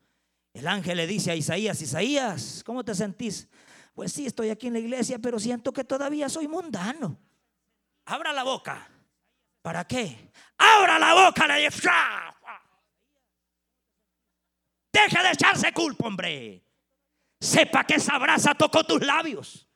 El 0.52 0.66
ángel 0.66 0.96
le 0.96 1.06
dice 1.06 1.30
a 1.30 1.36
Isaías, 1.36 1.80
Isaías, 1.80 2.62
¿cómo 2.64 2.84
te 2.84 2.94
sentís? 2.94 3.48
Pues 3.94 4.12
sí, 4.12 4.26
estoy 4.26 4.50
aquí 4.50 4.68
en 4.68 4.72
la 4.72 4.78
iglesia, 4.78 5.18
pero 5.18 5.38
siento 5.38 5.72
que 5.72 5.84
todavía 5.84 6.28
soy 6.28 6.48
mundano. 6.48 7.18
Abra 8.06 8.32
la 8.32 8.42
boca. 8.42 8.88
¿Para 9.62 9.86
qué? 9.86 10.30
Abra 10.56 10.98
la 10.98 11.14
boca, 11.14 11.46
le 11.46 11.64
dice. 11.64 11.90
Deje 14.92 15.22
de 15.22 15.30
echarse 15.30 15.72
culpa, 15.72 16.06
hombre. 16.06 16.64
Sepa 17.40 17.84
que 17.84 17.94
esa 17.94 18.18
brasa 18.18 18.54
tocó 18.54 18.84
tus 18.84 19.04
labios. 19.04 19.67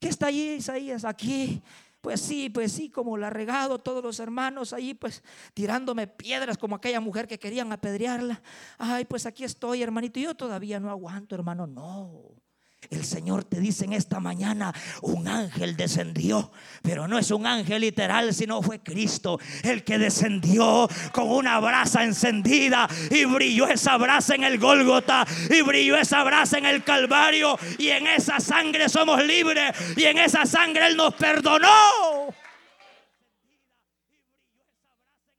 ¿Qué 0.00 0.08
está 0.08 0.26
allí, 0.26 0.54
Isaías? 0.54 1.04
Aquí. 1.04 1.62
Pues 2.00 2.22
sí, 2.22 2.48
pues 2.48 2.72
sí, 2.72 2.88
como 2.88 3.18
la 3.18 3.28
regado 3.28 3.78
todos 3.78 4.02
los 4.02 4.20
hermanos 4.20 4.72
ahí, 4.72 4.94
pues 4.94 5.22
tirándome 5.52 6.06
piedras 6.06 6.56
como 6.56 6.76
aquella 6.76 6.98
mujer 6.98 7.28
que 7.28 7.38
querían 7.38 7.70
apedrearla. 7.72 8.40
Ay, 8.78 9.04
pues 9.04 9.26
aquí 9.26 9.44
estoy, 9.44 9.82
hermanito. 9.82 10.18
Yo 10.18 10.34
todavía 10.34 10.80
no 10.80 10.88
aguanto, 10.90 11.34
hermano. 11.34 11.66
No. 11.66 12.39
El 12.88 13.04
Señor 13.04 13.44
te 13.44 13.60
dice 13.60 13.84
en 13.84 13.92
esta 13.92 14.20
mañana, 14.20 14.74
un 15.02 15.28
ángel 15.28 15.76
descendió, 15.76 16.50
pero 16.82 17.06
no 17.06 17.18
es 17.18 17.30
un 17.30 17.46
ángel 17.46 17.82
literal, 17.82 18.34
sino 18.34 18.62
fue 18.62 18.80
Cristo 18.80 19.38
el 19.62 19.84
que 19.84 19.98
descendió 19.98 20.88
con 21.12 21.28
una 21.30 21.60
brasa 21.60 22.04
encendida 22.04 22.88
y 23.10 23.26
brilló 23.26 23.68
esa 23.68 23.96
brasa 23.98 24.34
en 24.34 24.44
el 24.44 24.58
Gólgota 24.58 25.26
y 25.50 25.60
brilló 25.62 25.96
esa 25.96 26.24
brasa 26.24 26.58
en 26.58 26.66
el 26.66 26.82
Calvario 26.82 27.58
y 27.78 27.88
en 27.88 28.06
esa 28.06 28.40
sangre 28.40 28.88
somos 28.88 29.22
libres 29.24 29.72
y 29.96 30.04
en 30.04 30.18
esa 30.18 30.46
sangre 30.46 30.86
Él 30.86 30.96
nos 30.96 31.14
perdonó. 31.14 31.68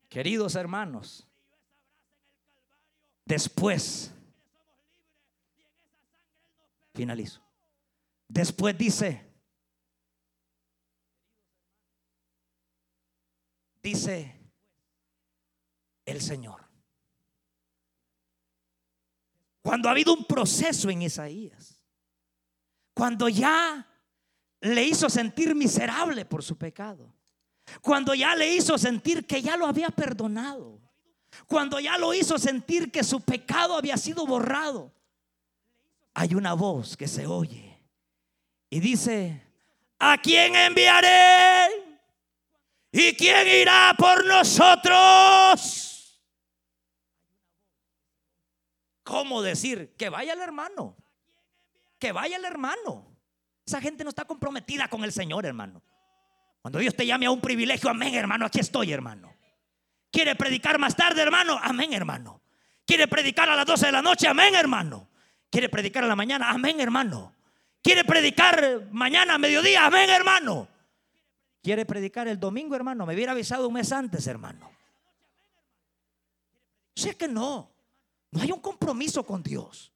Queridos 0.10 0.56
hermanos, 0.56 1.28
después 3.26 4.14
Finalizo. 6.94 7.42
Después 8.28 8.78
dice, 8.78 9.30
dice 13.82 14.42
el 16.06 16.22
Señor. 16.22 16.62
Cuando 19.62 19.88
ha 19.88 19.92
habido 19.92 20.14
un 20.14 20.26
proceso 20.26 20.90
en 20.90 21.04
Isaías, 21.04 21.80
cuando 22.94 23.30
ya 23.30 23.88
le 24.62 24.84
hizo 24.86 25.10
sentir 25.10 25.56
miserable 25.56 26.26
por 26.26 26.44
su 26.44 26.58
pecado, 26.58 27.14
cuando 27.82 28.14
ya 28.14 28.36
le 28.36 28.56
hizo 28.56 28.78
sentir 28.78 29.26
que 29.26 29.42
ya 29.42 29.56
lo 29.56 29.68
había 29.68 29.90
perdonado, 29.90 30.82
cuando 31.48 31.80
ya 31.80 31.98
lo 31.98 32.14
hizo 32.14 32.38
sentir 32.38 32.92
que 32.92 33.04
su 33.04 33.22
pecado 33.22 33.76
había 33.78 33.98
sido 33.98 34.26
borrado, 34.26 34.94
hay 36.14 36.36
una 36.36 36.54
voz 36.54 36.98
que 36.98 37.08
se 37.08 37.26
oye 37.26 37.80
y 38.70 38.80
dice, 38.80 39.42
¿a 40.00 40.18
quién 40.18 40.56
enviaré? 40.56 41.68
¿Y 42.92 43.14
quién 43.16 43.48
irá 43.48 43.96
por 43.98 44.26
nosotros? 44.26 46.22
¿Cómo 49.04 49.42
decir? 49.42 49.96
Que 49.98 50.10
vaya 50.10 50.34
el 50.34 50.42
hermano. 50.42 50.98
Que 51.98 52.12
vaya 52.12 52.38
el 52.38 52.46
hermano. 52.46 53.08
Esa 53.66 53.80
gente 53.80 54.04
no 54.04 54.10
está 54.10 54.26
comprometida 54.26 54.88
con 54.90 55.04
el 55.04 55.12
Señor, 55.14 55.46
hermano. 55.46 55.82
Cuando 56.62 56.80
Dios 56.80 56.96
te 56.96 57.06
llame 57.06 57.26
a 57.26 57.32
un 57.32 57.42
privilegio, 57.42 57.90
amén, 57.90 58.14
hermano, 58.16 58.46
aquí 58.46 58.60
estoy, 58.60 58.92
hermano. 58.92 59.34
¿Quiere 60.12 60.36
predicar 60.36 60.78
más 60.78 60.96
tarde, 60.96 61.22
hermano? 61.22 61.60
Amén, 61.62 61.94
hermano. 61.94 62.42
¿Quiere 62.86 63.08
predicar 63.08 63.50
a 63.50 63.56
las 63.56 63.66
12 63.66 63.86
de 63.86 63.92
la 63.92 64.02
noche? 64.02 64.28
Amén, 64.28 64.54
hermano. 64.56 65.11
¿Quiere 65.52 65.70
predicar 65.70 66.06
a 66.06 66.08
la 66.08 66.16
mañana? 66.16 66.50
Amén, 66.50 66.80
hermano. 66.80 67.36
¿Quiere 67.84 68.06
predicar 68.06 68.88
mañana 68.92 69.36
a 69.36 69.38
mediodía? 69.38 69.86
Amén, 69.86 70.10
hermano. 70.10 70.68
¿Quiere 71.62 71.86
predicar 71.86 72.28
el 72.28 72.40
domingo, 72.40 72.76
hermano? 72.76 73.06
Me 73.06 73.14
hubiera 73.14 73.34
avisado 73.34 73.68
un 73.68 73.74
mes 73.74 73.92
antes, 73.92 74.26
hermano. 74.28 74.72
Sé 76.96 77.16
que 77.18 77.28
no. 77.28 77.70
No 78.32 78.42
hay 78.42 78.52
un 78.52 78.62
compromiso 78.62 79.26
con 79.26 79.44
Dios. 79.44 79.92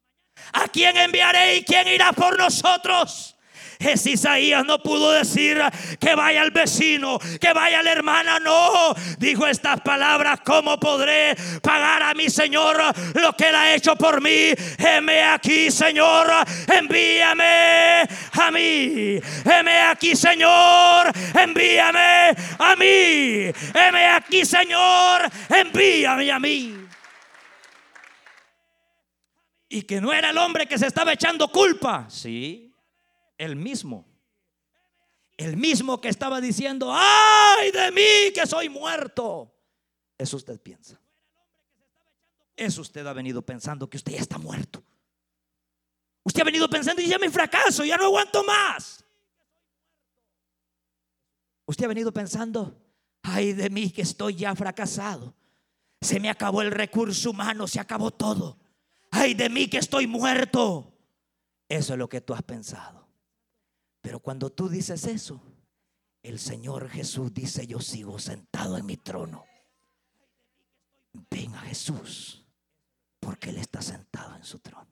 ¿A 0.52 0.68
quién 0.68 0.96
enviaré 0.96 1.56
y 1.56 1.64
quién 1.64 1.88
irá 1.88 2.12
por 2.12 2.36
nosotros? 2.36 3.35
Es 3.78 4.06
Isaías 4.06 4.64
no 4.64 4.78
pudo 4.82 5.12
decir 5.12 5.60
que 6.00 6.14
vaya 6.14 6.42
el 6.42 6.50
vecino, 6.50 7.18
que 7.40 7.52
vaya 7.52 7.82
la 7.82 7.92
hermana, 7.92 8.38
no. 8.40 8.94
Dijo 9.18 9.46
estas 9.46 9.80
palabras, 9.80 10.40
¿cómo 10.44 10.78
podré 10.78 11.36
pagar 11.62 12.02
a 12.02 12.14
mi 12.14 12.30
Señor 12.30 12.76
lo 13.14 13.32
que 13.34 13.48
él 13.48 13.54
ha 13.54 13.74
hecho 13.74 13.96
por 13.96 14.20
mí? 14.20 14.52
Heme 14.78 15.22
aquí, 15.24 15.70
Señor, 15.70 16.28
envíame 16.72 18.02
a 18.32 18.50
mí. 18.50 19.20
Heme 19.44 19.80
aquí, 19.82 20.16
Señor, 20.16 21.12
envíame 21.34 22.34
a 22.58 22.76
mí. 22.76 23.52
Heme 23.74 24.06
aquí, 24.08 24.44
Señor, 24.44 25.22
envíame 25.48 26.30
a 26.30 26.38
mí. 26.38 26.86
Y 29.68 29.82
que 29.82 30.00
no 30.00 30.12
era 30.12 30.30
el 30.30 30.38
hombre 30.38 30.66
que 30.66 30.78
se 30.78 30.86
estaba 30.86 31.12
echando 31.12 31.48
culpa. 31.48 32.06
Sí, 32.08 32.65
el 33.38 33.56
mismo. 33.56 34.06
El 35.36 35.56
mismo 35.56 36.00
que 36.00 36.08
estaba 36.08 36.40
diciendo, 36.40 36.90
ay 36.92 37.70
de 37.70 37.92
mí 37.92 38.32
que 38.32 38.46
soy 38.46 38.68
muerto. 38.68 39.52
Eso 40.16 40.36
usted 40.36 40.58
piensa. 40.60 40.98
Eso 42.56 42.80
usted 42.80 43.06
ha 43.06 43.12
venido 43.12 43.42
pensando 43.42 43.88
que 43.88 43.98
usted 43.98 44.12
ya 44.12 44.20
está 44.20 44.38
muerto. 44.38 44.82
Usted 46.24 46.40
ha 46.40 46.44
venido 46.44 46.68
pensando 46.68 47.02
y 47.02 47.06
ya 47.06 47.18
me 47.18 47.30
fracaso, 47.30 47.84
ya 47.84 47.96
no 47.96 48.06
aguanto 48.06 48.42
más. 48.44 49.04
Usted 51.66 51.84
ha 51.84 51.88
venido 51.88 52.12
pensando, 52.12 52.80
ay 53.22 53.52
de 53.52 53.68
mí 53.68 53.90
que 53.90 54.02
estoy 54.02 54.36
ya 54.36 54.54
fracasado. 54.54 55.34
Se 56.00 56.18
me 56.18 56.30
acabó 56.30 56.62
el 56.62 56.70
recurso 56.70 57.30
humano, 57.30 57.66
se 57.66 57.78
acabó 57.78 58.10
todo. 58.10 58.58
Ay 59.10 59.34
de 59.34 59.50
mí 59.50 59.68
que 59.68 59.78
estoy 59.78 60.06
muerto. 60.06 60.92
Eso 61.68 61.92
es 61.92 61.98
lo 61.98 62.08
que 62.08 62.20
tú 62.20 62.32
has 62.32 62.42
pensado. 62.42 62.95
Pero 64.06 64.20
cuando 64.20 64.50
tú 64.50 64.68
dices 64.68 65.04
eso, 65.04 65.42
el 66.22 66.38
Señor 66.38 66.88
Jesús 66.88 67.34
dice, 67.34 67.66
yo 67.66 67.80
sigo 67.80 68.20
sentado 68.20 68.78
en 68.78 68.86
mi 68.86 68.96
trono. 68.96 69.44
Ven 71.28 71.52
a 71.56 71.62
Jesús, 71.62 72.46
porque 73.18 73.50
Él 73.50 73.56
está 73.56 73.82
sentado 73.82 74.36
en 74.36 74.44
su 74.44 74.60
trono. 74.60 74.86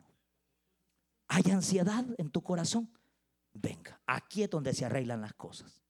¿Hay 1.28 1.44
ansiedad 1.52 2.04
en 2.18 2.28
tu 2.28 2.42
corazón? 2.42 2.90
Venga, 3.52 4.00
aquí 4.04 4.42
es 4.42 4.50
donde 4.50 4.74
se 4.74 4.84
arreglan 4.84 5.20
las 5.20 5.34
cosas. 5.34 5.84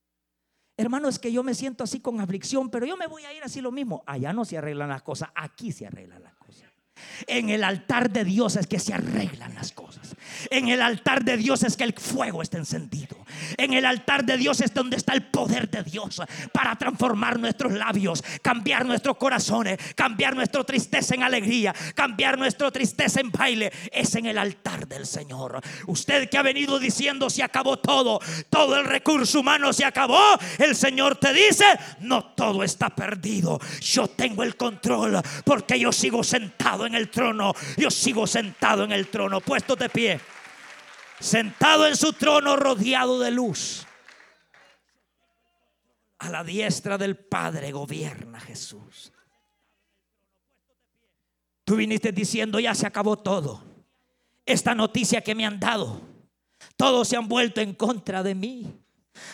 Hermano, 0.76 1.08
es 1.08 1.18
que 1.18 1.32
yo 1.32 1.42
me 1.42 1.54
siento 1.54 1.82
así 1.82 2.00
con 2.00 2.20
aflicción, 2.20 2.68
pero 2.68 2.84
yo 2.84 2.98
me 2.98 3.06
voy 3.06 3.24
a 3.24 3.32
ir 3.32 3.42
así 3.42 3.62
lo 3.62 3.72
mismo. 3.72 4.04
Allá 4.06 4.34
no 4.34 4.44
se 4.44 4.58
arreglan 4.58 4.90
las 4.90 5.02
cosas, 5.02 5.30
aquí 5.34 5.72
se 5.72 5.86
arreglan 5.86 6.22
las 6.22 6.34
cosas. 6.34 6.73
En 7.26 7.50
el 7.50 7.64
altar 7.64 8.10
de 8.10 8.24
Dios 8.24 8.56
es 8.56 8.66
que 8.66 8.78
se 8.78 8.94
arreglan 8.94 9.54
las 9.54 9.72
cosas. 9.72 10.14
En 10.50 10.68
el 10.68 10.82
altar 10.82 11.24
de 11.24 11.36
Dios 11.36 11.62
es 11.62 11.76
que 11.76 11.84
el 11.84 11.92
fuego 11.92 12.42
está 12.42 12.58
encendido. 12.58 13.23
En 13.56 13.72
el 13.72 13.84
altar 13.84 14.24
de 14.24 14.36
Dios 14.36 14.60
es 14.60 14.72
donde 14.72 14.96
está 14.96 15.12
el 15.14 15.22
poder 15.22 15.68
de 15.70 15.82
Dios 15.82 16.20
para 16.52 16.76
transformar 16.76 17.38
nuestros 17.38 17.72
labios, 17.72 18.22
cambiar 18.42 18.84
nuestros 18.84 19.16
corazones, 19.16 19.78
cambiar 19.94 20.34
nuestra 20.34 20.64
tristeza 20.64 21.14
en 21.14 21.22
alegría, 21.22 21.74
cambiar 21.94 22.38
nuestra 22.38 22.70
tristeza 22.70 23.20
en 23.20 23.30
baile. 23.30 23.72
Es 23.90 24.14
en 24.14 24.26
el 24.26 24.38
altar 24.38 24.86
del 24.86 25.06
Señor. 25.06 25.60
Usted 25.86 26.28
que 26.28 26.38
ha 26.38 26.42
venido 26.42 26.78
diciendo 26.78 27.30
se 27.30 27.42
acabó 27.42 27.78
todo, 27.78 28.20
todo 28.50 28.76
el 28.76 28.84
recurso 28.84 29.40
humano 29.40 29.72
se 29.72 29.84
acabó. 29.84 30.20
El 30.58 30.76
Señor 30.76 31.16
te 31.16 31.32
dice, 31.32 31.64
no 32.00 32.24
todo 32.34 32.62
está 32.62 32.90
perdido. 32.90 33.58
Yo 33.80 34.08
tengo 34.08 34.42
el 34.42 34.56
control 34.56 35.20
porque 35.44 35.78
yo 35.78 35.92
sigo 35.92 36.24
sentado 36.24 36.86
en 36.86 36.94
el 36.94 37.10
trono. 37.10 37.54
Yo 37.76 37.90
sigo 37.90 38.26
sentado 38.26 38.84
en 38.84 38.92
el 38.92 39.08
trono, 39.08 39.40
puesto 39.40 39.76
de 39.76 39.88
pie. 39.88 40.20
Sentado 41.20 41.86
en 41.86 41.96
su 41.96 42.12
trono 42.12 42.56
rodeado 42.56 43.20
de 43.20 43.30
luz. 43.30 43.86
A 46.18 46.28
la 46.28 46.44
diestra 46.44 46.98
del 46.98 47.16
Padre 47.16 47.72
gobierna 47.72 48.40
Jesús. 48.40 49.12
Tú 51.64 51.76
viniste 51.76 52.12
diciendo, 52.12 52.60
ya 52.60 52.74
se 52.74 52.86
acabó 52.86 53.16
todo. 53.16 53.62
Esta 54.44 54.74
noticia 54.74 55.22
que 55.22 55.34
me 55.34 55.46
han 55.46 55.58
dado, 55.58 56.00
todos 56.76 57.08
se 57.08 57.16
han 57.16 57.28
vuelto 57.28 57.60
en 57.60 57.74
contra 57.74 58.22
de 58.22 58.34
mí. 58.34 58.80